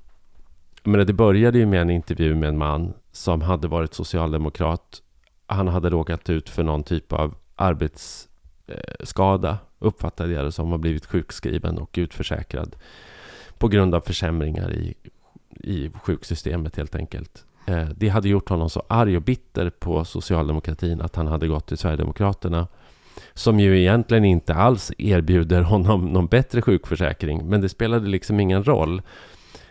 Men 0.82 1.06
det 1.06 1.12
började 1.12 1.58
ju 1.58 1.66
med 1.66 1.80
en 1.80 1.90
intervju 1.90 2.34
med 2.34 2.48
en 2.48 2.58
man 2.58 2.92
som 3.12 3.40
hade 3.40 3.68
varit 3.68 3.94
socialdemokrat. 3.94 5.02
Han 5.46 5.68
hade 5.68 5.90
råkat 5.90 6.30
ut 6.30 6.48
för 6.48 6.62
någon 6.62 6.82
typ 6.82 7.12
av 7.12 7.34
arbetsskada 7.56 9.50
eh, 9.50 9.56
uppfattade 9.78 10.32
jag 10.32 10.44
det 10.44 10.52
som, 10.52 10.70
har 10.70 10.78
blivit 10.78 11.06
sjukskriven 11.06 11.78
och 11.78 11.94
utförsäkrad 11.98 12.76
på 13.58 13.68
grund 13.68 13.94
av 13.94 14.00
försämringar 14.00 14.72
i, 14.72 14.94
i 15.50 15.90
sjuksystemet 16.02 16.76
helt 16.76 16.94
enkelt. 16.94 17.44
Eh, 17.66 17.88
det 17.96 18.08
hade 18.08 18.28
gjort 18.28 18.48
honom 18.48 18.70
så 18.70 18.82
arg 18.88 19.16
och 19.16 19.22
bitter 19.22 19.70
på 19.70 20.04
socialdemokratin 20.04 21.00
att 21.00 21.16
han 21.16 21.26
hade 21.26 21.48
gått 21.48 21.66
till 21.66 21.78
Sverigedemokraterna 21.78 22.66
som 23.34 23.60
ju 23.60 23.80
egentligen 23.80 24.24
inte 24.24 24.54
alls 24.54 24.92
erbjuder 24.98 25.62
honom 25.62 26.04
någon 26.04 26.26
bättre 26.26 26.62
sjukförsäkring, 26.62 27.48
men 27.48 27.60
det 27.60 27.68
spelade 27.68 28.08
liksom 28.08 28.40
ingen 28.40 28.64
roll. 28.64 29.02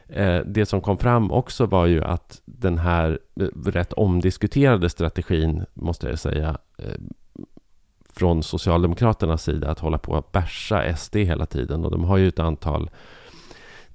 Eh, 0.10 0.40
det 0.46 0.66
som 0.66 0.82
kom 0.82 0.98
fram 0.98 1.32
också 1.32 1.66
var 1.66 1.86
ju 1.86 2.04
att 2.04 2.42
den 2.46 2.78
här 2.78 3.20
eh, 3.40 3.46
rätt 3.66 3.94
omdiskuterade 3.94 4.90
strategin, 4.90 5.66
måste 5.74 6.10
jag 6.10 6.20
säga, 6.20 6.58
från 8.14 8.44
Socialdemokraternas 8.44 9.44
sida 9.44 9.72
att 9.72 9.80
hålla 9.80 9.98
på 9.98 10.18
att 10.18 10.32
bärsa 10.32 10.98
SD 10.98 11.16
hela 11.16 11.46
tiden. 11.46 11.86
Och 11.86 11.92
de 11.92 12.04
har 12.04 12.18
ju 12.18 12.28
ett 12.28 12.40
antal 12.40 12.90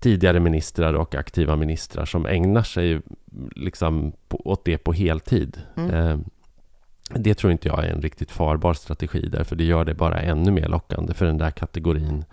tidigare 0.05 0.41
ministrar 0.41 0.95
och 0.95 1.15
aktiva 1.15 1.57
ministrar 1.57 2.05
som 2.05 2.27
ägnar 2.27 2.63
sig 2.63 3.01
liksom 3.57 4.13
åt 4.31 4.65
det 4.65 4.79
på 4.79 4.93
heltid. 4.93 5.63
Mm. 5.77 5.91
Eh, 5.91 6.19
det 7.09 7.35
tror 7.35 7.53
inte 7.53 7.69
jag 7.69 7.85
är 7.85 7.89
en 7.89 8.03
riktigt 8.03 8.31
farbar 8.31 8.75
strategi, 8.75 9.29
därför 9.29 9.57
det 9.57 9.65
gör 9.65 9.85
det 9.85 9.95
bara 9.95 10.21
ännu 10.21 10.51
mer 10.51 10.69
lockande 10.69 11.15
för 11.15 11.27
den 11.27 11.39
där 11.39 11.51
kategorin 11.51 12.25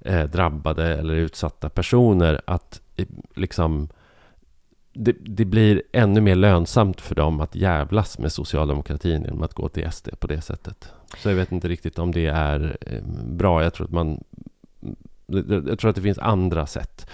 eh, 0.00 0.24
drabbade 0.24 0.98
eller 0.98 1.14
utsatta 1.14 1.68
personer 1.68 2.40
att 2.44 2.74
eh, 2.74 2.81
liksom 3.34 3.88
det, 4.92 5.16
det, 5.20 5.44
blir 5.44 5.82
ännu 5.92 6.20
mer 6.20 6.34
lönsamt 6.34 7.00
för 7.00 7.14
dem 7.14 7.40
att 7.40 7.54
jävlas 7.54 8.18
med 8.18 8.32
socialdemokratin 8.32 9.22
genom 9.22 9.42
att 9.42 9.54
gå 9.54 9.68
till 9.68 9.92
SD 9.92 10.08
på 10.18 10.26
det 10.26 10.40
sättet. 10.40 10.92
Så 11.18 11.28
jag 11.28 11.36
vet 11.36 11.52
inte 11.52 11.68
riktigt 11.68 11.98
om 11.98 12.12
det 12.12 12.26
är 12.26 12.76
eh, 12.80 13.02
bra. 13.24 13.62
Jag 13.62 13.74
tror 13.74 13.86
att 13.86 13.92
man... 13.92 14.24
Jag 15.26 15.78
tror 15.78 15.88
att 15.88 15.96
det 15.96 16.02
finns 16.02 16.18
andra 16.18 16.66
sätt. 16.66 17.06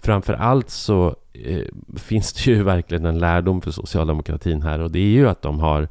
Framför 0.00 0.32
allt 0.32 0.70
så 0.70 1.16
eh, 1.32 1.64
finns 1.96 2.32
det 2.32 2.46
ju 2.50 2.62
verkligen 2.62 3.04
en 3.04 3.18
lärdom 3.18 3.60
för 3.60 3.70
socialdemokratin 3.70 4.62
här 4.62 4.78
och 4.78 4.90
det 4.90 4.98
är 4.98 5.12
ju 5.12 5.28
att 5.28 5.42
de 5.42 5.60
har 5.60 5.88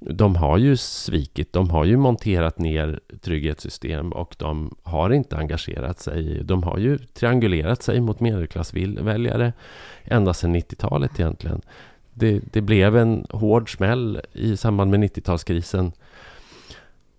de 0.00 0.36
har 0.36 0.58
ju 0.58 0.76
svikit, 0.76 1.52
de 1.52 1.70
har 1.70 1.84
ju 1.84 1.96
monterat 1.96 2.58
ner 2.58 3.00
trygghetssystem 3.20 4.12
och 4.12 4.36
de 4.38 4.76
har 4.82 5.10
inte 5.10 5.36
engagerat 5.36 6.00
sig. 6.00 6.44
De 6.44 6.62
har 6.62 6.78
ju 6.78 6.98
triangulerat 6.98 7.82
sig 7.82 8.00
mot 8.00 8.20
medelklassväljare 8.20 9.52
ända 10.04 10.34
sedan 10.34 10.56
90-talet 10.56 11.20
egentligen. 11.20 11.60
Det, 12.12 12.40
det, 12.52 12.60
blev 12.60 12.96
en 12.96 13.26
hård 13.30 13.76
smäll 13.76 14.20
i 14.32 14.56
samband 14.56 14.90
med 14.90 15.00
90-talskrisen. 15.00 15.92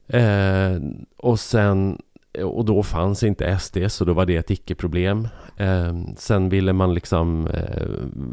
Eh, 0.08 0.82
och 1.18 1.40
sen 1.40 2.02
Eh, 2.38 2.46
och 2.46 2.66
då 2.66 2.84
fanns 2.84 3.24
inte 3.24 3.60
SD, 3.60 3.78
så 3.88 4.06
då 4.06 4.14
var 4.14 4.26
det 4.26 4.36
ett 4.36 4.52
icke-problem. 4.52 5.28
Eh, 5.58 5.96
sen 6.18 6.50
ville 6.50 6.74
man 6.74 6.94
liksom 6.94 7.48
eh, 7.48 7.88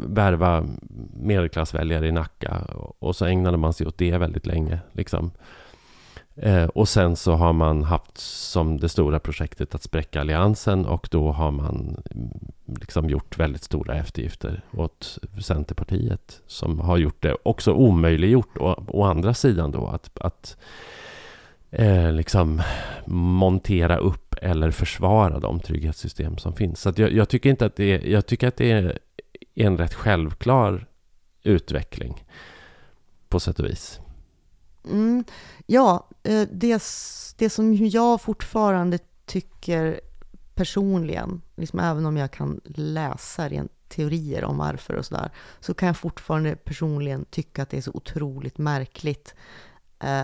värva 0.07 0.65
medelklassväljare 1.13 2.07
i 2.07 2.11
Nacka 2.11 2.61
och 2.99 3.15
så 3.15 3.25
ägnade 3.25 3.57
man 3.57 3.73
sig 3.73 3.87
åt 3.87 3.97
det 3.97 4.17
väldigt 4.17 4.45
länge. 4.45 4.79
Liksom. 4.91 5.31
Eh, 6.37 6.65
och 6.65 6.89
sen 6.89 7.15
så 7.15 7.33
har 7.33 7.53
man 7.53 7.83
haft 7.83 8.17
som 8.17 8.79
det 8.79 8.89
stora 8.89 9.19
projektet 9.19 9.75
att 9.75 9.83
spräcka 9.83 10.21
alliansen 10.21 10.85
och 10.85 11.07
då 11.11 11.31
har 11.31 11.51
man 11.51 12.03
mm, 12.11 12.29
liksom 12.65 13.09
gjort 13.09 13.39
väldigt 13.39 13.63
stora 13.63 13.95
eftergifter 13.95 14.61
åt 14.73 15.17
Centerpartiet 15.41 16.41
som 16.47 16.79
har 16.79 16.97
gjort 16.97 17.21
det 17.21 17.37
också 17.43 17.73
omöjliggjort 17.73 18.57
å, 18.57 18.83
å 18.87 19.03
andra 19.03 19.33
sidan 19.33 19.71
då 19.71 19.87
att, 19.87 20.17
att 20.19 20.57
eh, 21.75 22.11
liksom 22.11 22.61
montera 23.05 23.97
upp 23.97 24.35
eller 24.41 24.71
försvara 24.71 25.39
de 25.39 25.59
trygghetssystem 25.59 26.37
som 26.37 26.53
finns. 26.53 26.81
Så 26.81 26.93
jag, 26.95 27.13
jag, 27.13 27.29
tycker 27.29 27.49
inte 27.49 27.65
att 27.65 27.75
det 27.75 27.93
är, 27.93 28.07
jag 28.07 28.25
tycker 28.25 28.47
att 28.47 28.57
det 28.57 28.71
är 28.71 28.99
en 29.55 29.77
rätt 29.77 29.93
självklar 29.93 30.87
utveckling 31.43 32.25
på 33.29 33.39
sätt 33.39 33.59
och 33.59 33.65
vis. 33.65 33.99
Mm, 34.89 35.23
ja, 35.65 36.07
eh, 36.23 36.47
det, 36.51 36.83
det 37.37 37.49
som 37.49 37.75
jag 37.75 38.21
fortfarande 38.21 38.99
tycker 39.25 39.99
personligen, 40.53 41.41
liksom 41.55 41.79
även 41.79 42.05
om 42.05 42.17
jag 42.17 42.31
kan 42.31 42.61
läsa 42.75 43.49
rent 43.49 43.71
teorier 43.89 44.43
om 44.43 44.57
varför 44.57 44.93
och 44.93 45.05
sådär, 45.05 45.29
så 45.59 45.73
kan 45.73 45.87
jag 45.87 45.97
fortfarande 45.97 46.55
personligen 46.55 47.25
tycka 47.25 47.63
att 47.63 47.69
det 47.69 47.77
är 47.77 47.81
så 47.81 47.91
otroligt 47.93 48.57
märkligt 48.57 49.35
Eh, 49.35 49.64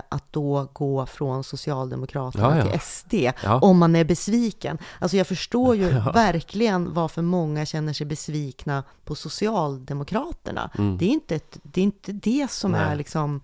att 0.09 0.33
då 0.33 0.67
gå 0.73 1.05
från 1.05 1.43
Socialdemokraterna 1.43 2.57
ja, 2.57 2.65
ja. 2.65 2.71
till 2.71 2.79
SD 2.79 3.13
ja. 3.43 3.59
om 3.59 3.77
man 3.77 3.95
är 3.95 4.03
besviken. 4.03 4.77
Alltså 4.99 5.17
jag 5.17 5.27
förstår 5.27 5.75
ju 5.75 5.89
verkligen 6.13 6.93
varför 6.93 7.21
många 7.21 7.65
känner 7.65 7.93
sig 7.93 8.05
besvikna 8.05 8.83
på 9.05 9.15
Socialdemokraterna. 9.15 10.69
Mm. 10.77 10.97
Det, 10.97 11.05
är 11.05 11.09
inte 11.09 11.35
ett, 11.35 11.57
det 11.63 11.81
är 11.81 11.85
inte 11.85 12.11
det 12.11 12.51
som 12.51 12.71
Nej. 12.71 12.81
är 12.81 12.95
liksom 12.95 13.41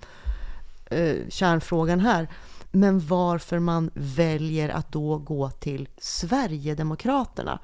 uh, 0.93 1.29
kärnfrågan 1.29 1.99
här. 1.99 2.27
Men 2.71 2.99
varför 2.99 3.59
man 3.59 3.89
väljer 3.93 4.69
att 4.69 4.91
då 4.91 5.17
gå 5.17 5.49
till 5.49 5.87
Sverigedemokraterna. 5.97 7.59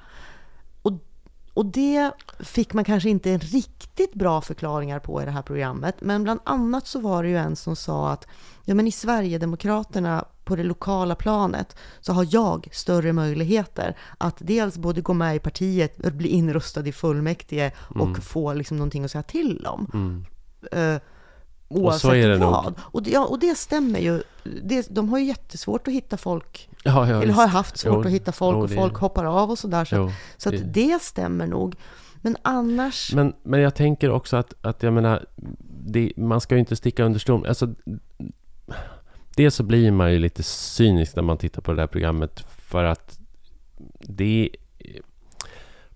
Och 1.54 1.66
det 1.66 2.12
fick 2.40 2.72
man 2.72 2.84
kanske 2.84 3.10
inte 3.10 3.38
riktigt 3.38 4.14
bra 4.14 4.40
förklaringar 4.40 4.98
på 4.98 5.22
i 5.22 5.24
det 5.24 5.30
här 5.30 5.42
programmet. 5.42 5.96
Men 6.00 6.22
bland 6.22 6.40
annat 6.44 6.86
så 6.86 7.00
var 7.00 7.22
det 7.22 7.28
ju 7.28 7.36
en 7.36 7.56
som 7.56 7.76
sa 7.76 8.10
att 8.10 8.26
ja, 8.64 8.74
men 8.74 8.86
i 8.86 8.92
Sverigedemokraterna 8.92 10.24
på 10.44 10.56
det 10.56 10.62
lokala 10.62 11.14
planet 11.14 11.76
så 12.00 12.12
har 12.12 12.26
jag 12.30 12.68
större 12.72 13.12
möjligheter 13.12 13.96
att 14.18 14.36
dels 14.38 14.78
både 14.78 15.00
gå 15.00 15.12
med 15.12 15.36
i 15.36 15.38
partiet, 15.38 15.96
bli 15.96 16.28
inröstad 16.28 16.88
i 16.88 16.92
fullmäktige 16.92 17.72
och 17.78 18.08
mm. 18.08 18.20
få 18.20 18.52
liksom 18.52 18.76
någonting 18.76 19.04
att 19.04 19.10
säga 19.10 19.22
till 19.22 19.66
om. 19.66 19.90
Mm. 19.94 20.24
Uh, 20.94 21.00
oavsett 21.68 22.40
vad. 22.40 22.64
Nog. 22.64 22.74
Och 22.78 23.02
det, 23.02 23.10
ja, 23.10 23.24
och 23.24 23.38
det 23.38 23.54
stämmer 23.54 24.00
ju. 24.00 24.22
Det, 24.62 24.86
de 24.90 25.08
har 25.08 25.18
ju 25.18 25.24
jättesvårt 25.24 25.88
att 25.88 25.94
hitta 25.94 26.16
folk 26.16 26.68
Ja, 26.84 27.10
ja, 27.10 27.22
eller 27.22 27.32
har 27.32 27.46
haft 27.46 27.78
svårt 27.78 27.94
jo, 27.94 28.00
att 28.00 28.10
hitta 28.10 28.32
folk 28.32 28.56
jo, 28.56 28.62
och 28.62 28.70
folk 28.70 28.96
hoppar 28.96 29.24
av 29.24 29.50
och 29.50 29.58
sådär. 29.58 29.84
Så, 29.84 29.96
jo, 29.96 30.10
så 30.36 30.48
att 30.48 30.54
det, 30.54 30.88
det 30.90 31.02
stämmer 31.02 31.46
nog. 31.46 31.76
Men 32.22 32.36
annars... 32.42 33.12
Men, 33.14 33.34
men 33.42 33.60
jag 33.60 33.74
tänker 33.74 34.10
också 34.10 34.36
att, 34.36 34.54
att 34.60 34.82
jag 34.82 34.92
menar, 34.92 35.26
det, 35.86 36.12
man 36.16 36.40
ska 36.40 36.54
ju 36.54 36.58
inte 36.58 36.76
sticka 36.76 37.04
under 37.04 37.18
stol. 37.18 37.46
Alltså, 37.46 37.74
dels 39.36 39.54
så 39.54 39.62
blir 39.62 39.90
man 39.90 40.12
ju 40.12 40.18
lite 40.18 40.42
cynisk 40.42 41.16
när 41.16 41.22
man 41.22 41.38
tittar 41.38 41.62
på 41.62 41.72
det 41.72 41.82
där 41.82 41.86
programmet 41.86 42.40
för 42.58 42.84
att 42.84 43.18
det 44.00 44.50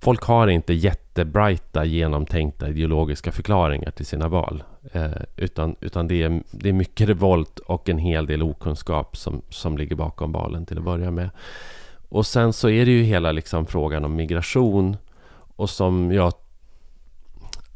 Folk 0.01 0.23
har 0.23 0.49
inte 0.49 0.73
jättebrighta, 0.73 1.85
genomtänkta 1.85 2.69
ideologiska 2.69 3.33
förklaringar 3.33 3.91
till 3.91 4.07
sina 4.07 4.29
val. 4.29 4.63
Eh, 4.93 5.11
utan 5.37 5.77
utan 5.81 6.09
det, 6.09 6.23
är, 6.23 6.43
det 6.51 6.69
är 6.69 6.73
mycket 6.73 7.09
revolt 7.09 7.59
och 7.59 7.89
en 7.89 7.99
hel 7.99 8.27
del 8.27 8.43
okunskap 8.43 9.17
som, 9.17 9.43
som 9.49 9.79
ligger 9.79 9.97
bakom 9.97 10.33
valen 10.33 10.67
till 10.67 10.79
att 10.79 10.85
börja 10.85 11.11
med. 11.11 11.31
Och 12.09 12.27
sen 12.27 12.53
så 12.53 12.69
är 12.69 12.87
det 12.87 12.93
ju 12.93 13.03
hela 13.03 13.33
liksom 13.33 13.67
frågan 13.67 14.05
om 14.05 14.17
migration. 14.17 14.97
Och 15.57 15.71
som 15.71 16.13
jag... 16.13 16.33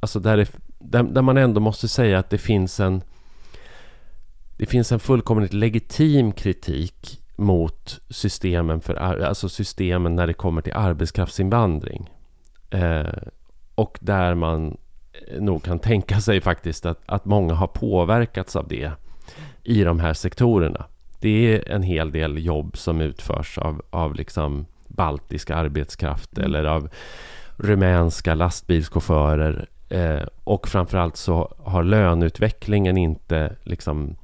Alltså 0.00 0.20
där, 0.20 0.38
är, 0.38 0.48
där, 0.78 1.02
där 1.02 1.22
man 1.22 1.36
ändå 1.36 1.60
måste 1.60 1.88
säga 1.88 2.18
att 2.18 2.30
det 2.30 2.38
finns 2.38 2.80
en... 2.80 3.02
Det 4.56 4.66
finns 4.66 4.92
en 4.92 5.00
fullkomligt 5.00 5.52
legitim 5.52 6.32
kritik 6.32 7.20
mot 7.36 8.00
systemen, 8.10 8.80
för, 8.80 8.94
alltså 8.94 9.48
systemen 9.48 10.16
när 10.16 10.26
det 10.26 10.34
kommer 10.34 10.62
till 10.62 10.72
arbetskraftsinvandring. 10.72 12.10
Eh, 12.70 13.06
och 13.74 13.98
där 14.00 14.34
man 14.34 14.76
nog 15.38 15.62
kan 15.62 15.78
tänka 15.78 16.20
sig 16.20 16.40
faktiskt 16.40 16.86
att, 16.86 17.02
att 17.06 17.24
många 17.24 17.54
har 17.54 17.66
påverkats 17.66 18.56
av 18.56 18.68
det 18.68 18.92
i 19.62 19.84
de 19.84 20.00
här 20.00 20.14
sektorerna. 20.14 20.86
Det 21.20 21.54
är 21.54 21.72
en 21.72 21.82
hel 21.82 22.12
del 22.12 22.46
jobb 22.46 22.76
som 22.76 23.00
utförs 23.00 23.58
av, 23.58 23.82
av 23.90 24.14
liksom 24.14 24.66
baltisk 24.88 25.50
arbetskraft 25.50 26.38
mm. 26.38 26.46
eller 26.46 26.64
av 26.64 26.88
rumänska 27.56 28.34
lastbilschaufförer. 28.34 29.68
Eh, 29.88 30.22
och 30.44 30.68
framförallt 30.68 31.16
så 31.16 31.54
har 31.58 31.82
löneutvecklingen 31.82 32.96
inte 32.96 33.56
liksom 33.62 34.16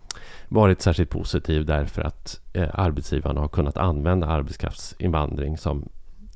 varit 0.48 0.82
särskilt 0.82 1.10
positiv 1.10 1.66
därför 1.66 2.02
att 2.02 2.40
eh, 2.52 2.68
arbetsgivarna 2.72 3.40
har 3.40 3.48
kunnat 3.48 3.76
använda 3.76 4.26
arbetskraftsinvandring 4.26 5.58
som, 5.58 5.88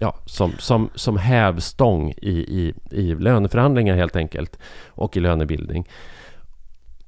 ja, 0.02 0.14
som, 0.26 0.52
som, 0.58 0.90
som 0.94 1.16
hävstång 1.16 2.10
i, 2.10 2.30
i, 2.30 2.74
i 2.90 3.14
löneförhandlingar 3.14 3.96
helt 3.96 4.16
enkelt 4.16 4.58
och 4.88 5.16
i 5.16 5.20
lönebildning. 5.20 5.88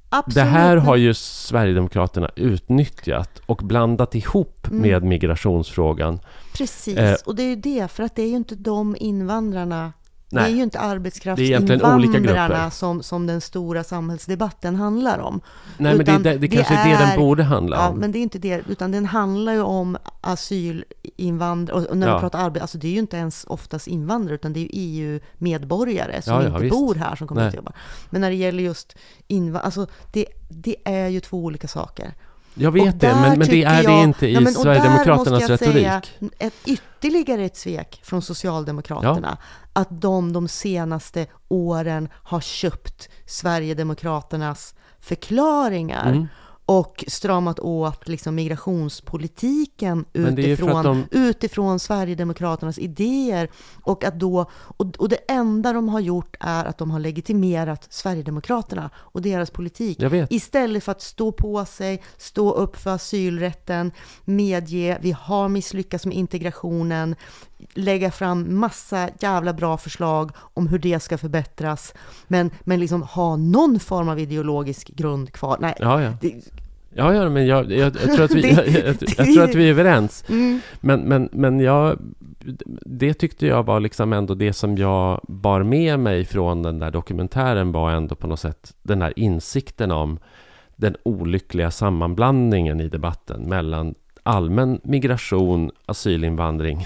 Absolut. 0.09 0.35
Det 0.35 0.41
här 0.41 0.77
har 0.77 0.95
ju 0.95 1.13
Sverigedemokraterna 1.13 2.29
utnyttjat 2.35 3.41
och 3.45 3.57
blandat 3.57 4.15
ihop 4.15 4.67
mm. 4.67 4.81
med 4.81 5.03
migrationsfrågan. 5.03 6.19
Precis, 6.57 6.97
eh, 6.97 7.15
och 7.25 7.35
det 7.35 7.43
är 7.43 7.47
ju 7.47 7.55
det, 7.55 7.91
för 7.91 8.03
att 8.03 8.15
det 8.15 8.21
är 8.21 8.27
ju 8.27 8.35
inte 8.35 8.55
de 8.55 8.95
invandrarna 8.99 9.93
Nej. 10.29 10.43
Det 10.43 10.49
är 10.49 10.55
ju 10.55 10.63
inte 10.63 10.79
arbetskraftsinvandrarna 10.79 12.71
som, 12.71 13.03
som 13.03 13.27
den 13.27 13.41
stora 13.41 13.83
samhällsdebatten 13.83 14.75
handlar 14.75 15.19
om. 15.19 15.41
Nej, 15.77 15.95
men 15.95 16.05
det, 16.05 16.17
det, 16.17 16.37
det 16.37 16.47
kanske 16.47 16.73
är, 16.73 16.89
det 16.89 17.05
den 17.05 17.19
borde 17.19 17.43
handla 17.43 17.87
om. 17.87 17.95
Ja, 17.95 17.99
men 17.99 18.11
det 18.11 18.19
är 18.19 18.21
inte 18.21 18.39
det, 18.39 18.61
utan 18.67 18.91
den 18.91 19.05
handlar 19.05 19.53
ju 19.53 19.61
om 19.61 19.97
asylinvandrare, 20.21 21.85
och 21.85 21.97
när 21.97 22.07
ja. 22.07 22.15
vi 22.15 22.19
pratar 22.19 22.39
arbete, 22.39 22.61
alltså 22.61 22.77
det 22.77 22.87
är 22.87 22.91
ju 22.91 22.99
inte 22.99 23.17
ens 23.17 23.45
oftast 23.49 23.87
invandrare, 23.87 24.35
utan 24.35 24.53
det 24.53 24.59
är 24.59 24.61
ju 24.63 24.69
EU-medborgare 24.73 26.21
som 26.21 26.33
ja, 26.33 26.47
inte 26.47 26.59
visst. 26.59 26.75
bor 26.75 26.95
här 26.95 27.15
som 27.15 27.27
kommer 27.27 27.41
Nej. 27.41 27.49
att 27.49 27.55
jobba. 27.55 27.71
Men 28.09 28.21
när 28.21 28.29
det 28.29 28.35
gäller 28.35 28.63
just 28.63 28.95
invandrare, 29.27 29.65
alltså 29.65 29.87
det, 30.11 30.25
det 30.49 30.75
är 30.85 31.07
ju 31.07 31.19
två 31.19 31.37
olika 31.37 31.67
saker. 31.67 32.13
Jag 32.57 32.71
vet 32.71 32.99
det, 32.99 33.15
men, 33.15 33.39
men 33.39 33.47
det 33.47 33.63
är 33.63 33.83
jag, 33.83 33.99
det 33.99 34.03
inte 34.03 34.27
i 34.27 34.33
ja, 34.33 34.39
men, 34.39 34.53
Sverigedemokraternas 34.53 35.49
retorik. 35.49 35.73
Säga, 35.73 36.01
ett, 36.39 36.53
ytterligare 36.65 37.45
ett 37.45 37.57
svek 37.57 38.01
från 38.03 38.21
Socialdemokraterna. 38.21 39.37
Ja. 39.39 39.81
Att 39.81 39.87
de 40.01 40.33
de 40.33 40.47
senaste 40.47 41.27
åren 41.47 42.09
har 42.13 42.41
köpt 42.41 43.09
Sverigedemokraternas 43.25 44.75
förklaringar. 44.99 46.07
Mm 46.07 46.27
och 46.65 47.03
stramat 47.07 47.59
åt 47.59 48.07
liksom 48.07 48.35
migrationspolitiken 48.35 50.05
utifrån, 50.13 50.83
de... 50.83 51.05
utifrån 51.11 51.79
Sverigedemokraternas 51.79 52.79
idéer. 52.79 53.49
Och, 53.83 54.03
att 54.03 54.19
då, 54.19 54.45
och, 54.51 54.95
och 54.97 55.09
det 55.09 55.19
enda 55.27 55.73
de 55.73 55.89
har 55.89 55.99
gjort 55.99 56.35
är 56.39 56.65
att 56.65 56.77
de 56.77 56.91
har 56.91 56.99
legitimerat 56.99 57.87
Sverigedemokraterna 57.89 58.89
och 58.95 59.21
deras 59.21 59.51
politik. 59.51 60.01
Istället 60.29 60.83
för 60.83 60.91
att 60.91 61.01
stå 61.01 61.31
på 61.31 61.65
sig, 61.65 62.03
stå 62.17 62.51
upp 62.51 62.75
för 62.75 62.91
asylrätten, 62.91 63.91
medge 64.25 64.97
vi 65.01 65.11
har 65.11 65.49
misslyckats 65.49 66.05
med 66.05 66.17
integrationen, 66.17 67.15
lägga 67.73 68.11
fram 68.11 68.59
massa 68.59 69.09
jävla 69.19 69.53
bra 69.53 69.77
förslag 69.77 70.31
om 70.37 70.67
hur 70.67 70.79
det 70.79 70.99
ska 70.99 71.17
förbättras, 71.17 71.93
men, 72.27 72.51
men 72.61 72.79
liksom 72.79 73.01
ha 73.01 73.35
någon 73.35 73.79
form 73.79 74.09
av 74.09 74.19
ideologisk 74.19 74.87
grund 74.95 75.31
kvar. 75.33 75.57
Nej, 75.59 75.73
ja, 75.79 76.01
ja. 76.01 76.13
Det, 76.21 76.33
Ja, 76.97 77.13
ja, 77.13 77.29
men 77.29 77.47
jag, 77.47 77.71
jag, 77.71 77.95
jag 77.95 78.15
tror, 78.15 78.25
att 78.25 78.33
vi, 78.33 78.51
jag, 78.53 78.67
jag, 79.17 79.33
tror 79.33 79.43
att 79.43 79.55
vi 79.55 79.65
är 79.65 79.69
överens. 79.69 80.23
Mm. 80.29 80.59
Men, 80.81 81.01
men, 81.01 81.29
men 81.31 81.59
jag, 81.59 81.99
det 82.85 83.13
tyckte 83.13 83.47
jag 83.47 83.63
var 83.63 83.79
liksom 83.79 84.13
ändå 84.13 84.33
det 84.33 84.53
som 84.53 84.77
jag 84.77 85.21
bar 85.27 85.63
med 85.63 85.99
mig 85.99 86.25
från 86.25 86.63
den 86.63 86.79
där 86.79 86.91
dokumentären 86.91 87.71
var 87.71 87.91
ändå 87.91 88.15
på 88.15 88.27
något 88.27 88.39
sätt 88.39 88.73
den 88.83 89.01
här 89.01 89.13
insikten 89.15 89.91
om 89.91 90.19
den 90.75 90.95
olyckliga 91.03 91.71
sammanblandningen 91.71 92.81
i 92.81 92.89
debatten 92.89 93.41
mellan 93.41 93.95
allmän 94.23 94.79
migration, 94.83 95.71
asylinvandring 95.85 96.85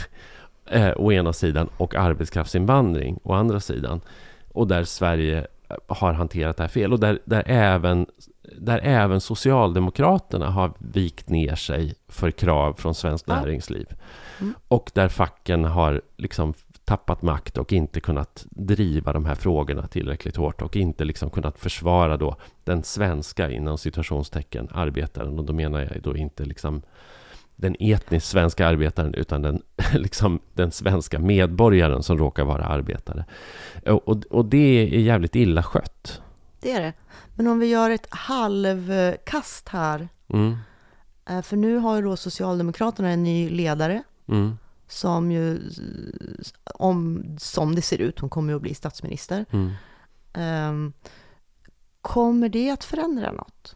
eh, 0.70 0.93
å 0.95 1.11
ena 1.11 1.34
sidan 1.34 1.70
och 1.78 1.95
arbetskraftsinvandring 1.95 3.20
å 3.24 3.34
andra 3.34 3.59
sidan. 3.59 4.01
Och 4.53 4.67
där 4.67 4.84
Sverige 4.84 5.47
har 5.88 6.13
hanterat 6.13 6.57
det 6.57 6.63
här 6.63 6.67
fel 6.67 6.93
och 6.93 6.99
där, 6.99 7.20
där, 7.26 7.43
även, 7.45 8.05
där 8.57 8.80
även 8.84 9.22
Socialdemokraterna 9.22 10.49
har 10.49 10.74
vikt 10.78 11.30
ner 11.30 11.55
sig 11.55 11.93
för 12.07 12.32
krav 12.32 12.74
från 12.74 12.95
svenskt 12.95 13.28
ja. 13.28 13.36
näringsliv. 13.36 13.88
Mm. 14.39 14.53
Och 14.67 14.91
där 14.93 15.07
facken 15.07 15.65
har 15.65 16.01
liksom 16.17 16.53
tappat 16.86 17.22
makt 17.22 17.57
och 17.57 17.74
inte 17.74 17.99
kunnat 17.99 18.45
driva 18.49 19.13
de 19.13 19.26
här 19.26 19.36
frågorna 19.36 19.88
tillräckligt 19.88 20.36
hårt 20.36 20.61
och 20.61 20.76
inte 20.76 21.03
liksom 21.03 21.30
kunnat 21.30 21.59
försvara 21.59 22.17
då 22.17 22.36
den 22.63 22.84
svenska, 22.84 23.49
inom 23.51 23.78
situationstecken, 23.78 24.70
arbetaren. 24.72 25.39
Och 25.39 25.45
då 25.45 25.53
menar 25.53 25.80
jag 25.80 26.01
då 26.01 26.17
inte 26.17 26.45
liksom 26.45 26.82
den 27.60 27.76
etniskt 27.80 28.28
svenska 28.28 28.68
arbetaren 28.68 29.14
utan 29.14 29.41
den, 29.41 29.62
liksom, 29.93 30.39
den 30.53 30.72
svenska 30.72 31.20
medborgaren 31.20 32.03
som 32.03 32.18
råkar 32.18 32.43
vara 32.43 32.66
arbetare. 32.66 33.26
Och, 33.86 34.26
och 34.26 34.45
det 34.45 34.93
är 34.93 34.99
jävligt 34.99 35.36
illa 35.36 35.64
skött. 35.64 36.22
Det 36.60 36.72
är 36.72 36.82
det. 36.82 36.93
Men 37.36 37.47
om 37.47 37.60
vi 37.60 37.66
gör 37.66 37.89
ett 37.89 38.07
halvkast 38.10 39.70
här. 39.70 40.10
Mm. 40.28 40.57
Eh, 41.30 41.41
för 41.41 41.57
nu 41.57 41.78
har 41.78 41.95
ju 41.95 42.01
då 42.01 42.18
Socialdemokraterna 42.18 43.10
en 43.10 43.24
ny 43.24 43.49
ledare. 43.49 44.03
Mm. 44.28 44.57
Som 44.88 45.32
ju, 45.32 45.60
om, 46.64 47.26
som 47.39 47.76
det 47.76 47.82
ser 47.82 47.97
ut, 48.01 48.20
hon 48.20 48.30
kommer 48.30 48.53
ju 48.53 48.55
att 48.55 48.62
bli 48.62 48.74
statsminister. 48.74 49.45
Mm. 49.51 49.72
Um, 50.70 50.93
kommer 52.01 52.49
det 52.49 52.70
att 52.70 52.84
förändra 52.84 53.32
något? 53.32 53.76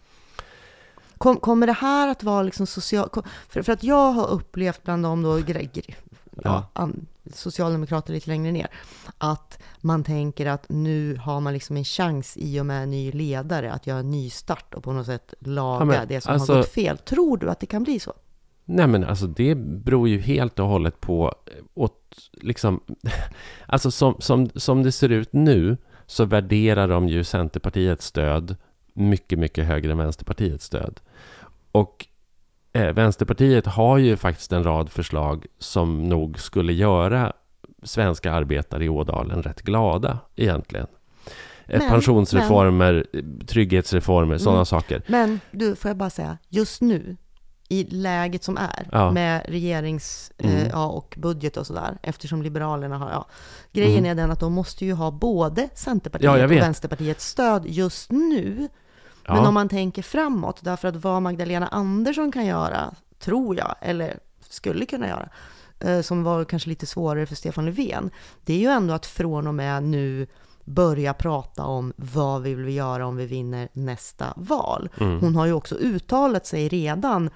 Kom, 1.18 1.38
kommer 1.38 1.68
det 1.68 1.74
här 1.74 2.08
att 2.08 2.24
vara 2.24 2.44
liksom 2.44 2.68
social... 2.68 3.10
För, 3.50 3.62
för 3.62 3.74
att 3.74 3.84
jag 3.84 4.12
har 4.12 4.28
upplevt 4.28 4.84
bland 4.84 5.04
dem 5.04 5.24
då, 5.24 5.40
ja, 6.44 6.66
an, 6.74 7.06
socialdemokrater 7.34 8.14
lite 8.14 8.30
längre 8.30 8.52
ner, 8.52 8.68
att 9.18 9.60
man 9.82 10.04
tänker 10.04 10.46
att 10.46 10.66
nu 10.70 11.16
har 11.16 11.40
man 11.40 11.54
liksom 11.54 11.78
en 11.78 11.84
chans 11.84 12.38
i 12.38 12.60
och 12.60 12.66
med 12.66 12.84
en 12.84 12.92
ny 12.92 13.12
ledare 13.12 13.72
att 13.72 13.88
göra 13.88 14.00
en 14.00 14.12
ny 14.12 14.30
start 14.30 14.74
och 14.74 14.84
på 14.84 14.94
något 14.94 15.06
sätt 15.06 15.34
laga 15.40 15.80
ja, 15.80 15.86
men, 15.86 16.08
det 16.08 16.22
som 16.22 16.34
alltså, 16.34 16.54
har 16.54 16.60
gått 16.60 16.72
fel. 16.72 16.98
Tror 16.98 17.38
du 17.38 17.50
att 17.50 17.60
det 17.60 17.66
kan 17.66 17.84
bli 17.84 18.00
så? 18.00 18.14
Nej 18.66 18.88
men 18.88 19.04
alltså 19.04 19.28
det 19.28 19.56
beror 19.56 20.10
ju 20.10 20.20
helt 20.20 20.60
och 20.60 20.68
hållet 20.68 21.02
på 21.02 21.36
åt, 21.74 22.30
liksom, 22.32 22.80
alltså 23.66 23.92
som, 23.92 24.16
som, 24.20 24.50
som 24.56 24.84
det 24.84 24.92
ser 24.92 25.10
ut 25.10 25.34
nu 25.34 25.78
så 26.06 26.26
värderar 26.26 26.88
de 26.88 27.08
ju 27.08 27.24
Centerpartiets 27.24 28.06
stöd 28.06 28.56
mycket, 28.94 29.40
mycket 29.40 29.66
högre 29.66 29.92
än 29.92 29.98
Vänsterpartiets 29.98 30.66
stöd. 30.66 31.00
Och 31.72 32.08
eh, 32.74 32.94
Vänsterpartiet 32.94 33.66
har 33.66 33.98
ju 33.98 34.18
faktiskt 34.18 34.52
en 34.52 34.64
rad 34.64 34.90
förslag 34.90 35.46
som 35.60 36.10
nog 36.10 36.40
skulle 36.40 36.74
göra 36.74 37.34
svenska 37.84 38.32
arbetare 38.32 38.86
i 38.86 38.90
Ådalen 38.90 39.44
rätt 39.44 39.62
glada 39.62 40.20
egentligen. 40.36 40.88
Eh, 41.68 41.80
men, 41.80 41.90
Pensionsreformer, 41.90 43.06
men, 43.14 43.46
trygghetsreformer, 43.48 44.38
sådana 44.38 44.58
mm. 44.58 44.66
saker. 44.66 45.02
Men 45.08 45.40
du, 45.52 45.76
får 45.76 45.90
jag 45.90 45.98
bara 45.98 46.10
säga, 46.10 46.38
just 46.50 46.82
nu 46.82 47.18
i 47.70 47.84
läget 47.84 48.44
som 48.44 48.58
är 48.58 48.88
ja. 48.92 49.12
med 49.12 49.46
regerings 49.48 50.32
eh, 50.38 50.56
mm. 50.56 50.70
ja, 50.72 50.88
och 50.88 51.16
budget 51.18 51.58
och 51.58 51.68
sådär, 51.68 51.98
eftersom 52.04 52.42
Liberalerna 52.42 52.98
har, 52.98 53.10
ja. 53.10 53.28
Grejen 53.72 54.00
mm. 54.00 54.12
är 54.12 54.16
den 54.16 54.32
att 54.32 54.40
de 54.40 54.54
måste 54.54 54.86
ju 54.86 54.94
ha 54.94 55.12
både 55.12 55.70
Centerpartiet 55.76 56.40
ja, 56.40 56.46
och 56.46 56.52
Vänsterpartiets 56.52 57.28
stöd 57.28 57.66
just 57.66 58.12
nu 58.12 58.70
Ja. 59.26 59.36
Men 59.36 59.46
om 59.46 59.54
man 59.54 59.70
tänker 59.70 60.02
framåt, 60.02 60.60
därför 60.64 60.88
att 60.88 60.96
vad 60.96 61.22
Magdalena 61.22 61.68
Andersson 61.68 62.32
kan 62.32 62.46
göra, 62.46 62.94
tror 63.20 63.58
jag, 63.58 63.76
eller 63.82 64.20
skulle 64.50 64.86
kunna 64.86 65.08
göra, 65.08 65.30
eh, 65.80 66.02
som 66.02 66.24
var 66.24 66.46
kanske 66.46 66.70
lite 66.70 66.86
svårare 66.86 67.26
för 67.26 67.36
Stefan 67.36 67.66
Löfven, 67.66 68.12
det 68.46 68.54
är 68.54 68.58
ju 68.58 68.68
ändå 68.68 68.94
att 68.94 69.06
från 69.06 69.48
och 69.48 69.56
med 69.56 69.84
nu 69.84 70.28
börja 70.66 71.14
prata 71.14 71.66
om 71.66 71.94
vad 71.96 72.42
vi 72.42 72.54
vill 72.54 72.76
göra 72.76 73.08
om 73.08 73.16
vi 73.16 73.26
vinner 73.26 73.70
nästa 73.74 74.34
val. 74.36 74.90
Mm. 74.98 75.20
Hon 75.20 75.36
har 75.36 75.46
ju 75.46 75.54
också 75.54 75.76
uttalat 75.76 76.46
sig 76.46 76.68
redan 76.68 77.30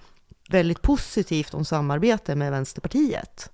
väldigt 0.50 0.82
positivt 0.82 1.54
om 1.54 1.66
samarbete 1.66 2.36
med 2.36 2.52
Vänsterpartiet. 2.52 3.52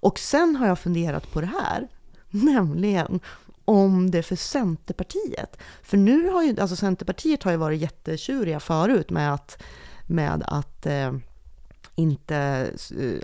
Och 0.00 0.18
sen 0.18 0.56
har 0.56 0.66
jag 0.66 0.78
funderat 0.78 1.32
på 1.32 1.40
det 1.40 1.52
här, 1.62 1.88
nämligen 2.30 3.20
om 3.68 4.10
det 4.10 4.22
för 4.22 4.36
Centerpartiet. 4.36 5.56
För 5.82 5.96
nu 5.96 6.28
har 6.28 6.42
ju, 6.42 6.60
alltså 6.60 6.76
Centerpartiet 6.76 7.42
har 7.42 7.50
ju 7.50 7.56
varit 7.56 7.80
jättetjuriga 7.80 8.60
förut 8.60 9.10
med 9.10 9.34
att, 9.34 9.62
med 10.06 10.42
att 10.46 10.86
eh, 10.86 11.12
inte, 11.94 12.70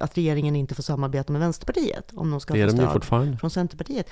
att 0.00 0.18
regeringen 0.18 0.56
inte 0.56 0.74
får 0.74 0.82
samarbeta 0.82 1.32
med 1.32 1.40
Vänsterpartiet 1.40 2.12
om 2.14 2.30
de 2.30 2.40
ska 2.40 2.54
det 2.54 2.70
få 2.70 3.00
stöd 3.00 3.40
från 3.40 3.50
Centerpartiet. 3.50 4.10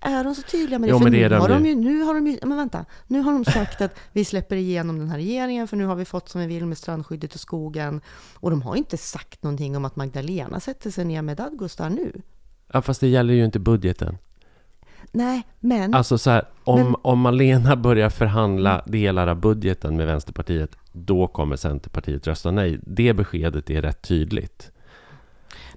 Är 0.00 0.24
de 0.24 0.34
så 0.34 0.42
tydliga 0.42 0.78
med 0.78 0.88
det? 0.88 0.90
Jo, 0.90 0.98
för 0.98 1.10
nu, 1.10 1.34
har 1.34 1.48
de 1.48 1.66
ju, 1.66 1.74
nu 1.74 2.02
har 2.02 2.14
de 2.14 2.26
ju, 2.26 2.38
men 2.42 2.56
vänta, 2.56 2.84
nu 3.06 3.20
har 3.20 3.32
de 3.32 3.44
sagt 3.44 3.80
att 3.80 3.94
vi 4.12 4.24
släpper 4.24 4.56
igenom 4.56 4.98
den 4.98 5.08
här 5.08 5.16
regeringen 5.16 5.68
för 5.68 5.76
nu 5.76 5.84
har 5.84 5.96
vi 5.96 6.04
fått 6.04 6.28
som 6.28 6.40
vi 6.40 6.46
vill 6.46 6.66
med 6.66 6.78
strandskyddet 6.78 7.34
och 7.34 7.40
skogen. 7.40 8.00
Och 8.34 8.50
de 8.50 8.62
har 8.62 8.76
inte 8.76 8.96
sagt 8.96 9.42
någonting 9.42 9.76
om 9.76 9.84
att 9.84 9.96
Magdalena 9.96 10.60
sätter 10.60 10.90
sig 10.90 11.04
ner 11.04 11.22
med 11.22 11.36
Dadgostar 11.36 11.90
nu. 11.90 12.12
Ja, 12.72 12.82
fast 12.82 13.00
det 13.00 13.08
gäller 13.08 13.34
ju 13.34 13.44
inte 13.44 13.58
budgeten. 13.58 14.18
Nej, 15.12 15.42
men... 15.60 15.94
Alltså 15.94 16.18
så 16.18 16.30
här, 16.30 16.44
om, 16.64 16.82
men, 16.82 16.94
om 17.02 17.20
Malena 17.20 17.76
börjar 17.76 18.10
förhandla 18.10 18.82
delar 18.86 19.26
av 19.26 19.40
budgeten 19.40 19.96
med 19.96 20.06
Vänsterpartiet, 20.06 20.76
då 20.92 21.26
kommer 21.26 21.56
Centerpartiet 21.56 22.26
rösta 22.26 22.50
nej. 22.50 22.78
Det 22.82 23.12
beskedet 23.12 23.70
är 23.70 23.82
rätt 23.82 24.02
tydligt. 24.02 24.70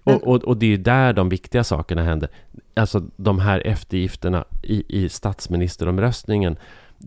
Men, 0.03 0.15
och, 0.15 0.27
och, 0.27 0.43
och, 0.43 0.57
det 0.57 0.65
är 0.65 0.69
ju 0.69 0.77
där 0.77 1.13
de 1.13 1.29
viktiga 1.29 1.63
sakerna 1.63 2.03
händer. 2.03 2.29
Alltså 2.73 3.03
de 3.15 3.39
här 3.39 3.67
eftergifterna 3.67 4.45
i, 4.63 5.03
i 5.03 5.09
statsministeromröstningen 5.09 6.57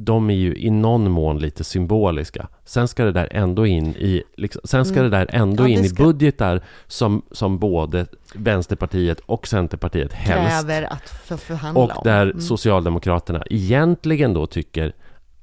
de 0.01 0.30
är 0.30 0.34
ju 0.34 0.57
i 0.57 0.70
någon 0.70 1.11
mån 1.11 1.38
lite 1.38 1.64
symboliska. 1.64 2.49
Sen 2.64 2.88
ska 2.88 3.05
det 3.05 3.12
där 3.12 3.28
ändå 3.30 3.66
in 3.66 3.86
i, 3.86 4.22
liksom, 4.36 4.62
sen 4.64 4.84
ska 4.84 4.99
mm. 4.99 5.11
det 5.11 5.16
där 5.16 5.26
ändå 5.32 5.64
ja, 5.64 5.68
in 5.68 5.88
ska... 5.88 6.03
i 6.03 6.07
budgetar 6.07 6.61
som, 6.86 7.22
som 7.30 7.59
både 7.59 8.07
Vänsterpartiet 8.34 9.20
och 9.20 9.46
Centerpartiet 9.46 10.12
helst 10.12 10.66
kräver 10.66 10.92
att 10.92 11.09
för 11.09 11.36
förhandla 11.36 11.84
Och 11.84 12.05
där 12.05 12.26
mm. 12.26 12.40
Socialdemokraterna 12.40 13.42
egentligen 13.51 14.34
då 14.34 14.46
tycker 14.46 14.92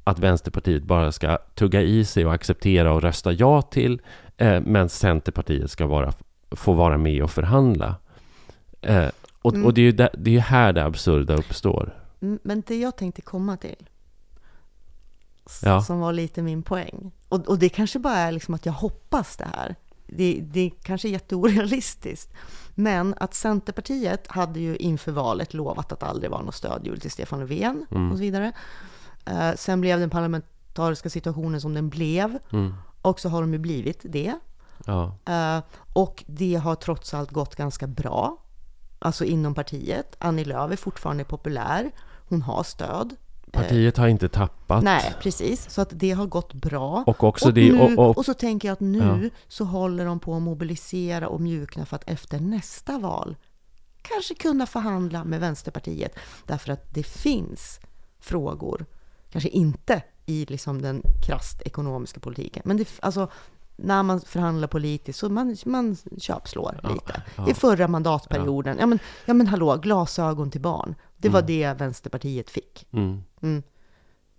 att 0.03 0.19
Vänsterpartiet 0.19 0.83
bara 0.83 1.11
ska 1.11 1.37
tugga 1.55 1.81
i 1.81 2.05
sig 2.05 2.25
och 2.25 2.33
acceptera 2.33 2.93
och 2.93 3.01
rösta 3.01 3.31
ja 3.31 3.61
till, 3.61 4.01
eh, 4.37 4.61
men 4.61 4.89
Centerpartiet 4.89 5.71
ska 5.71 5.87
vara, 5.87 6.13
få 6.51 6.73
vara 6.73 6.97
med 6.97 7.23
och 7.23 7.31
förhandla. 7.31 7.95
Eh, 8.81 9.07
och, 9.41 9.53
mm. 9.53 9.65
och 9.65 9.73
det 9.73 9.81
är 9.81 9.85
ju 9.85 9.91
där, 9.91 10.09
det 10.17 10.35
är 10.35 10.39
här 10.39 10.73
det 10.73 10.85
absurda 10.85 11.33
uppstår. 11.33 11.93
Mm, 12.21 12.39
men 12.43 12.63
det 12.67 12.75
jag 12.75 12.95
tänkte 12.95 13.21
komma 13.21 13.57
till, 13.57 13.75
ja. 15.61 15.81
som 15.81 15.99
var 15.99 16.13
lite 16.13 16.41
min 16.41 16.63
poäng. 16.63 17.11
Och, 17.29 17.47
och 17.47 17.59
det 17.59 17.69
kanske 17.69 17.99
bara 17.99 18.17
är 18.17 18.31
liksom 18.31 18.53
att 18.53 18.65
jag 18.65 18.73
hoppas 18.73 19.37
det 19.37 19.47
här. 19.53 19.75
Det, 20.07 20.39
det 20.43 20.71
kanske 20.83 21.07
är 21.07 21.11
jätteorealistiskt. 21.11 22.33
Men 22.75 23.13
att 23.17 23.33
Centerpartiet 23.33 24.27
hade 24.27 24.59
ju 24.59 24.75
inför 24.75 25.11
valet 25.11 25.53
lovat 25.53 25.91
att 25.91 26.03
aldrig 26.03 26.31
vara 26.31 26.41
något 26.41 26.55
stödhjul 26.55 26.99
till 26.99 27.11
Stefan 27.11 27.39
Löfven 27.39 27.85
mm. 27.91 28.11
och 28.11 28.17
så 28.17 28.21
vidare. 28.21 28.51
Uh, 29.29 29.55
sen 29.55 29.81
blev 29.81 29.99
den 29.99 30.09
parlamentariska 30.09 31.09
situationen 31.09 31.61
som 31.61 31.73
den 31.73 31.89
blev. 31.89 32.39
Mm. 32.51 32.73
Och 33.01 33.19
så 33.19 33.29
har 33.29 33.41
de 33.41 33.53
ju 33.53 33.59
blivit 33.59 33.99
det. 34.03 34.39
Ja. 34.85 35.17
Uh, 35.29 35.63
och 35.93 36.23
det 36.27 36.55
har 36.55 36.75
trots 36.75 37.13
allt 37.13 37.31
gått 37.31 37.55
ganska 37.55 37.87
bra. 37.87 38.37
Alltså 38.99 39.25
inom 39.25 39.53
partiet. 39.53 40.15
Annie 40.19 40.45
Lööf 40.45 40.71
är 40.71 40.75
fortfarande 40.75 41.23
populär. 41.23 41.91
Hon 42.29 42.41
har 42.41 42.63
stöd. 42.63 43.15
Partiet 43.55 43.97
har 43.97 44.07
inte 44.07 44.29
tappat. 44.29 44.83
Nej, 44.83 45.13
precis. 45.21 45.69
Så 45.69 45.81
att 45.81 45.89
det 45.91 46.11
har 46.11 46.25
gått 46.25 46.53
bra. 46.53 47.03
Och, 47.07 47.23
också 47.23 47.47
och, 47.47 47.53
det, 47.53 47.71
nu, 47.71 47.81
och, 47.81 48.09
och, 48.09 48.17
och, 48.17 48.25
så 48.25 48.33
tänker 48.33 48.67
jag 48.67 48.73
att 48.73 48.79
nu 48.79 49.19
ja. 49.23 49.29
så 49.47 49.63
håller 49.63 50.05
de 50.05 50.19
på 50.19 50.35
att 50.35 50.41
mobilisera 50.41 51.27
och 51.27 51.41
mjukna 51.41 51.85
för 51.85 51.95
att 51.95 52.09
efter 52.09 52.39
nästa 52.39 52.97
val 52.97 53.35
kanske 54.01 54.35
kunna 54.35 54.65
förhandla 54.65 55.23
med 55.23 55.39
Vänsterpartiet. 55.39 56.15
Därför 56.45 56.71
att 56.71 56.93
det 56.93 57.03
finns 57.03 57.79
frågor, 58.19 58.85
kanske 59.29 59.49
inte 59.49 60.03
i 60.25 60.45
liksom 60.45 60.81
den 60.81 61.01
krasst 61.27 61.61
ekonomiska 61.61 62.19
politiken, 62.19 62.63
men 62.65 62.77
det, 62.77 62.87
alltså, 62.99 63.29
när 63.75 64.03
man 64.03 64.21
förhandlar 64.21 64.67
politiskt 64.67 65.19
så 65.19 65.29
man, 65.29 65.57
man 65.65 65.97
köpslår 66.17 66.79
ja, 66.83 66.89
lite. 66.89 67.21
Ja. 67.35 67.49
I 67.49 67.53
förra 67.53 67.87
mandatperioden, 67.87 68.75
ja. 68.75 68.81
ja. 68.81 68.87
men, 68.87 68.99
ja 69.25 69.33
men 69.33 69.47
hallå, 69.47 69.77
glasögon 69.77 70.51
till 70.51 70.61
barn. 70.61 70.95
Det 71.17 71.29
var 71.29 71.39
mm. 71.39 71.47
det 71.47 71.73
Vänsterpartiet 71.73 72.49
fick. 72.49 72.87
Mm. 72.93 73.23
Mm. 73.41 73.63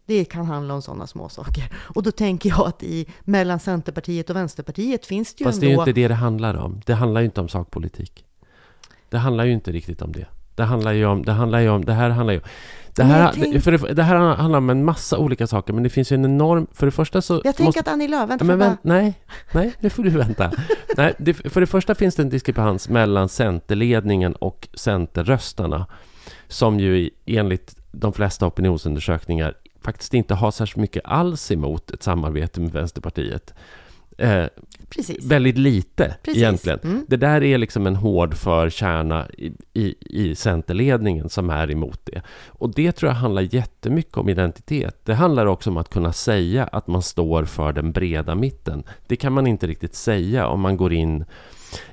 Det 0.07 0.24
kan 0.24 0.47
handla 0.47 0.74
om 0.74 0.83
sådana 0.83 1.07
små 1.07 1.29
saker. 1.29 1.72
Och 1.74 2.03
då 2.03 2.11
tänker 2.11 2.49
jag 2.49 2.66
att 2.66 2.83
i, 2.83 3.07
mellan 3.20 3.61
Centerpartiet 3.61 4.31
och 4.31 4.37
Vänsterpartiet 4.37 5.07
finns 5.07 5.35
det 5.35 5.41
ju 5.41 5.45
Fast 5.45 5.62
ändå... 5.62 5.66
det 5.66 5.72
är 5.72 5.77
ju 5.77 5.81
inte 5.81 6.01
det 6.01 6.09
det 6.09 6.14
handlar 6.14 6.55
om. 6.55 6.81
Det 6.87 6.95
handlar 6.95 7.20
ju 7.20 7.24
inte 7.24 7.41
om 7.41 7.49
sakpolitik. 7.49 8.24
Det 9.09 9.18
handlar 9.18 9.45
ju 9.45 9.53
inte 9.53 9.72
riktigt 9.72 10.03
om 10.03 10.12
det. 10.12 10.27
Det 10.55 10.64
handlar 10.64 10.93
ju 10.93 11.07
om, 11.07 11.24
det 11.24 11.33
handlar 11.33 11.61
ju 11.61 11.68
om, 11.68 11.85
det 11.85 11.93
här 11.93 12.11
handlar 12.11 12.35
ju 12.35 12.41
det 12.97 13.05
här, 13.05 13.33
tänk... 13.35 13.62
för 13.62 13.72
det, 13.72 13.95
det, 13.95 14.03
här 14.03 14.16
handlar 14.16 14.59
om 14.59 14.70
en 14.70 14.85
massa 14.85 15.18
olika 15.18 15.47
saker, 15.47 15.72
men 15.72 15.83
det 15.83 15.91
finns 15.91 16.12
ju 16.12 16.14
en 16.14 16.24
enorm... 16.24 16.66
För 16.72 16.87
det 16.87 16.93
första 16.93 17.22
så... 17.22 17.41
Jag 17.45 17.57
tänker 17.57 17.81
att 17.81 17.89
Annie 17.89 18.09
Lööf, 18.09 18.31
vänta, 18.31 18.45
men, 18.45 18.59
bara... 18.59 18.77
Nej, 18.83 19.14
nej, 19.53 19.74
nu 19.81 19.91
får 19.91 20.03
du 20.03 20.11
vänta. 20.11 20.53
nej, 20.97 21.14
det, 21.18 21.35
för 21.35 21.61
det 21.61 21.66
första 21.66 21.95
finns 21.95 22.14
det 22.14 22.22
en 22.22 22.29
diskrepans 22.29 22.89
mellan 22.89 23.29
Centerledningen 23.29 24.35
och 24.35 24.68
Centerröstarna, 24.74 25.87
som 26.49 26.81
ju 26.81 27.11
enligt 27.27 27.77
de 27.93 28.13
flesta 28.13 28.47
opinionsundersökningar 28.47 29.55
faktiskt 29.81 30.15
inte 30.15 30.35
har 30.35 30.51
särskilt 30.51 30.81
mycket 30.81 31.03
alls 31.05 31.51
emot 31.51 31.91
ett 31.91 32.03
samarbete 32.03 32.61
med 32.61 32.73
Vänsterpartiet. 32.73 33.55
Eh, 34.19 34.45
Precis. 34.89 35.25
Väldigt 35.25 35.59
lite 35.59 36.17
Precis. 36.23 36.43
egentligen. 36.43 36.79
Mm. 36.85 37.05
Det 37.09 37.17
där 37.17 37.43
är 37.43 37.59
liksom 37.59 37.87
en 37.87 37.97
hård 37.97 38.35
för 38.35 38.71
kärna 38.71 39.27
i, 39.39 39.53
i, 39.75 39.95
i 40.01 40.35
Centerledningen 40.35 41.29
som 41.29 41.51
är 41.51 41.71
emot 41.71 42.01
det. 42.05 42.23
Och 42.47 42.75
det 42.75 42.93
tror 42.93 43.11
jag 43.11 43.17
handlar 43.17 43.55
jättemycket 43.55 44.17
om 44.17 44.29
identitet. 44.29 45.01
Det 45.05 45.15
handlar 45.15 45.47
också 45.47 45.71
om 45.71 45.77
att 45.77 45.89
kunna 45.89 46.13
säga 46.13 46.65
att 46.65 46.87
man 46.87 47.03
står 47.03 47.45
för 47.45 47.73
den 47.73 47.93
breda 47.93 48.35
mitten. 48.35 48.85
Det 49.07 49.17
kan 49.17 49.33
man 49.33 49.47
inte 49.47 49.67
riktigt 49.67 49.95
säga 49.95 50.47
om 50.47 50.61
man 50.61 50.77
går 50.77 50.93
in 50.93 51.25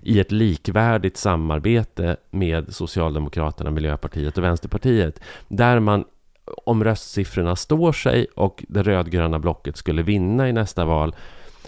i 0.01 0.19
ett 0.19 0.31
likvärdigt 0.31 1.17
samarbete 1.17 2.17
med 2.31 2.75
Socialdemokraterna, 2.75 3.71
Miljöpartiet 3.71 4.38
och 4.38 4.43
Vänsterpartiet. 4.43 5.19
Där 5.47 5.79
man 5.79 6.05
om 6.45 6.84
röstsiffrorna 6.84 7.55
står 7.55 7.91
sig 7.91 8.27
och 8.36 8.65
det 8.67 8.84
rödgröna 8.84 9.39
blocket 9.39 9.77
skulle 9.77 10.03
vinna 10.03 10.49
i 10.49 10.53
nästa 10.53 10.86
val 10.86 11.15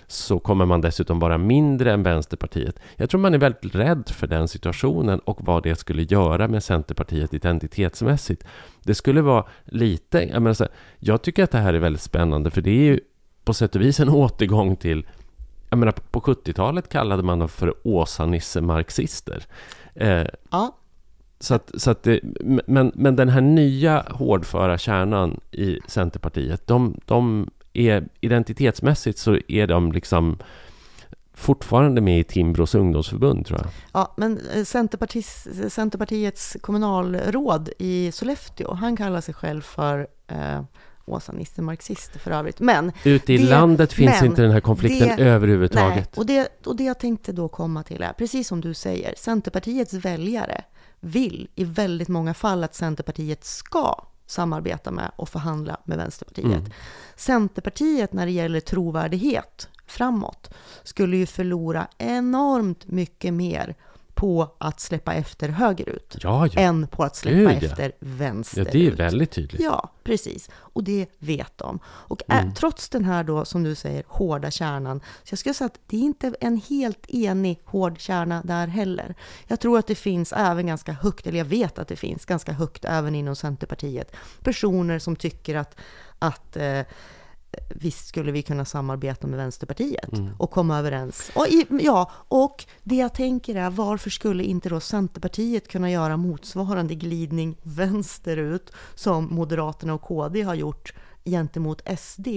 så 0.07 0.39
kommer 0.39 0.65
man 0.65 0.81
dessutom 0.81 1.19
vara 1.19 1.37
mindre 1.37 1.93
än 1.93 2.03
Vänsterpartiet. 2.03 2.79
Jag 2.95 3.09
tror 3.09 3.21
man 3.21 3.33
är 3.33 3.37
väldigt 3.37 3.75
rädd 3.75 4.09
för 4.09 4.27
den 4.27 4.47
situationen 4.47 5.19
och 5.19 5.37
vad 5.41 5.63
det 5.63 5.75
skulle 5.75 6.03
göra 6.03 6.47
med 6.47 6.63
Centerpartiet 6.63 7.33
identitetsmässigt. 7.33 8.43
Det 8.83 8.95
skulle 8.95 9.21
vara 9.21 9.45
lite, 9.65 10.19
jag, 10.19 10.41
menar 10.41 10.53
så 10.53 10.67
jag 10.99 11.21
tycker 11.21 11.43
att 11.43 11.51
det 11.51 11.57
här 11.57 11.73
är 11.73 11.79
väldigt 11.79 12.01
spännande 12.01 12.51
för 12.51 12.61
det 12.61 12.69
är 12.69 12.83
ju 12.83 12.99
på 13.43 13.53
sätt 13.53 13.75
och 13.75 13.81
vis 13.81 13.99
en 13.99 14.09
återgång 14.09 14.75
till 14.75 15.05
jag 15.69 15.79
menar, 15.79 15.91
på 15.91 16.19
70-talet 16.19 16.89
kallade 16.89 17.23
man 17.23 17.39
dem 17.39 17.49
för 17.49 17.73
Åsa-Nisse-marxister. 17.83 19.43
Eh, 19.95 20.25
ja. 20.49 20.75
Så 21.39 21.55
att, 21.55 21.71
så 21.77 21.91
att 21.91 22.03
det, 22.03 22.19
men, 22.67 22.91
men 22.95 23.15
den 23.15 23.29
här 23.29 23.41
nya 23.41 24.05
hårdföra 24.09 24.77
kärnan 24.77 25.39
i 25.51 25.79
Centerpartiet, 25.87 26.67
de, 26.67 26.99
de 27.05 27.49
är 27.73 28.07
identitetsmässigt 28.21 29.19
så 29.19 29.39
är 29.47 29.67
de 29.67 29.91
liksom 29.91 30.37
fortfarande 31.33 32.01
med 32.01 32.19
i 32.19 32.23
Timbros 32.23 32.75
ungdomsförbund 32.75 33.45
tror 33.45 33.59
jag. 33.59 33.67
Ja, 33.93 34.13
men 34.17 34.39
eh, 34.53 34.63
Centerpartiets, 34.63 35.47
Centerpartiets 35.69 36.57
kommunalråd 36.61 37.69
i 37.79 38.11
Sollefteå, 38.11 38.73
han 38.73 38.97
kallar 38.97 39.21
sig 39.21 39.33
själv 39.33 39.61
för 39.61 40.07
eh, 40.27 40.61
Åsa-Nisse 41.05 41.61
marxist 41.61 42.11
för 42.11 42.31
övrigt. 42.31 42.59
Men 42.59 42.91
ute 43.03 43.33
i 43.33 43.37
det, 43.37 43.43
landet 43.43 43.93
finns 43.93 44.23
inte 44.23 44.41
den 44.41 44.51
här 44.51 44.59
konflikten 44.59 45.17
det, 45.17 45.23
överhuvudtaget. 45.23 45.95
Nej, 45.95 46.19
och 46.19 46.25
det, 46.25 46.65
och 46.65 46.75
det 46.75 46.83
jag 46.83 46.99
tänkte 46.99 47.31
då 47.31 47.47
komma 47.47 47.83
till 47.83 48.03
är, 48.03 48.13
precis 48.13 48.47
som 48.47 48.61
du 48.61 48.73
säger, 48.73 49.13
Centerpartiets 49.17 49.93
väljare 49.93 50.63
vill 50.99 51.47
i 51.55 51.63
väldigt 51.63 52.07
många 52.07 52.33
fall 52.33 52.63
att 52.63 52.75
Centerpartiet 52.75 53.45
ska 53.45 54.05
samarbeta 54.25 54.91
med 54.91 55.11
och 55.15 55.29
förhandla 55.29 55.77
med 55.83 55.97
Vänsterpartiet. 55.97 56.45
Mm. 56.45 56.71
Centerpartiet 57.15 58.13
när 58.13 58.25
det 58.25 58.31
gäller 58.31 58.59
trovärdighet 58.59 59.69
framåt 59.87 60.53
skulle 60.83 61.17
ju 61.17 61.25
förlora 61.25 61.87
enormt 61.97 62.87
mycket 62.87 63.33
mer 63.33 63.75
på 64.15 64.55
att 64.57 64.79
släppa 64.79 65.13
efter 65.13 65.49
högerut 65.49 66.17
ja, 66.21 66.47
ja. 66.47 66.61
än 66.61 66.87
på 66.87 67.03
att 67.03 67.15
släppa 67.15 67.37
Gud, 67.53 67.63
ja. 67.63 67.67
efter 67.69 67.91
vänsterut. 67.99 68.67
Ja, 68.67 68.71
det 68.73 68.87
är 68.87 68.91
väldigt 68.91 69.31
tydligt. 69.31 69.61
Ja, 69.61 69.91
precis. 70.03 70.49
Och 70.55 70.83
det 70.83 71.05
vet 71.19 71.57
de. 71.57 71.79
Och 71.85 72.21
Mm. 72.27 72.53
trots 72.53 72.89
den 72.89 73.05
här 73.05 73.23
då, 73.23 73.45
som 73.45 73.63
du 73.63 73.75
säger, 73.75 74.03
hårda 74.07 74.51
kärnan, 74.51 74.99
så 74.99 75.33
jag 75.33 75.39
skulle 75.39 75.53
säga 75.53 75.65
att 75.65 75.79
det 75.87 75.97
är 75.97 76.01
inte 76.01 76.35
en 76.41 76.57
helt 76.69 77.05
enig 77.07 77.61
hård 77.65 77.99
kärna 77.99 78.41
där 78.43 78.67
heller. 78.67 79.15
Jag 79.47 79.59
tror 79.59 79.79
att 79.79 79.87
det 79.87 79.95
finns 79.95 80.33
även 80.33 80.67
ganska 80.67 80.91
högt, 80.91 81.27
eller 81.27 81.37
jag 81.37 81.45
vet 81.45 81.79
att 81.79 81.87
det 81.87 81.95
finns 81.95 82.25
ganska 82.25 82.51
högt 82.51 82.85
även 82.85 83.15
inom 83.15 83.35
Centerpartiet, 83.35 84.15
personer 84.43 84.99
som 84.99 85.15
tycker 85.15 85.55
att, 85.55 85.75
att 86.19 86.57
eh, 86.57 86.81
visst 87.69 88.07
skulle 88.07 88.31
vi 88.31 88.41
kunna 88.41 88.65
samarbeta 88.65 89.27
med 89.27 89.37
Vänsterpartiet 89.39 90.13
Mm. 90.17 90.29
och 90.39 90.51
komma 90.51 90.79
överens. 90.79 91.31
Och 91.35 91.45
ja, 91.81 92.11
och 92.27 92.65
det 92.83 92.95
jag 92.95 93.13
tänker 93.13 93.55
är 93.55 93.69
varför 93.69 94.09
skulle 94.09 94.43
inte 94.43 94.69
då 94.69 94.79
Centerpartiet 94.79 95.67
kunna 95.67 95.91
göra 95.91 96.17
motsvarande 96.17 96.95
glidning 96.95 97.57
vänsterut 97.63 98.71
som 98.95 99.27
Moderaterna 99.35 99.93
och 99.93 100.01
KD 100.01 100.41
har 100.41 100.55
gjort 100.55 100.93
gentemot 101.25 101.81
SD? 101.99 102.27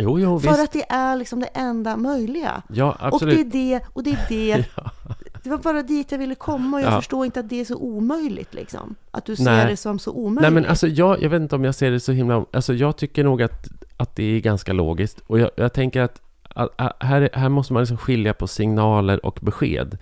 Jo, 0.00 0.18
jo, 0.20 0.40
För 0.40 0.48
visst. 0.48 0.60
att 0.62 0.72
det 0.72 0.84
är 0.92 1.16
liksom 1.16 1.40
det 1.40 1.46
enda 1.46 1.96
möjliga. 1.96 2.62
Ja, 2.68 2.90
Och 2.92 3.06
absolut. 3.06 3.52
det 3.52 3.58
är 3.74 3.78
det, 3.78 3.84
och 3.92 4.02
det 4.02 4.10
är 4.10 4.26
det. 4.28 4.64
Det 5.48 5.56
var 5.56 5.62
bara 5.62 5.82
dit 5.82 6.12
jag 6.12 6.18
ville 6.18 6.34
komma 6.34 6.76
och 6.76 6.82
jag 6.82 6.92
Ja. 6.92 6.96
förstår 6.96 7.24
inte 7.24 7.40
att 7.40 7.48
det 7.48 7.60
är 7.60 7.64
så 7.64 7.76
omöjligt 7.76 8.54
liksom. 8.54 8.94
Att 9.10 9.24
du 9.24 9.36
ser 9.36 9.44
Nej. 9.44 9.70
det 9.70 9.76
som 9.76 9.98
så 9.98 10.12
omöjligt. 10.12 10.42
Nej 10.42 10.50
men 10.50 10.66
alltså 10.66 10.88
jag, 10.88 11.22
jag 11.22 11.30
vet 11.30 11.42
inte 11.42 11.54
om 11.54 11.64
jag 11.64 11.74
ser 11.74 11.90
det 11.90 12.00
så 12.00 12.12
himla... 12.12 12.44
Alltså 12.52 12.74
jag 12.74 12.96
tycker 12.96 13.24
nog 13.24 13.42
att, 13.42 13.68
att 13.96 14.16
det 14.16 14.22
är 14.22 14.40
ganska 14.40 14.72
logiskt. 14.72 15.22
Och 15.26 15.38
jag, 15.38 15.50
jag 15.56 15.72
tänker 15.72 16.00
att, 16.00 16.20
att, 16.42 16.70
att 16.76 17.02
här, 17.02 17.30
här 17.32 17.48
måste 17.48 17.72
man 17.72 17.82
liksom 17.82 17.96
skilja 17.96 18.34
på 18.34 18.46
signaler 18.46 19.26
och 19.26 19.38
besked. 19.42 19.98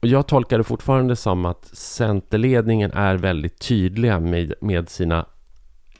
Och 0.00 0.08
jag 0.08 0.26
tolkar 0.26 0.58
det 0.58 0.64
fortfarande 0.64 1.16
som 1.16 1.44
att 1.44 1.64
Centerledningen 1.72 2.92
är 2.92 3.16
väldigt 3.16 3.58
tydliga 3.58 4.20
med, 4.20 4.54
med 4.60 4.88
sina 4.88 5.26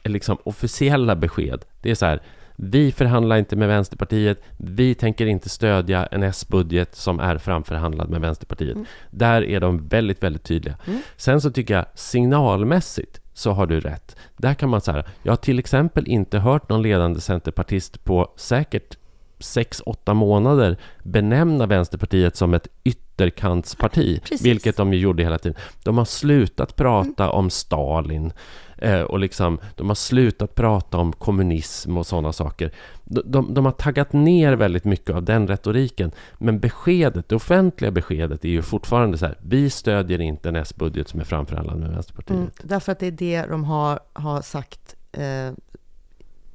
liksom, 0.03 0.37
officiella 0.43 1.15
besked. 1.15 1.65
Det 1.81 1.91
är 1.91 1.95
så 1.95 2.05
här, 2.05 2.21
vi 2.55 2.91
förhandlar 2.91 3.37
inte 3.37 3.55
med 3.55 3.67
Vänsterpartiet, 3.67 4.41
vi 4.57 4.95
tänker 4.95 5.25
inte 5.25 5.49
stödja 5.49 6.05
en 6.05 6.23
S-budget 6.23 6.95
som 6.95 7.19
är 7.19 7.37
framförhandlad 7.37 8.09
med 8.09 8.21
Vänsterpartiet. 8.21 8.75
Mm. 8.75 8.85
Där 9.09 9.43
är 9.43 9.59
de 9.59 9.87
väldigt, 9.87 10.23
väldigt 10.23 10.43
tydliga. 10.43 10.77
Mm. 10.87 11.01
Sen 11.17 11.41
så 11.41 11.51
tycker 11.51 11.73
jag 11.73 11.85
signalmässigt 11.95 13.21
så 13.33 13.51
har 13.51 13.67
du 13.67 13.79
rätt. 13.79 14.15
Där 14.37 14.53
kan 14.53 14.69
man 14.69 14.81
säga, 14.81 15.03
jag 15.23 15.31
har 15.31 15.37
till 15.37 15.59
exempel 15.59 16.07
inte 16.07 16.39
hört 16.39 16.69
någon 16.69 16.81
ledande 16.81 17.21
centerpartist 17.21 18.03
på 18.03 18.33
säkert 18.35 18.97
6-8 19.41 20.13
månader 20.13 20.77
benämna 21.03 21.65
Vänsterpartiet 21.65 22.35
som 22.35 22.53
ett 22.53 22.67
ytterkantsparti, 22.83 24.21
Precis. 24.29 24.45
vilket 24.45 24.77
de 24.77 24.93
ju 24.93 24.99
gjorde 24.99 25.23
hela 25.23 25.37
tiden. 25.37 25.57
De 25.83 25.97
har 25.97 26.05
slutat 26.05 26.75
prata 26.75 27.29
om 27.29 27.49
Stalin 27.49 28.33
eh, 28.81 29.01
och 29.01 29.19
liksom, 29.19 29.59
de 29.75 29.87
har 29.87 29.95
slutat 29.95 30.55
prata 30.55 30.97
om 30.97 31.13
kommunism 31.13 31.97
och 31.97 32.07
sådana 32.07 32.33
saker. 32.33 32.71
De, 33.03 33.21
de, 33.25 33.53
de 33.53 33.65
har 33.65 33.71
taggat 33.71 34.13
ner 34.13 34.53
väldigt 34.53 34.85
mycket 34.85 35.15
av 35.15 35.23
den 35.23 35.47
retoriken, 35.47 36.11
men 36.37 36.59
beskedet, 36.59 37.29
det 37.29 37.35
offentliga 37.35 37.91
beskedet 37.91 38.45
är 38.45 38.49
ju 38.49 38.61
fortfarande 38.61 39.17
så 39.17 39.25
här, 39.25 39.37
vi 39.41 39.69
stödjer 39.69 40.21
inte 40.21 40.49
en 40.49 40.55
S-budget 40.55 41.09
som 41.09 41.19
är 41.19 41.23
framförhandlad 41.23 41.77
med 41.79 41.89
Vänsterpartiet. 41.89 42.37
Mm, 42.39 42.51
därför 42.63 42.91
att 42.91 42.99
det 42.99 43.07
är 43.07 43.11
det 43.11 43.45
de 43.45 43.63
har, 43.63 43.99
har 44.13 44.41
sagt 44.41 44.95
eh, 45.11 45.51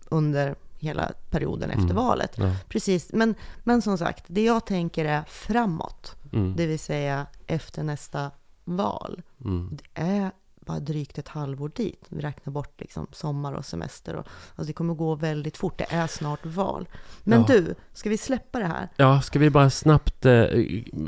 under 0.09 0.55
hela 0.79 1.12
perioden 1.31 1.70
efter 1.70 1.83
Mm. 1.85 1.97
valet. 1.97 2.33
Ja. 2.37 2.53
Precis, 2.68 3.12
men, 3.12 3.35
men 3.64 3.83
som 3.83 3.99
sagt, 3.99 4.24
det 4.27 4.45
jag 4.45 4.66
tänker 4.66 5.05
är 5.05 5.22
framåt, 5.29 6.16
Mm. 6.33 6.55
det 6.57 6.66
vill 6.66 6.79
säga 6.79 7.27
efter 7.47 7.83
nästa 7.83 8.31
val. 8.64 9.22
Mm. 9.45 9.77
Det 9.77 10.01
är 10.01 10.31
bara 10.67 10.81
drygt 10.81 11.19
ett 11.19 11.29
halvår 11.29 11.71
dit. 11.75 12.05
Vi 12.09 12.21
räknar 12.21 12.53
bort 12.53 12.81
liksom 12.81 13.07
sommar 13.12 13.53
och 13.53 13.64
semester. 13.64 14.14
Och, 14.17 14.27
alltså 14.27 14.64
det 14.64 14.73
kommer 14.73 14.95
gå 14.95 15.14
väldigt 15.14 15.57
fort. 15.57 15.79
Det 15.79 15.87
är 15.89 16.07
snart 16.07 16.47
val. 16.47 16.89
Men 17.25 17.39
Ja. 17.41 17.45
du, 17.49 17.75
ska 17.93 18.11
vi 18.11 18.19
släppa 18.19 18.59
det 18.59 18.64
här? 18.67 18.89
Ja, 18.97 19.21
ska 19.21 19.39
vi 19.39 19.51
bara 19.51 19.71
snabbt 19.71 20.27
eh, 20.27 20.47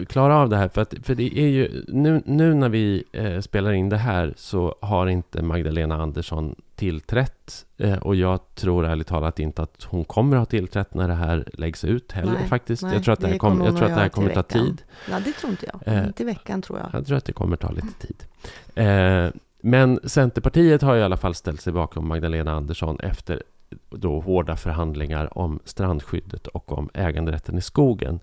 klara 0.09 0.37
av 0.37 0.49
det 0.49 0.57
här? 0.57 0.69
För, 0.69 0.83
att, 0.83 0.95
för 1.03 1.15
det 1.15 1.39
är 1.39 1.49
ju, 1.49 1.85
nu, 1.89 2.23
nu 2.27 2.55
när 2.55 2.69
vi 2.69 3.05
eh, 3.13 3.41
spelar 3.41 3.73
in 3.73 3.89
det 3.89 3.97
här 3.97 4.35
så 4.37 4.75
har 4.81 5.07
inte 5.07 5.43
Magdalena 5.43 6.03
Andersson 6.03 6.55
tillträtt. 6.77 7.67
Eh, 7.77 7.99
och 7.99 8.15
jag 8.17 8.55
tror 8.55 8.87
ärligt 8.87 9.07
talat 9.07 9.39
inte 9.39 9.63
att 9.63 9.83
hon 9.85 10.05
kommer 10.05 10.37
ha 10.37 10.45
tillträtt 10.45 10.95
när 10.95 11.09
det 11.09 11.15
här 11.15 11.49
läggs 11.53 11.85
ut 11.85 12.13
heller 12.13 12.33
Nej, 12.33 12.49
faktiskt. 12.49 12.83
nej, 12.83 12.93
jag 12.95 13.05
tror 13.05 13.13
att 13.13 13.21
det 13.21 13.29
här, 13.29 13.39
kom, 13.39 13.51
kommer 13.53 13.65
jag 13.65 13.77
tror 13.77 13.85
att 13.85 13.91
att 13.91 13.97
det 13.97 14.03
här 14.03 14.09
kommer 14.09 14.35
ta 14.35 14.43
tid. 14.43 14.83
Ja, 15.11 15.21
det 15.25 15.33
tror 15.33 15.51
inte 15.51 15.67
jag. 15.73 15.95
Eh. 15.95 16.07
Inte 16.07 16.23
i 16.23 16.27
veckan 16.27 16.63
tror 16.63 16.79
jag. 16.79 16.89
Jag 16.93 17.07
tror 17.07 17.17
att 17.17 17.25
det 17.25 17.33
kommer 17.33 17.57
ta 17.57 17.71
lite 17.71 18.07
tid. 18.07 18.25
Men 19.63 20.01
Centerpartiet 20.05 20.83
har 20.83 20.97
i 20.97 21.03
alla 21.03 21.17
fall 21.17 21.35
ställt 21.35 21.61
sig 21.61 21.73
bakom 21.73 22.09
Magdalena 22.09 22.53
Andersson 22.53 23.01
efter 23.01 23.43
då 23.91 24.21
hårda 24.21 24.57
förhandlingar 24.57 25.39
om 25.39 25.61
strandskyddet 25.65 26.47
och 26.47 26.73
om 26.73 26.91
äganderätten 26.95 27.59
i 27.59 27.61
skogen. 27.61 28.21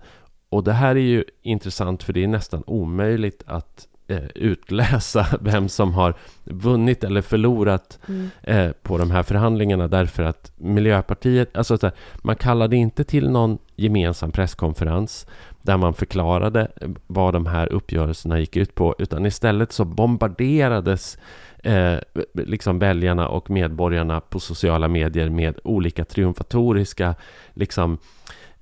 Och 0.48 0.64
det 0.64 0.72
här 0.72 0.96
är 0.96 1.00
ju 1.00 1.24
intressant 1.42 2.02
för 2.02 2.12
det 2.12 2.24
är 2.24 2.28
nästan 2.28 2.62
omöjligt 2.66 3.42
att 3.46 3.86
eh, 4.08 4.26
utläsa 4.34 5.26
vem 5.40 5.68
som 5.68 5.94
har 5.94 6.14
vunnit 6.44 7.04
eller 7.04 7.22
förlorat 7.22 7.98
Mm. 8.08 8.30
eh, 8.42 8.72
på 8.82 8.98
de 8.98 9.10
här 9.10 9.22
förhandlingarna 9.22 9.88
därför 9.88 10.22
att 10.22 10.52
Miljöpartiet, 10.56 11.56
alltså 11.56 11.78
så 11.78 11.86
här, 11.86 11.94
man 12.22 12.36
kallade 12.36 12.76
inte 12.76 13.04
till 13.04 13.30
någon 13.30 13.58
gemensam 13.76 14.32
presskonferens 14.32 15.26
där 15.66 15.76
man 15.76 15.94
förklarade 15.94 16.68
vad 17.06 17.34
de 17.34 17.46
här 17.46 17.72
uppgörelserna 17.72 18.40
gick 18.40 18.56
ut 18.56 18.74
på, 18.74 18.94
utan 18.98 19.26
istället 19.26 19.72
så 19.72 19.84
bombarderades 19.84 21.18
eh, 21.62 21.96
liksom 22.32 22.78
väljarna 22.78 23.28
och 23.28 23.50
medborgarna 23.50 24.20
på 24.20 24.40
sociala 24.40 24.88
medier 24.88 25.30
med 25.30 25.58
olika 25.64 26.04
triumfatoriska 26.04 27.14
liksom, 27.54 27.98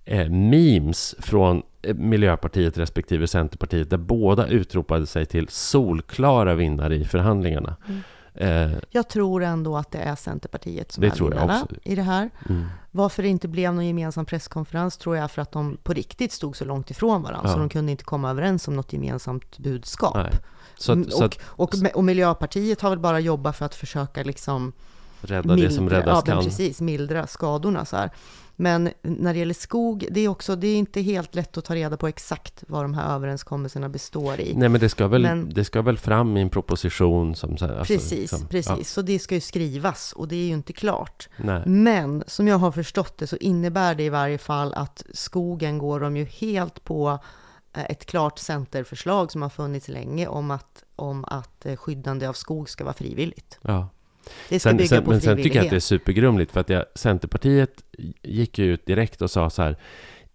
eh, 0.04 0.28
memes 0.30 1.14
från 1.18 1.62
eh, 1.82 1.94
Miljöpartiet 1.94 2.78
respektive 2.78 3.26
Centerpartiet 3.26 3.90
där 3.90 3.96
båda 3.96 4.46
utropade 4.46 5.06
sig 5.06 5.26
till 5.26 5.48
solklara 5.48 6.54
vinnare 6.54 6.94
i 6.94 7.04
förhandlingarna. 7.04 7.76
Mm. 7.88 8.00
Eh, 8.34 8.70
Jag 8.90 9.08
tror 9.08 9.42
ändå 9.42 9.76
att 9.76 9.90
det 9.90 9.98
är 9.98 10.16
Centerpartiet 10.16 10.92
som 10.92 11.00
Det 11.00 11.06
är 11.06 11.10
tror 11.10 11.34
jag 11.34 11.44
också. 11.44 11.66
i 11.82 11.94
det 11.94 12.02
här. 12.02 12.30
mm. 12.48 12.64
Varför 12.90 13.22
det 13.22 13.28
inte 13.28 13.48
blev 13.48 13.74
någon 13.74 13.86
gemensam 13.86 14.24
presskonferens 14.26 14.96
tror 14.96 15.16
jag 15.16 15.30
för 15.30 15.42
att 15.42 15.52
de 15.52 15.76
på 15.82 15.92
riktigt 15.92 16.32
stod 16.32 16.56
så 16.56 16.64
långt 16.64 16.90
ifrån 16.90 17.22
varandra 17.22 17.48
Ja. 17.48 17.52
så 17.54 17.58
de 17.58 17.68
kunde 17.68 17.92
inte 17.92 18.04
komma 18.04 18.30
överens 18.30 18.68
om 18.68 18.76
något 18.76 18.92
gemensamt 18.92 19.58
budskap. 19.58 20.16
Så 20.78 20.92
Mm, 20.92 21.06
att, 21.06 21.12
så 21.12 21.24
att 21.24 21.38
och, 21.44 21.74
och, 21.74 21.96
och 21.96 22.04
Miljöpartiet 22.04 22.80
har 22.80 22.90
väl 22.90 22.98
bara 22.98 23.20
jobbat 23.20 23.56
för 23.56 23.64
att 23.66 23.74
försöka 23.74 24.22
liksom 24.22 24.72
rädda 25.20 25.56
det 25.56 25.70
som 25.70 25.90
räddas 25.90 26.22
ja, 26.26 26.34
kan. 26.34 26.44
precis, 26.44 26.80
mildra 26.80 27.26
skadorna 27.26 27.84
så 27.84 27.96
här. 27.96 28.10
Men 28.56 28.90
när 29.02 29.32
det 29.32 29.38
gäller 29.38 29.54
skog, 29.54 30.06
det 30.10 30.20
är 30.20 30.28
också, 30.28 30.56
det 30.56 30.66
är 30.68 30.76
inte 30.76 31.00
helt 31.00 31.34
lätt 31.34 31.56
att 31.58 31.64
ta 31.64 31.74
reda 31.74 31.96
på 31.96 32.08
exakt 32.08 32.64
vad 32.68 32.84
de 32.84 32.94
här 32.94 33.14
överenskommelserna 33.14 33.88
består 33.88 34.40
i. 34.40 34.54
Nej, 34.56 34.68
men 34.68 34.80
det 34.80 34.88
ska 34.88 35.08
väl, 35.08 35.22
Men- 35.22 35.50
det 35.54 35.64
ska 35.64 35.82
väl 35.82 35.98
fram 35.98 36.36
i 36.36 36.40
en 36.40 36.50
proposition 36.50 37.34
som... 37.34 37.50
Alltså, 37.50 37.66
precis, 37.84 38.10
liksom, 38.12 38.46
precis. 38.46 38.90
Så 38.90 39.02
det 39.02 39.18
ska 39.18 39.34
ju 39.34 39.40
skrivas 39.40 40.12
och 40.12 40.28
det 40.28 40.36
är 40.36 40.46
ju 40.46 40.54
inte 40.54 40.72
klart. 40.72 41.28
Ja, 41.36 41.44
nej. 41.44 41.62
Men 41.66 42.24
som 42.26 42.48
jag 42.48 42.58
har 42.58 42.72
förstått 42.72 43.18
det 43.18 43.26
så 43.26 43.36
innebär 43.36 43.94
det 43.94 44.02
i 44.02 44.08
varje 44.08 44.38
fall 44.38 44.74
att 44.74 45.04
skogen 45.12 45.78
går 45.78 46.00
de 46.00 46.16
ju 46.16 46.24
helt 46.24 46.84
på 46.84 47.18
eh, 47.72 47.84
ett 47.84 48.06
klart 48.06 48.38
centerförslag 48.38 49.32
som 49.32 49.42
har 49.42 49.48
funnits 49.48 49.88
länge 49.88 50.26
om 50.26 50.50
att, 50.50 50.84
om 50.96 51.24
att 51.24 51.66
eh, 51.66 51.76
skyddande 51.76 52.26
av 52.26 52.32
skog 52.32 52.70
ska 52.70 52.84
vara 52.84 52.94
frivilligt. 52.94 53.58
Ja. 53.62 53.88
Det 54.48 54.60
ska 54.60 54.68
Sen, 54.68 54.76
bygga 54.76 54.88
sen, 54.88 55.04
på 55.04 55.10
men 55.10 55.20
sen 55.20 55.36
tycker 55.36 55.56
jag 55.56 55.64
att 55.64 55.70
det 55.70 55.76
är 55.76 55.80
supergrumligt 55.80 56.52
för 56.52 56.60
att 56.60 56.68
jag, 56.68 56.84
Centerpartiet 56.94 57.84
gick 58.22 58.58
ju 58.58 58.64
ut 58.64 58.86
direkt 58.86 59.22
och 59.22 59.30
sa 59.30 59.50
så 59.50 59.62
här 59.62 59.76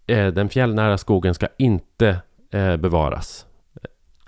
eh, 0.07 0.27
den 0.27 0.49
fjällnära 0.49 0.97
skogen 0.97 1.33
ska 1.33 1.47
inte 1.57 2.17
eh, 2.51 2.77
bevaras. 2.77 3.45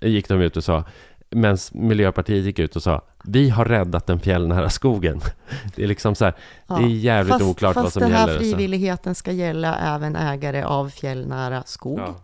Eh, 0.02 0.10
gick 0.10 0.28
de 0.28 0.42
ut 0.42 0.58
och 0.58 0.64
sa. 0.64 0.84
Men 1.30 1.58
Miljöpartiet 1.72 2.46
gick 2.46 2.60
ut 2.60 2.76
och 2.76 2.84
sa 2.84 3.02
vi 3.24 3.50
har 3.50 3.66
räddat 3.66 4.08
den 4.08 4.20
fjällnära 4.20 4.70
skogen. 4.70 5.22
Det 5.76 5.84
är 5.84 5.88
liksom 5.88 6.16
så 6.16 6.26
här, 6.26 6.34
Ja, 6.68 6.76
det 6.76 6.84
är 6.84 6.88
jävligt 6.88 7.34
fast, 7.34 7.46
oklart 7.46 7.74
fast 7.74 7.84
vad 7.84 7.94
som 7.94 8.02
den 8.02 8.12
här 8.12 8.28
gäller. 8.28 8.40
frivilligheten 8.40 9.16
ska 9.16 9.32
gälla 9.32 9.96
även 9.96 10.16
ägare 10.16 10.64
av 10.64 10.90
fjällnära 10.90 11.64
skog. 11.66 12.00
Ja. 12.00 12.16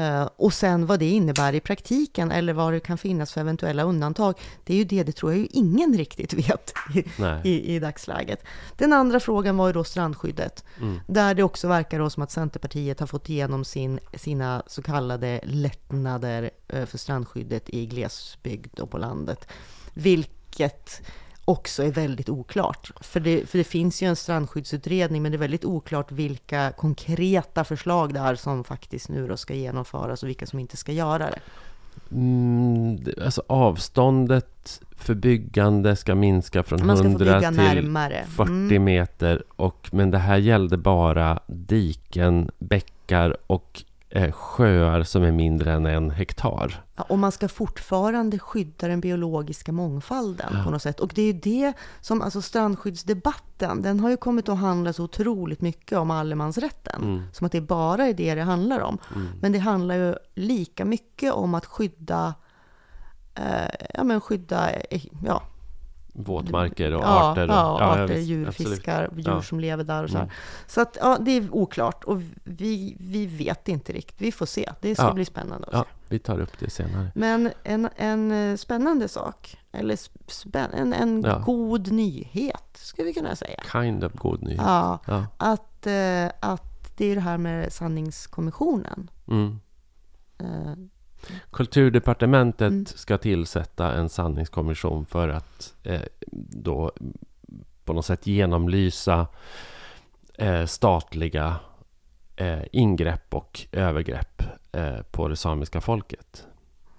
Eh, 0.00 0.28
och 0.36 0.52
sen 0.52 0.86
vad 0.86 0.98
det 0.98 1.10
innebär 1.10 1.52
i 1.52 1.60
praktiken 1.60 2.30
eller 2.30 2.52
vad 2.52 2.72
det 2.72 2.80
kan 2.80 2.98
finnas 2.98 3.32
för 3.32 3.40
eventuella 3.40 3.82
undantag, 3.82 4.34
det 4.64 4.74
är 4.74 4.78
ju 4.78 4.84
det, 4.84 5.02
det 5.02 5.12
tror 5.12 5.32
jag 5.32 5.38
ju 5.38 5.46
ingen 5.50 5.96
riktigt 5.96 6.32
vet 6.32 6.72
i, 6.94 7.04
i, 7.48 7.74
i 7.74 7.78
dagsläget. 7.78 8.44
Den 8.76 8.92
andra 8.92 9.20
frågan 9.20 9.56
var 9.56 9.66
ju 9.66 9.72
då 9.72 9.84
strandskyddet, 9.84 10.64
Mm. 10.80 11.00
där 11.06 11.34
det 11.34 11.42
också 11.42 11.68
verkar 11.68 11.98
då 11.98 12.10
som 12.10 12.22
att 12.22 12.30
Centerpartiet 12.30 13.00
har 13.00 13.06
fått 13.06 13.28
igenom 13.28 13.64
sin, 13.64 14.00
sina 14.14 14.62
så 14.66 14.82
kallade 14.82 15.40
lättnader 15.44 16.50
eh, 16.68 16.86
för 16.86 16.98
strandskyddet 16.98 17.68
i 17.70 17.86
glesbygd 17.86 18.80
och 18.80 18.90
på 18.90 18.98
landet, 18.98 19.48
vilket 19.94 21.02
också 21.50 21.82
är 21.82 21.90
väldigt 21.90 22.28
oklart. 22.28 22.90
För 23.00 23.20
det, 23.20 23.48
för 23.48 23.58
det 23.58 23.64
finns 23.64 24.02
ju 24.02 24.06
en 24.06 24.16
strandskyddsutredning, 24.16 25.22
men 25.22 25.32
det 25.32 25.36
är 25.36 25.40
väldigt 25.40 25.64
oklart 25.64 26.12
vilka 26.12 26.72
konkreta 26.76 27.64
förslag 27.64 28.14
det 28.14 28.20
är 28.20 28.34
som 28.34 28.64
faktiskt 28.64 29.08
nu 29.08 29.28
då 29.28 29.36
ska 29.36 29.54
genomföras 29.54 30.22
och 30.22 30.28
vilka 30.28 30.46
som 30.46 30.58
inte 30.58 30.76
ska 30.76 30.92
göra 30.92 31.18
det. 31.30 31.40
Mm, 32.12 32.98
alltså 33.24 33.42
avståndet 33.46 34.82
för 34.90 35.14
byggande 35.14 35.96
ska 35.96 36.14
minska 36.14 36.62
från 36.62 36.78
ska 36.78 36.92
100 36.92 37.40
till 37.40 37.50
närmare. 37.50 38.24
40 38.28 38.50
mm. 38.52 38.84
meter. 38.84 39.42
Och, 39.56 39.88
men 39.92 40.10
det 40.10 40.18
här 40.18 40.36
gällde 40.36 40.76
bara 40.76 41.40
diken, 41.46 42.50
bäckar 42.58 43.36
och 43.46 43.84
sjöar 44.32 45.02
som 45.02 45.22
är 45.22 45.30
mindre 45.30 45.72
än 45.72 45.86
en 45.86 46.10
hektar. 46.10 46.84
Ja, 46.96 47.02
och 47.02 47.18
man 47.18 47.32
ska 47.32 47.48
fortfarande 47.48 48.38
skydda 48.38 48.88
den 48.88 49.00
biologiska 49.00 49.72
mångfalden 49.72 50.52
ja. 50.56 50.64
på 50.64 50.70
något 50.70 50.82
sätt. 50.82 51.00
Och 51.00 51.12
det 51.14 51.22
är 51.22 51.26
ju 51.26 51.32
det 51.32 51.72
som, 52.00 52.22
alltså 52.22 52.42
strandskyddsdebatten, 52.42 53.82
den 53.82 54.00
har 54.00 54.10
ju 54.10 54.16
kommit 54.16 54.48
att 54.48 54.58
handla 54.58 54.92
så 54.92 55.04
otroligt 55.04 55.60
mycket 55.60 55.98
om 55.98 56.10
allemansrätten. 56.10 57.02
Mm. 57.02 57.22
Som 57.32 57.46
att 57.46 57.52
det 57.52 57.60
bara 57.60 58.06
är 58.06 58.14
det 58.14 58.34
det 58.34 58.42
handlar 58.42 58.80
om. 58.80 58.98
Mm. 59.14 59.28
Men 59.40 59.52
det 59.52 59.58
handlar 59.58 59.94
ju 59.94 60.14
lika 60.34 60.84
mycket 60.84 61.32
om 61.32 61.54
att 61.54 61.66
skydda, 61.66 62.34
eh, 63.34 63.86
ja 63.94 64.04
men 64.04 64.20
skydda, 64.20 64.70
eh, 64.70 65.02
ja, 65.26 65.42
våtmarker 66.22 66.94
och 66.94 67.02
ja, 67.02 67.30
arter. 67.30 67.44
Och, 67.48 67.54
ja, 67.54 67.76
ja, 67.80 68.04
arter, 68.04 68.18
djur, 68.18 68.48
absolut. 68.48 68.72
fiskar, 68.72 69.10
djur 69.16 69.24
ja. 69.26 69.42
som 69.42 69.60
lever 69.60 69.84
där 69.84 70.04
och 70.04 70.10
så 70.10 70.16
mm. 70.16 70.30
Så 70.66 70.80
att, 70.80 70.96
ja, 71.00 71.18
det 71.20 71.30
är 71.30 71.54
oklart 71.54 72.04
och 72.04 72.22
vi, 72.44 72.96
vi 73.00 73.26
vet 73.26 73.68
inte 73.68 73.92
riktigt. 73.92 74.20
Vi 74.20 74.32
får 74.32 74.46
se. 74.46 74.72
Det 74.80 74.94
ska 74.94 75.12
bli 75.12 75.24
spännande 75.24 75.68
att 75.72 75.86
se. 75.86 75.92
vi 76.08 76.18
tar 76.18 76.40
upp 76.40 76.58
det 76.58 76.70
senare. 76.70 77.12
Men 77.14 77.50
en, 77.64 77.88
en 77.96 78.32
eh, 78.32 78.56
spännande 78.56 79.08
sak, 79.08 79.58
eller 79.72 79.98
spänn, 80.30 80.70
en, 80.72 80.92
en 80.92 81.42
god 81.44 81.92
nyhet, 81.92 82.76
skulle 82.76 83.06
vi 83.06 83.14
kunna 83.14 83.36
säga. 83.36 83.62
Kind 83.72 84.04
of 84.04 84.12
god 84.12 84.42
nyhet. 84.42 84.60
Ja, 84.60 84.98
Att, 85.36 85.86
eh, 85.86 86.26
att 86.40 86.96
det 86.96 87.06
är 87.06 87.14
det 87.14 87.20
här 87.20 87.38
med 87.38 87.72
sanningskommissionen. 87.72 89.10
Mm. 89.28 89.60
Kulturdepartementet 91.50 92.70
mm. 92.70 92.86
ska 92.86 93.18
tillsätta 93.18 93.92
en 93.92 94.08
sanningskommission 94.08 95.06
för 95.06 95.28
att 95.28 95.74
eh, 95.82 96.02
då 96.50 96.92
på 97.84 97.92
något 97.92 98.06
sätt 98.06 98.26
genomlysa 98.26 99.26
eh, 100.34 100.66
statliga 100.66 101.56
eh, 102.36 102.62
ingrepp 102.72 103.34
och 103.34 103.66
övergrepp 103.72 104.42
eh, 104.72 105.02
på 105.02 105.28
det 105.28 105.36
samiska 105.36 105.80
folket. 105.80 106.46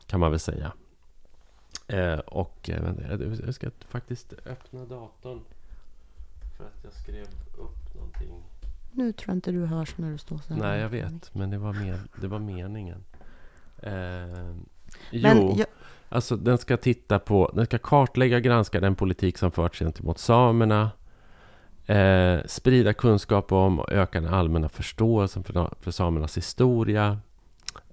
Kan 0.05 0.19
man 0.19 0.31
väl 0.31 0.39
säga. 0.39 0.71
Eh, 1.87 2.19
och 2.19 2.69
eh, 2.69 2.93
jag 3.45 3.55
ska 3.55 3.71
faktiskt 3.87 4.33
öppna 4.45 4.85
datorn 4.85 5.41
för 6.57 6.65
att 6.65 6.83
jag 6.83 6.93
skrev 6.93 7.27
upp 7.57 7.95
någonting. 7.95 8.43
Nu 8.91 9.13
tror 9.13 9.29
jag 9.29 9.37
inte 9.37 9.51
du 9.51 9.65
hörs 9.65 9.97
när 9.97 10.11
du 10.11 10.17
står 10.17 10.37
så 10.37 10.53
här. 10.53 10.61
Nej, 10.61 10.79
jag 10.79 10.89
vet. 10.89 11.35
Men 11.35 11.49
det 11.49 11.57
var, 11.57 11.73
med, 11.73 11.99
det 12.21 12.27
var 12.27 12.39
meningen. 12.39 13.03
Eh, 13.81 14.55
jo, 15.11 15.55
jag... 15.57 15.67
alltså 16.09 16.35
den 16.35 16.57
ska 16.57 16.77
titta 16.77 17.19
på, 17.19 17.51
den 17.53 17.65
ska 17.65 17.77
kartlägga 17.77 18.37
och 18.37 18.43
granska 18.43 18.79
den 18.79 18.95
politik 18.95 19.37
som 19.37 19.51
förts 19.51 19.79
gentemot 19.79 20.17
samerna. 20.17 20.91
Eh, 21.85 22.39
sprida 22.45 22.93
kunskap 22.93 23.51
om 23.51 23.79
och 23.79 23.91
öka 23.91 24.21
den 24.21 24.33
allmänna 24.33 24.69
förståelsen 24.69 25.43
för, 25.43 25.73
för 25.79 25.91
samernas 25.91 26.37
historia. 26.37 27.19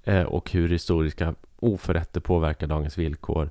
Eh, 0.05 0.23
och 0.23 0.51
hur 0.51 0.69
historiska 0.69 1.35
oförrätter 1.57 2.21
påverkar 2.21 2.67
dagens 2.67 2.99
villkor. 2.99 3.51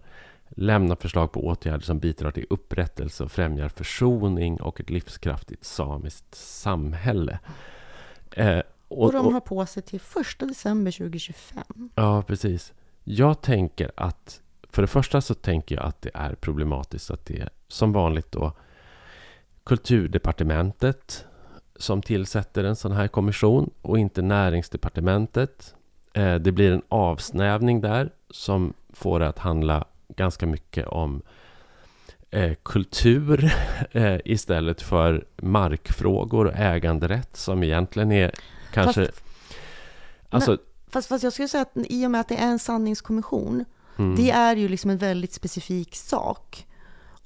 Lämna 0.49 0.95
förslag 0.95 1.31
på 1.31 1.47
åtgärder 1.47 1.79
som 1.79 1.99
bidrar 1.99 2.31
till 2.31 2.45
upprättelse 2.49 3.23
och 3.23 3.31
främjar 3.31 3.69
försoning 3.69 4.61
och 4.61 4.79
ett 4.79 4.89
livskraftigt 4.89 5.65
samiskt 5.65 6.35
samhälle. 6.35 7.39
Och, 8.87 9.03
och 9.03 9.13
de 9.13 9.33
har 9.33 9.41
på 9.41 9.65
sig 9.65 9.83
till 9.83 9.99
1 10.39 10.39
december 10.39 10.91
2025. 10.91 11.63
Ja, 11.95 12.21
precis. 12.27 12.73
Jag 13.03 13.41
tänker 13.41 13.91
att, 13.95 14.41
för 14.69 14.81
det 14.81 14.87
första 14.87 15.21
så 15.21 15.33
tänker 15.33 15.75
jag 15.75 15.85
att 15.85 16.01
det 16.01 16.11
är 16.13 16.35
problematiskt 16.35 17.11
att 17.11 17.25
det 17.25 17.39
är 17.39 17.49
som 17.67 17.93
vanligt 17.93 18.31
då 18.31 18.53
Kulturdepartementet 19.63 21.25
som 21.75 22.01
tillsätter 22.01 22.63
en 22.63 22.75
sån 22.75 22.91
här 22.91 23.07
kommission 23.07 23.69
och 23.81 23.99
inte 23.99 24.21
Näringsdepartementet. 24.21 25.75
Eh, 26.13 26.35
det 26.35 26.51
blir 26.51 26.71
en 26.71 26.81
avsnävning 26.89 27.81
där 27.81 28.09
som 28.29 28.73
får 28.89 29.19
det 29.19 29.27
att 29.27 29.39
handla 29.39 29.85
ganska 30.07 30.45
mycket 30.45 30.87
om 30.87 31.21
eh, 32.29 32.53
kultur 32.63 33.51
eh, 33.91 34.17
istället 34.25 34.81
för 34.81 35.25
markfrågor 35.37 36.45
och 36.45 36.55
äganderätt 36.55 37.35
som 37.35 37.63
egentligen 37.63 38.11
är 38.11 38.31
kanske... 38.83 39.05
Fast, 39.05 39.23
alltså, 40.29 40.51
men, 40.51 40.59
fast, 40.89 41.07
fast 41.07 41.23
jag 41.23 41.33
skulle 41.33 41.47
säga 41.47 41.61
att 41.61 41.71
i 41.75 42.05
och 42.05 42.11
med 42.11 42.21
att 42.21 42.27
det 42.27 42.37
är 42.37 42.47
en 42.47 42.59
sanningskommission, 42.59 43.65
mm. 43.97 44.15
det 44.15 44.31
är 44.31 44.55
ju 44.55 44.67
liksom 44.67 44.91
en 44.91 44.97
väldigt 44.97 45.33
specifik 45.33 45.95
sak. 45.95 46.67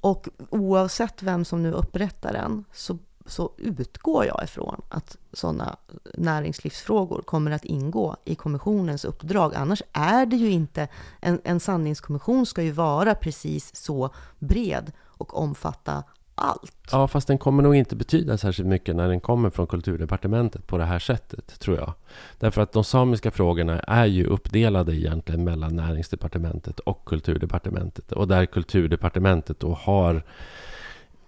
Och 0.00 0.28
oavsett 0.50 1.22
vem 1.22 1.44
som 1.44 1.62
nu 1.62 1.72
upprättar 1.72 2.32
den, 2.32 2.64
så, 2.72 2.98
så 3.26 3.52
utgår 3.56 4.24
jag 4.24 4.44
ifrån 4.44 4.82
att 4.88 5.16
sådana 5.32 5.76
näringslivsfrågor 6.14 7.22
kommer 7.22 7.50
att 7.50 7.64
ingå 7.64 8.16
i 8.24 8.34
kommissionens 8.34 9.04
uppdrag. 9.04 9.54
Annars 9.54 9.82
är 9.92 10.26
det 10.26 10.36
ju 10.36 10.50
inte, 10.50 10.88
en, 11.20 11.40
en 11.44 11.60
sanningskommission 11.60 12.46
ska 12.46 12.62
ju 12.62 12.70
vara 12.70 13.14
precis 13.14 13.76
så 13.76 14.10
bred 14.38 14.92
och 15.02 15.38
omfatta 15.38 16.02
allt. 16.34 16.72
Ja, 16.90 17.08
fast 17.08 17.28
den 17.28 17.38
kommer 17.38 17.62
nog 17.62 17.74
inte 17.74 17.96
betyda 17.96 18.38
särskilt 18.38 18.68
mycket 18.68 18.96
när 18.96 19.08
den 19.08 19.20
kommer 19.20 19.50
från 19.50 19.66
kulturdepartementet 19.66 20.66
på 20.66 20.78
det 20.78 20.84
här 20.84 20.98
sättet, 20.98 21.60
tror 21.60 21.76
jag. 21.76 21.92
Därför 22.38 22.62
att 22.62 22.72
de 22.72 22.84
samiska 22.84 23.30
frågorna 23.30 23.80
är 23.80 24.06
ju 24.06 24.26
uppdelade 24.26 24.96
egentligen 24.96 25.44
mellan 25.44 25.76
näringsdepartementet 25.76 26.78
och 26.80 27.04
kulturdepartementet. 27.04 28.12
Och 28.12 28.28
där 28.28 28.46
kulturdepartementet 28.46 29.60
då 29.60 29.74
har 29.74 30.22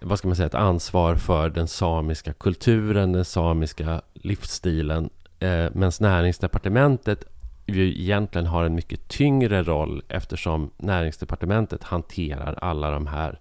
vad 0.00 0.18
ska 0.18 0.28
man 0.28 0.36
säga, 0.36 0.46
ett 0.46 0.54
ansvar 0.54 1.16
för 1.16 1.50
den 1.50 1.68
samiska 1.68 2.32
kulturen, 2.32 3.12
den 3.12 3.24
samiska 3.24 4.02
livsstilen. 4.14 5.10
Eh, 5.38 5.68
Medan 5.72 5.92
näringsdepartementet 6.00 7.24
ju 7.66 8.00
egentligen 8.00 8.46
har 8.46 8.64
en 8.64 8.74
mycket 8.74 9.08
tyngre 9.08 9.62
roll 9.62 10.02
eftersom 10.08 10.70
näringsdepartementet 10.76 11.82
hanterar 11.82 12.58
alla 12.62 12.90
de 12.90 13.06
här 13.06 13.38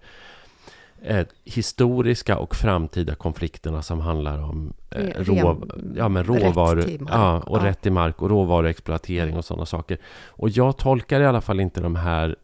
eh, 1.04 1.26
historiska 1.44 2.38
och 2.38 2.56
framtida 2.56 3.14
konflikterna 3.14 3.82
som 3.82 4.00
handlar 4.00 4.38
om 4.38 4.72
eh, 4.90 5.06
rå, 5.16 5.62
ja, 5.96 6.08
men 6.08 6.24
råvaror 6.24 6.84
ja, 7.08 7.40
och 7.40 7.58
ja. 7.58 7.64
rätt 7.64 7.82
till 7.82 7.92
mark 7.92 8.22
och 8.22 8.30
råvaruexploatering 8.30 9.36
och 9.36 9.44
sådana 9.44 9.66
saker. 9.66 9.98
Och 10.26 10.50
jag 10.50 10.78
tolkar 10.78 11.20
i 11.20 11.26
alla 11.26 11.40
fall 11.40 11.60
inte 11.60 11.80
de 11.80 11.96
här 11.96 12.36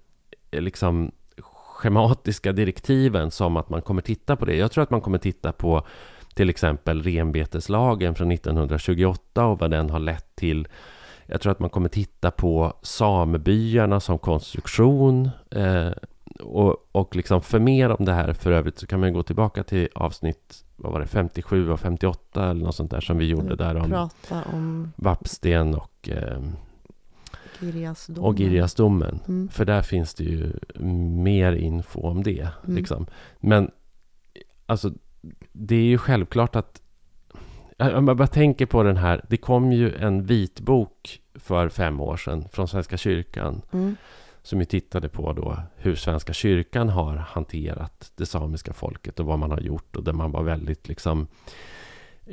eh, 0.51 0.61
liksom 0.61 1.13
schematiska 1.43 2.53
direktiven 2.53 3.31
som 3.31 3.57
att 3.57 3.69
man 3.69 3.83
kommer 3.83 4.03
titta 4.03 4.37
på 4.37 4.45
det. 4.45 4.57
Jag 4.57 4.73
tror 4.73 4.83
att 4.85 4.91
man 4.91 5.01
kommer 5.01 5.19
titta 5.19 5.53
på 5.53 5.87
till 6.35 6.51
exempel 6.51 7.03
renbeteslagen 7.03 8.15
från 8.15 8.31
1928 8.31 9.47
och 9.47 9.59
vad 9.59 9.71
den 9.71 9.91
har 9.91 9.99
lett 9.99 10.37
till. 10.37 10.69
Jag 11.27 11.41
tror 11.41 11.53
att 11.53 11.61
man 11.61 11.71
kommer 11.71 11.89
titta 11.89 12.31
på 12.31 12.73
samebyarna 12.83 14.01
som 14.01 14.19
konstruktion. 14.19 15.31
Eh, 15.51 15.91
och, 16.43 16.76
och 16.93 17.16
liksom 17.16 17.43
för 17.43 17.59
mer 17.59 17.91
om 17.91 18.05
det 18.05 18.12
här 18.12 18.32
för 18.32 18.53
övrigt 18.53 18.78
så 18.78 18.86
kan 18.86 19.01
man 19.01 19.12
gå 19.12 19.22
tillbaka 19.22 19.62
till 19.62 19.88
avsnitt 19.95 20.64
vad 20.76 20.93
var 20.93 21.01
det, 21.01 21.07
57 21.07 21.70
och 21.70 21.80
58 21.80 22.51
eller 22.51 22.64
något 22.64 22.74
sånt 22.74 22.91
där 22.91 23.01
som 23.01 23.18
vi 23.18 23.28
gjorde 23.28 23.57
där 23.57 23.76
om, 23.76 24.09
om... 24.53 24.93
Vapsten 24.97 25.74
och 25.74 26.09
eh, 26.09 26.41
Girjasdomen. 27.61 28.24
Och 28.24 28.38
Girjasdomen. 28.38 29.20
Mm. 29.28 29.49
För 29.49 29.64
där 29.64 29.82
finns 29.82 30.14
det 30.14 30.24
ju 30.24 30.53
mer 31.22 31.53
info 31.53 32.01
om 32.01 32.22
det. 32.22 32.49
Mm. 32.64 32.76
Liksom. 32.76 33.07
Men 33.41 33.70
alltså, 34.66 34.93
det 35.53 35.74
är 35.74 35.84
ju 35.84 35.99
självklart 35.99 36.57
att 36.57 36.82
jag 37.76 38.05
bara 38.05 38.26
tänker 38.26 38.66
på 38.66 38.82
den 38.82 38.97
här, 38.97 39.24
det 39.28 39.36
kom 39.36 39.72
ju 39.72 39.95
en 39.95 40.26
vitbok 40.26 41.20
för 41.34 41.68
fem 41.68 42.01
år 42.01 42.16
sedan 42.16 42.49
från 42.53 42.68
Svenska 42.68 42.97
kyrkan. 42.97 43.62
Mm 43.72 43.97
som 44.43 44.61
ju 44.61 44.64
tittade 44.64 45.09
på 45.09 45.32
då 45.32 45.57
hur 45.76 45.95
Svenska 45.95 46.32
kyrkan 46.32 46.88
har 46.88 47.16
hanterat 47.16 48.12
det 48.16 48.26
samiska 48.26 48.72
folket 48.72 49.20
och 49.20 49.26
vad 49.26 49.38
man 49.38 49.51
har 49.51 49.61
gjort 49.61 49.97
och 49.97 50.05
där 50.05 50.12
man 50.12 50.32
var 50.32 50.43
väldigt 50.43 50.88
liksom 50.88 51.26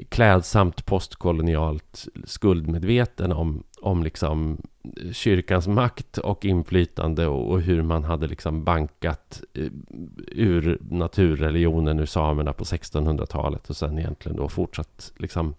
klädsamt 0.09 0.85
postkolonialt 0.85 2.07
skuldmedveten 2.25 3.31
om, 3.31 3.63
om 3.81 4.03
liksom 4.03 4.61
kyrkans 5.11 5.67
makt 5.67 6.17
och 6.17 6.45
inflytande 6.45 7.27
och, 7.27 7.51
och 7.51 7.61
hur 7.61 7.81
man 7.81 8.03
hade 8.03 8.27
liksom 8.27 8.63
bankat 8.63 9.41
eh, 9.53 9.71
ur 10.27 10.77
naturreligionen 10.89 11.99
ur 11.99 12.05
samerna 12.05 12.53
på 12.53 12.63
1600-talet 12.63 13.69
och 13.69 13.77
sen 13.77 13.99
egentligen 13.99 14.37
då 14.37 14.49
fortsatt 14.49 15.13
liksom 15.17 15.53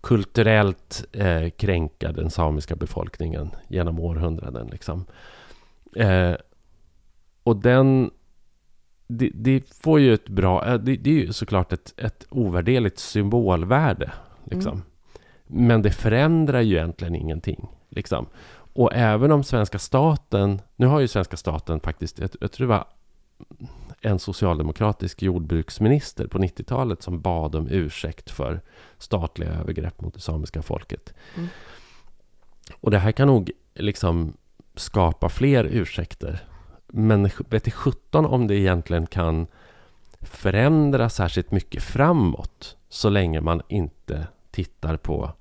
kulturellt 0.00 1.04
eh, 1.12 1.50
kränka 1.50 2.12
den 2.12 2.30
samiska 2.30 2.76
befolkningen 2.76 3.50
genom 3.68 4.00
århundraden. 4.00 4.66
Liksom. 4.66 5.04
Eh, 5.98 6.34
och 7.42 7.56
den 7.56 8.10
det, 9.06 9.30
det, 9.34 9.74
får 9.74 10.00
ju 10.00 10.14
ett 10.14 10.28
bra... 10.28 10.78
Det, 10.78 10.96
det, 10.96 11.10
är 11.10 11.14
ju 11.14 11.32
såklart 11.32 11.72
ett, 11.72 11.94
ett 11.96 12.26
ovärderligt 12.30 12.98
symbolvärde. 12.98 14.12
Liksom. 14.44 14.72
Mm. 14.72 14.84
Men 15.46 15.82
det 15.82 15.90
förändrar 15.90 16.60
ju 16.60 16.76
egentligen 16.76 17.14
ingenting. 17.14 17.68
Liksom. 17.88 18.26
Och 18.72 18.94
även 18.94 19.32
om 19.32 19.44
svenska 19.44 19.78
staten... 19.78 20.60
Nu 20.76 20.86
har 20.86 21.00
ju 21.00 21.08
svenska 21.08 21.36
staten 21.36 21.80
faktiskt... 21.80 22.18
Jag, 22.18 22.30
jag 22.40 22.52
tror 22.52 22.66
det 22.66 22.74
var 22.74 22.86
en 24.00 24.18
socialdemokratisk 24.18 25.22
jordbruksminister 25.22 26.26
på 26.26 26.38
90-talet 26.38 27.02
som 27.02 27.20
bad 27.20 27.54
om 27.54 27.68
ursäkt 27.70 28.30
för 28.30 28.60
statliga 28.98 29.50
övergrepp 29.50 30.00
mot 30.00 30.14
det 30.14 30.20
samiska 30.20 30.62
folket. 30.62 31.14
Mm. 31.36 31.48
Och 32.80 32.90
det 32.90 32.98
här 32.98 33.12
kan 33.12 33.28
nog 33.28 33.50
liksom 33.74 34.32
skapa 34.78 35.28
fler 35.28 35.64
ursäkter. 35.64 36.44
Men 36.86 37.30
vet 37.48 37.72
17 37.72 38.26
om 38.26 38.46
det 38.46 38.54
egentligen 38.54 39.06
kan 39.06 39.46
förändra 40.20 41.08
särskilt 41.08 41.50
mycket 41.50 41.82
framåt 41.82 42.76
så 42.88 43.08
länge 43.08 43.40
man 43.40 43.62
inte 43.68 44.26
tittar 44.50 44.96
på 44.96 45.32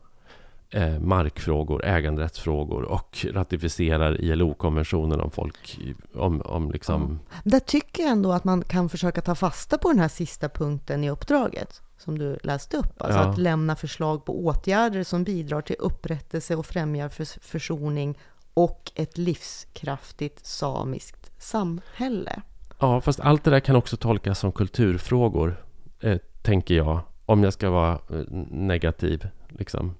eh, 0.69 0.99
markfrågor, 0.99 1.85
äganderättsfrågor 1.85 2.84
och 2.84 3.26
ratificerar 3.31 4.22
ILO-konventionen 4.22 5.22
om 5.22 5.31
folk, 5.31 5.80
om, 6.15 6.41
om 6.41 6.72
liksom... 6.72 7.19
Ja. 7.30 7.39
Där 7.43 7.59
tycker 7.59 8.03
jag 8.03 8.11
ändå 8.11 8.31
att 8.31 8.43
man 8.43 8.61
kan 8.61 8.89
försöka 8.89 9.22
ta 9.22 9.35
fasta 9.35 9.77
på 9.77 9.89
den 9.89 9.99
här 9.99 10.07
sista 10.07 10.49
punkten 10.49 11.03
i 11.03 11.09
uppdraget 11.09 11.81
som 11.97 12.19
du 12.19 12.38
läste 12.43 12.77
upp. 12.77 13.01
Alltså 13.01 13.19
ja. 13.19 13.26
att 13.26 13.38
lämna 13.38 13.76
förslag 13.76 14.26
på 14.26 14.45
åtgärder 14.45 15.03
som 15.03 15.23
bidrar 15.23 15.61
till 15.61 15.76
upprättelse 15.80 16.55
och 16.55 16.65
främjar 16.65 17.09
försoning 17.39 18.18
och 18.57 18.91
ett 18.95 19.17
livskraftigt 19.17 20.45
samiskt 20.45 21.31
samhälle. 21.38 22.41
Ja, 22.79 23.01
fast 23.01 23.19
allt 23.19 23.43
det 23.43 23.51
där 23.51 23.59
kan 23.59 23.75
också 23.75 23.97
tolkas 23.97 24.39
som 24.39 24.51
kulturfrågor, 24.51 25.63
eh, 25.99 26.17
tänker 26.41 26.75
jag, 26.75 26.99
om 27.25 27.43
jag 27.43 27.53
ska 27.53 27.69
vara 27.69 27.93
eh, 27.93 28.23
negativ. 28.51 29.27
Liksom. 29.49 29.95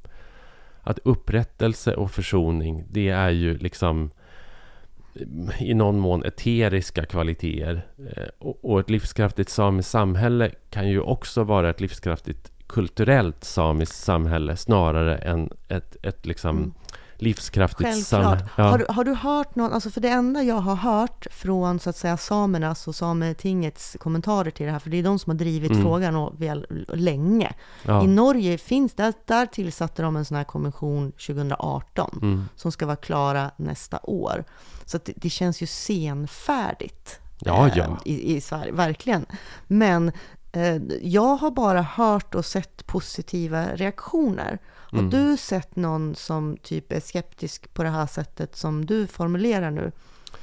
Att 0.82 1.00
upprättelse 1.00 1.96
och 1.96 2.12
försoning, 2.12 2.86
det 2.90 3.10
är 3.10 3.30
ju 3.30 3.58
liksom 3.58 4.12
i 5.60 5.74
någon 5.74 6.00
mån 6.00 6.26
eteriska 6.26 7.06
kvaliteter. 7.06 7.88
Eh, 7.98 8.28
och 8.62 8.80
ett 8.80 8.90
livskraftigt 8.90 9.50
samiskt 9.50 9.92
samhälle 9.92 10.52
kan 10.70 10.90
ju 10.90 11.00
också 11.00 11.44
vara 11.44 11.70
ett 11.70 11.82
livskraftigt 11.82 12.52
kulturellt 12.68 13.44
samiskt 13.44 13.96
samhälle 13.96 14.56
snarare 14.56 15.18
än 15.18 15.50
ett, 15.68 15.98
ett 16.04 16.26
liksom 16.26 16.74
livskraftigt 17.18 18.06
samhälle. 18.06 18.50
Ja. 18.56 18.64
Har, 18.64 18.86
har, 18.90 19.04
du 19.04 19.14
hört 19.14 19.56
någon, 19.56 19.74
alltså 19.74 19.90
för 19.90 20.02
det 20.02 20.10
enda 20.10 20.44
jag 20.44 20.56
har 20.56 20.76
hört 20.76 21.28
från 21.32 21.80
så 21.80 21.90
att 21.90 21.98
säga 21.98 22.18
samernas 22.18 22.88
och 22.88 22.96
Sametingets 22.96 23.98
kommentarer 24.00 24.52
till 24.52 24.66
det 24.66 24.72
här, 24.72 24.80
för 24.80 24.90
det 24.90 24.98
är 24.98 25.04
de 25.04 25.20
som 25.20 25.30
har 25.32 25.38
drivit 25.38 25.72
mm. 25.72 25.84
frågan 25.84 26.16
och 26.16 26.42
väl, 26.42 26.86
länge. 26.94 27.54
Ja. 27.84 28.04
I 28.04 28.08
Norge 28.08 28.58
finns, 28.58 28.94
där, 28.94 29.14
där 29.26 29.46
tillsatte 29.46 30.02
de 30.02 30.16
en 30.16 30.26
sån 30.26 30.38
här 30.38 30.44
konvention 30.44 31.12
2018 31.12 32.20
mm. 32.22 32.46
som 32.56 32.72
ska 32.72 32.86
vara 32.86 32.96
klara 32.96 33.52
nästa 33.58 34.00
år. 34.04 34.44
Så 34.86 35.00
det, 35.06 35.14
det, 35.16 35.30
känns 35.30 35.62
ju 35.62 35.68
senfärdigt. 35.68 37.20
Ja, 37.40 37.70
ja. 37.76 37.84
Eh, 37.84 37.98
I, 38.06 38.36
I 38.36 38.42
Sverige, 38.42 38.72
verkligen. 38.72 39.26
Men 39.68 40.12
eh, 40.52 40.76
jag 41.02 41.36
har 41.36 41.52
bara 41.52 41.82
hört 41.82 42.36
och 42.36 42.46
sett 42.46 42.88
positiva 42.88 43.66
reaktioner. 43.76 44.60
Har 44.92 45.00
mm. 45.00 45.10
du 45.10 45.38
sett 45.38 45.76
någon 45.76 46.16
som 46.16 46.58
typ 46.58 46.92
är 46.92 47.00
skeptisk 47.00 47.74
på 47.74 47.84
det 47.84 47.90
här 47.90 48.08
sättet 48.08 48.56
som 48.56 48.86
du 48.86 49.08
formulerar 49.08 49.72
nu? 49.72 49.92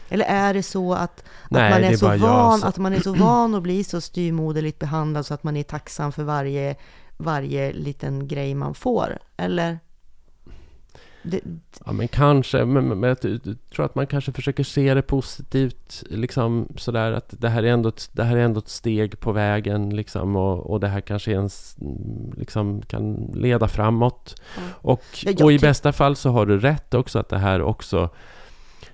Eller 0.08 0.24
är 0.24 0.54
det 0.54 0.62
så 0.62 0.94
att, 0.94 1.24
Nej, 1.50 1.72
att, 1.72 1.80
man, 1.80 1.90
är 1.92 1.96
så 1.96 2.26
van, 2.26 2.64
att 2.64 2.78
man 2.78 2.92
är 2.92 3.00
så 3.00 3.12
van 3.12 3.54
att 3.54 3.62
bli 3.62 3.84
så 3.84 4.00
styrmoderligt 4.00 4.78
behandlad 4.78 5.26
så 5.26 5.34
att 5.34 5.44
man 5.44 5.56
är 5.56 5.62
tacksam 5.62 6.12
för 6.12 6.22
varje, 6.22 6.76
varje 7.16 7.72
liten 7.72 8.28
grej 8.28 8.54
man 8.54 8.74
får? 8.74 9.18
Eller? 9.36 9.78
Det, 11.26 11.40
ja, 11.86 11.92
men 11.92 12.08
kanske. 12.08 12.64
Men, 12.64 12.88
men, 12.88 13.02
jag 13.02 13.20
tror 13.74 13.86
att 13.86 13.94
man 13.94 14.06
kanske 14.06 14.32
försöker 14.32 14.64
se 14.64 14.94
det 14.94 15.02
positivt. 15.02 16.04
Liksom 16.10 16.68
sådär 16.76 17.12
att 17.12 17.34
det 17.38 17.48
här 17.48 17.62
är 17.62 17.72
ändå 17.72 17.88
ett, 17.88 18.10
det 18.12 18.24
här 18.24 18.36
är 18.36 18.40
ändå 18.40 18.58
ett 18.58 18.68
steg 18.68 19.20
på 19.20 19.32
vägen. 19.32 19.96
Liksom, 19.96 20.36
och, 20.36 20.70
och 20.70 20.80
det 20.80 20.88
här 20.88 21.00
kanske 21.00 21.30
ens, 21.30 21.76
liksom, 22.36 22.82
kan 22.82 23.30
leda 23.34 23.68
framåt. 23.68 24.42
Mm. 24.58 24.70
Och, 24.74 25.02
och 25.42 25.52
i 25.52 25.58
bästa 25.58 25.92
fall 25.92 26.16
så 26.16 26.30
har 26.30 26.46
du 26.46 26.60
rätt 26.60 26.94
också 26.94 27.18
att 27.18 27.28
det 27.28 27.38
här 27.38 27.62
också 27.62 28.10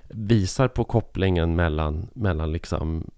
visar 0.07 0.67
på 0.67 0.83
kopplingen 0.83 1.55
mellan, 1.55 2.07
mellan 2.13 2.51
liksom 2.51 3.11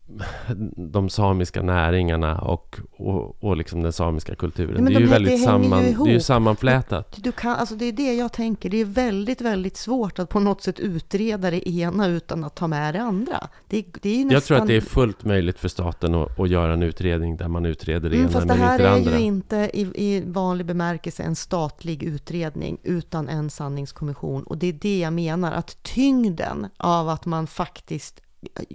de 0.75 1.09
samiska 1.09 1.61
näringarna 1.61 2.37
och, 2.37 2.79
och, 2.97 3.43
och 3.43 3.57
liksom 3.57 3.81
den 3.81 3.93
samiska 3.93 4.35
kulturen. 4.35 4.83
Ja, 4.83 4.89
det 4.89 4.95
är 4.95 4.99
de, 4.99 5.05
ju 5.05 5.09
väldigt 5.09 5.33
det 5.33 5.37
samman, 5.37 5.85
ju 5.85 5.93
det 5.93 6.09
är 6.09 6.13
ju 6.13 6.19
sammanflätat. 6.19 7.17
Du 7.23 7.31
kan, 7.31 7.55
alltså 7.55 7.75
det 7.75 7.85
är 7.85 7.91
det 7.91 8.13
jag 8.13 8.33
tänker. 8.33 8.69
Det 8.69 8.77
är 8.77 8.85
väldigt, 8.85 9.41
väldigt 9.41 9.77
svårt 9.77 10.19
att 10.19 10.29
på 10.29 10.39
något 10.39 10.61
sätt 10.61 10.79
utreda 10.79 11.51
det 11.51 11.69
ena 11.69 12.07
utan 12.07 12.43
att 12.43 12.55
ta 12.55 12.67
med 12.67 12.93
det 12.93 13.01
andra. 13.01 13.47
Det, 13.67 13.85
det 14.01 14.09
är 14.09 14.25
nästan... 14.25 14.31
Jag 14.33 14.43
tror 14.43 14.57
att 14.57 14.67
det 14.67 14.75
är 14.75 14.81
fullt 14.81 15.25
möjligt 15.25 15.59
för 15.59 15.67
staten 15.67 16.15
att, 16.15 16.39
att 16.39 16.49
göra 16.49 16.73
en 16.73 16.83
utredning 16.83 17.37
där 17.37 17.47
man 17.47 17.65
utreder 17.65 18.09
det 18.09 18.15
mm, 18.15 18.29
ena 18.29 18.39
men 18.39 18.41
inte 18.41 18.55
det 18.55 18.69
andra. 18.69 18.77
Fast 18.77 19.05
det 19.05 19.11
här 19.11 19.17
är 19.17 19.19
ju 19.19 19.25
inte 19.25 19.69
i, 19.73 19.81
i 19.81 20.23
vanlig 20.25 20.65
bemärkelse 20.65 21.23
en 21.23 21.35
statlig 21.35 22.03
utredning 22.03 22.77
utan 22.83 23.29
en 23.29 23.49
sanningskommission. 23.49 24.43
Och 24.43 24.57
det 24.57 24.67
är 24.67 24.73
det 24.73 24.99
jag 24.99 25.13
menar, 25.13 25.51
att 25.51 25.83
tyngden 25.83 26.67
av 26.77 27.09
att 27.09 27.25
man 27.25 27.47
faktiskt 27.47 28.22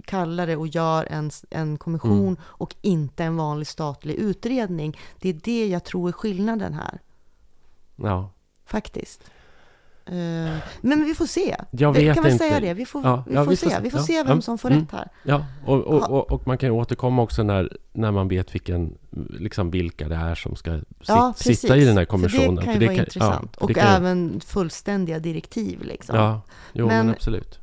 kallar 0.05 0.47
det 0.47 0.55
och 0.55 0.67
gör 0.67 1.07
en, 1.09 1.31
en 1.49 1.77
kommission 1.77 2.27
mm. 2.27 2.37
och 2.43 2.75
inte 2.81 3.23
en 3.23 3.37
vanlig 3.37 3.67
statlig 3.67 4.15
utredning. 4.15 4.97
Det 5.19 5.29
är 5.29 5.39
det 5.43 5.67
jag 5.67 5.83
tror 5.83 6.07
är 6.07 6.11
skillnaden 6.11 6.73
här. 6.73 6.99
Ja. 7.95 8.31
Faktiskt. 8.65 9.31
Uh, 10.11 10.57
men 10.81 11.05
vi 11.05 11.15
får 11.15 11.25
se. 11.25 11.55
Jag 11.71 11.93
vet 11.93 12.15
kan 12.15 12.23
vi 12.23 12.37
säga 12.37 12.59
det? 12.59 12.73
Vi 12.73 12.85
får, 12.85 13.03
ja, 13.03 13.23
vi, 13.27 13.35
ja, 13.35 13.43
får 13.43 13.51
vi 13.51 13.57
får 13.57 13.69
se. 13.69 13.79
Vi 13.81 13.89
får 13.89 13.99
ja, 13.99 14.05
se 14.05 14.23
vem 14.23 14.41
som 14.41 14.57
får 14.57 14.71
mm, 14.71 14.81
rätt 14.81 14.91
här. 14.91 15.09
Ja, 15.23 15.45
och, 15.65 15.77
och, 15.79 16.09
och, 16.09 16.31
och, 16.31 16.47
man 16.47 16.57
kan 16.57 16.71
återkomma 16.71 17.21
också 17.21 17.43
när, 17.43 17.77
när 17.93 18.11
man 18.11 18.27
vet 18.27 18.55
vilken, 18.55 18.97
liksom 19.29 19.71
vilka 19.71 20.07
det 20.07 20.15
är 20.15 20.35
som 20.35 20.55
ska 20.55 20.79
sit, 21.35 21.59
sitta 21.59 21.77
i 21.77 21.85
den 21.85 21.97
här 21.97 22.05
kommissionen. 22.05 22.63
För 22.63 22.79
det 22.79 22.85
kan 22.85 22.95
ju 22.95 23.05
för 23.05 23.19
vara 23.19 23.33
kan, 23.33 23.43
intressant. 23.43 23.57
och 23.57 23.77
även 23.77 24.41
fullständiga 24.45 25.19
direktiv. 25.19 25.83
Liksom. 25.83 26.15
Ja, 26.15 26.41
jo, 26.73 26.87
men, 26.87 27.05
men 27.05 27.15
absolut 27.15 27.58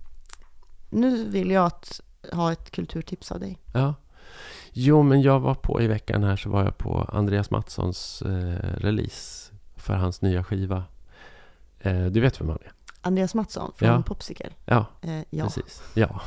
nu 0.90 1.28
vill 1.28 1.50
jag 1.50 1.66
att, 1.66 2.00
ha 2.32 2.52
ett 2.52 2.70
kulturtips 2.70 3.32
av 3.32 3.40
dig. 3.40 3.58
Ja. 3.74 3.94
Jo, 4.72 5.02
men 5.02 5.22
jag 5.22 5.40
var 5.40 5.54
på 5.54 5.82
i 5.82 5.86
veckan 5.86 6.24
här 6.24 6.36
så 6.36 6.50
var 6.50 6.64
jag 6.64 6.78
på 6.78 7.10
Andreas 7.12 7.50
Mattssons 7.50 8.22
eh, 8.22 8.76
release 8.78 9.52
för 9.76 9.94
hans 9.94 10.22
nya 10.22 10.44
skiva. 10.44 10.84
Eh, 11.78 12.04
du 12.06 12.20
vet 12.20 12.40
vem 12.40 12.48
han 12.48 12.58
är? 12.64 12.72
Andreas 13.00 13.34
Mattsson 13.34 13.72
från 13.76 13.88
ja. 13.88 14.02
Popsicle? 14.02 14.50
Ja, 14.64 14.86
eh, 15.02 15.20
ja, 15.30 15.44
precis. 15.44 15.82
Ja. 15.94 16.20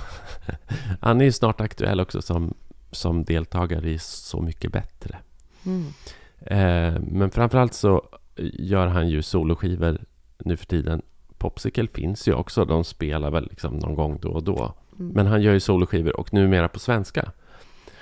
han 1.02 1.22
är 1.22 1.26
ju 1.26 1.31
snart 1.31 1.61
aktuell 1.61 1.99
också 1.99 2.22
som, 2.22 2.53
som 2.91 3.23
deltagare 3.23 3.90
i 3.90 3.99
Så 3.99 4.41
mycket 4.41 4.72
bättre. 4.72 5.18
Mm. 5.65 5.94
Eh, 6.41 7.02
men 7.02 7.31
framförallt 7.31 7.73
så 7.73 8.03
gör 8.53 8.88
han 8.88 9.10
ju 9.10 9.22
soloskivor 9.22 10.06
nu 10.38 10.57
för 10.57 10.65
tiden 10.65 11.02
Popsicle 11.40 11.88
finns 11.88 12.28
ju 12.28 12.34
också. 12.34 12.66
De 12.66 12.84
spelar 12.84 13.32
väl 13.32 13.48
liksom 13.49 13.78
någon 13.78 13.95
gång 13.95 14.20
då 14.22 14.30
och 14.30 14.44
då. 14.44 14.74
Mm. 14.99 15.11
Men 15.11 15.28
han 15.28 15.41
gör 15.41 15.53
ju 15.53 15.60
soloskivor 15.60 16.20
och 16.20 16.34
numera 16.34 16.70
på 16.70 16.80
svenska. 16.80 17.32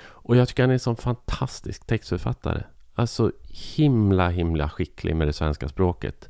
Och 0.00 0.36
jag 0.36 0.48
tycker 0.48 0.62
han 0.62 0.70
är 0.70 0.74
en 0.74 0.80
sån 0.80 0.96
fantastisk 0.96 1.86
textförfattare. 1.86 2.62
Alltså 2.94 3.32
himla, 3.76 4.28
himla 4.28 4.68
skicklig 4.68 5.16
med 5.16 5.28
det 5.28 5.32
svenska 5.32 5.68
språket. 5.68 6.28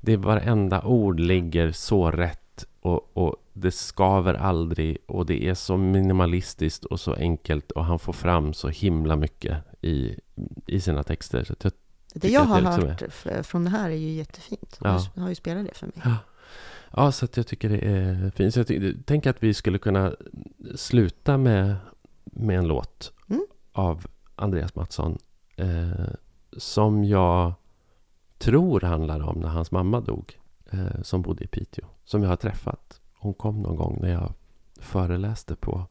Det 0.00 0.16
varenda 0.16 0.82
ord 0.82 1.20
ligger 1.20 1.72
så 1.72 2.10
rätt 2.10 2.64
och, 2.80 3.16
och 3.16 3.36
det 3.52 3.70
skaver 3.70 4.34
aldrig 4.34 4.98
och 5.06 5.26
det 5.26 5.48
är 5.48 5.54
så 5.54 5.76
minimalistiskt 5.76 6.84
och 6.84 7.00
så 7.00 7.14
enkelt 7.14 7.70
och 7.70 7.84
han 7.84 7.98
får 7.98 8.12
fram 8.12 8.54
så 8.54 8.68
himla 8.68 9.16
mycket 9.16 9.56
i, 9.80 10.18
i 10.66 10.80
sina 10.80 11.02
texter. 11.02 11.44
Så 11.44 11.54
jag 11.62 11.72
det 12.14 12.28
jag 12.28 12.40
har 12.40 12.60
liksom 12.60 12.88
hört 12.88 13.02
är... 13.24 13.42
från 13.42 13.64
det 13.64 13.70
här 13.70 13.90
är 13.90 13.94
ju 13.94 14.10
jättefint. 14.10 14.78
Ja. 14.80 15.06
Du 15.14 15.20
har 15.20 15.28
ju 15.28 15.34
spelat 15.34 15.66
det 15.66 15.74
för 15.74 15.86
mig. 15.86 15.96
Ja. 16.04 16.16
Ja, 16.96 17.12
så 17.12 17.24
att 17.24 17.36
jag 17.36 17.46
tycker 17.46 17.68
det 17.68 17.78
är 17.78 18.30
fint. 18.30 18.54
Så 18.54 18.60
jag 18.68 18.94
tänker 19.06 19.30
att 19.30 19.42
vi 19.42 19.54
skulle 19.54 19.78
kunna 19.78 20.14
sluta 20.74 21.38
med, 21.38 21.76
med 22.24 22.58
en 22.58 22.68
låt 22.68 23.12
mm. 23.30 23.46
av 23.72 24.06
Andreas 24.34 24.74
Mattsson. 24.74 25.18
Eh, 25.56 25.90
som 26.56 27.04
jag 27.04 27.54
tror 28.38 28.80
handlar 28.80 29.20
om 29.20 29.40
när 29.40 29.48
hans 29.48 29.70
mamma 29.70 30.00
dog. 30.00 30.38
Eh, 30.70 31.02
som 31.02 31.22
bodde 31.22 31.44
i 31.44 31.46
Piteå. 31.46 31.84
Som 32.04 32.22
jag 32.22 32.28
har 32.28 32.36
träffat. 32.36 33.00
Hon 33.14 33.34
kom 33.34 33.60
någon 33.60 33.76
gång 33.76 33.98
när 34.00 34.12
jag 34.12 34.32
föreläste 34.80 35.56
på... 35.56 35.86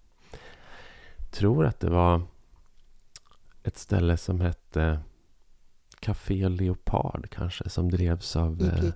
tror 1.32 1.65
att 1.65 1.80
det 1.80 1.90
var 1.90 2.22
ett 3.64 3.78
ställe 3.78 4.18
som 4.18 4.41
hette 4.41 4.99
Café 5.99 6.49
Leopard 6.49 7.30
kanske. 7.30 7.69
Som 7.69 7.91
drevs 7.91 8.36
av... 8.36 8.61
Eh, 8.61 8.91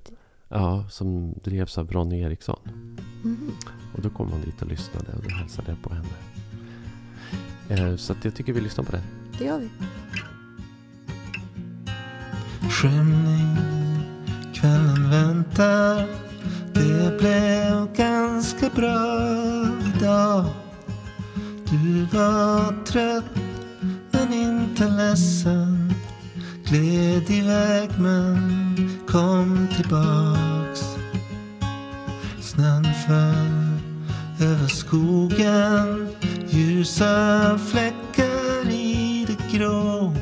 Ja, 0.49 0.85
som 0.89 1.34
drevs 1.43 1.77
av 1.77 1.91
Ronny 1.91 2.22
Eriksson. 2.22 2.59
Mm. 3.23 3.51
Och 3.95 4.01
då 4.01 4.09
kom 4.09 4.31
hon 4.31 4.41
dit 4.41 4.61
och 4.61 4.67
lyssnade 4.67 5.11
och 5.17 5.23
då 5.23 5.30
hälsade 5.30 5.72
jag 5.72 5.81
på 5.81 5.93
henne. 5.93 6.07
Eh, 7.69 7.95
så 7.95 8.13
att 8.13 8.26
jag 8.26 8.35
tycker 8.35 8.53
vi 8.53 8.61
lyssnar 8.61 8.84
på 8.84 8.91
det. 8.91 9.03
Det 9.39 9.45
gör 9.45 9.59
vi. 9.59 9.69
Skymning, 12.69 13.57
kvällen 14.53 15.09
väntar. 15.09 16.07
Det 16.73 17.17
blev 17.17 17.95
ganska 17.95 18.69
bra 18.76 19.19
idag. 19.95 20.45
Du 21.69 22.05
var 22.05 22.85
trött 22.85 23.26
men 24.11 24.34
inte 24.34 24.89
ledsen. 24.89 25.94
Gled 26.70 27.30
iväg 27.30 27.90
men 28.00 28.90
kom 29.08 29.68
tillbaks. 29.76 30.82
Snön 32.42 32.88
föll 33.08 33.76
över 34.48 34.68
skogen. 34.68 36.08
Ljusa 36.50 37.60
fläckar 37.72 38.70
i 38.70 39.26
det 39.28 39.58
grå. 39.58 40.14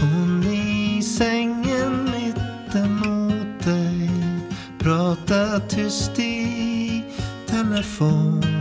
Hon 0.00 0.44
i 0.44 1.02
sängen 1.02 2.04
mittemot 2.04 3.64
dig 3.64 4.10
pratar 4.78 5.68
tyst 5.68 6.18
i 6.18 7.04
telefon. 7.46 8.55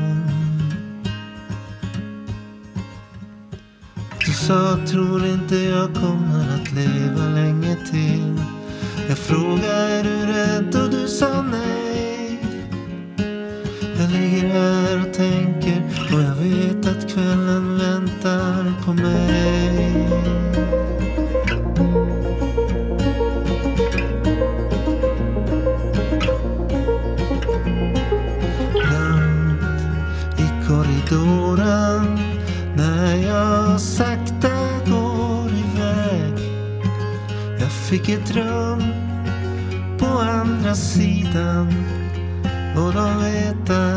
Sa 4.47 4.77
tror 4.87 5.25
inte 5.25 5.55
jag 5.55 5.93
kommer 5.93 6.55
att 6.55 6.71
leva 6.71 7.29
länge 7.35 7.75
till. 7.91 8.41
Jag 9.07 9.17
frågade 9.17 9.67
är 9.67 10.03
du 10.03 10.25
rädd 10.25 10.83
och 10.83 10.89
du 10.89 11.07
sa 11.07 11.41
nej. 11.41 12.39
Jag 13.99 14.09
ligger 14.11 14.47
här 14.47 15.07
och 15.07 15.13
tänker 15.13 15.83
och 16.13 16.21
jag 16.21 16.35
vet 16.35 16.87
att 16.87 17.11
kvällen 17.13 17.77
väntar 17.77 18.73
på 18.85 18.93
mig. 18.93 20.44
Vilket 38.07 38.29
ett 38.29 38.35
rum 38.35 38.83
på 39.99 40.05
andra 40.05 40.75
sidan. 40.75 41.67
Och 42.77 42.93
de 42.93 43.19
vet 43.23 43.69
att 43.69 43.94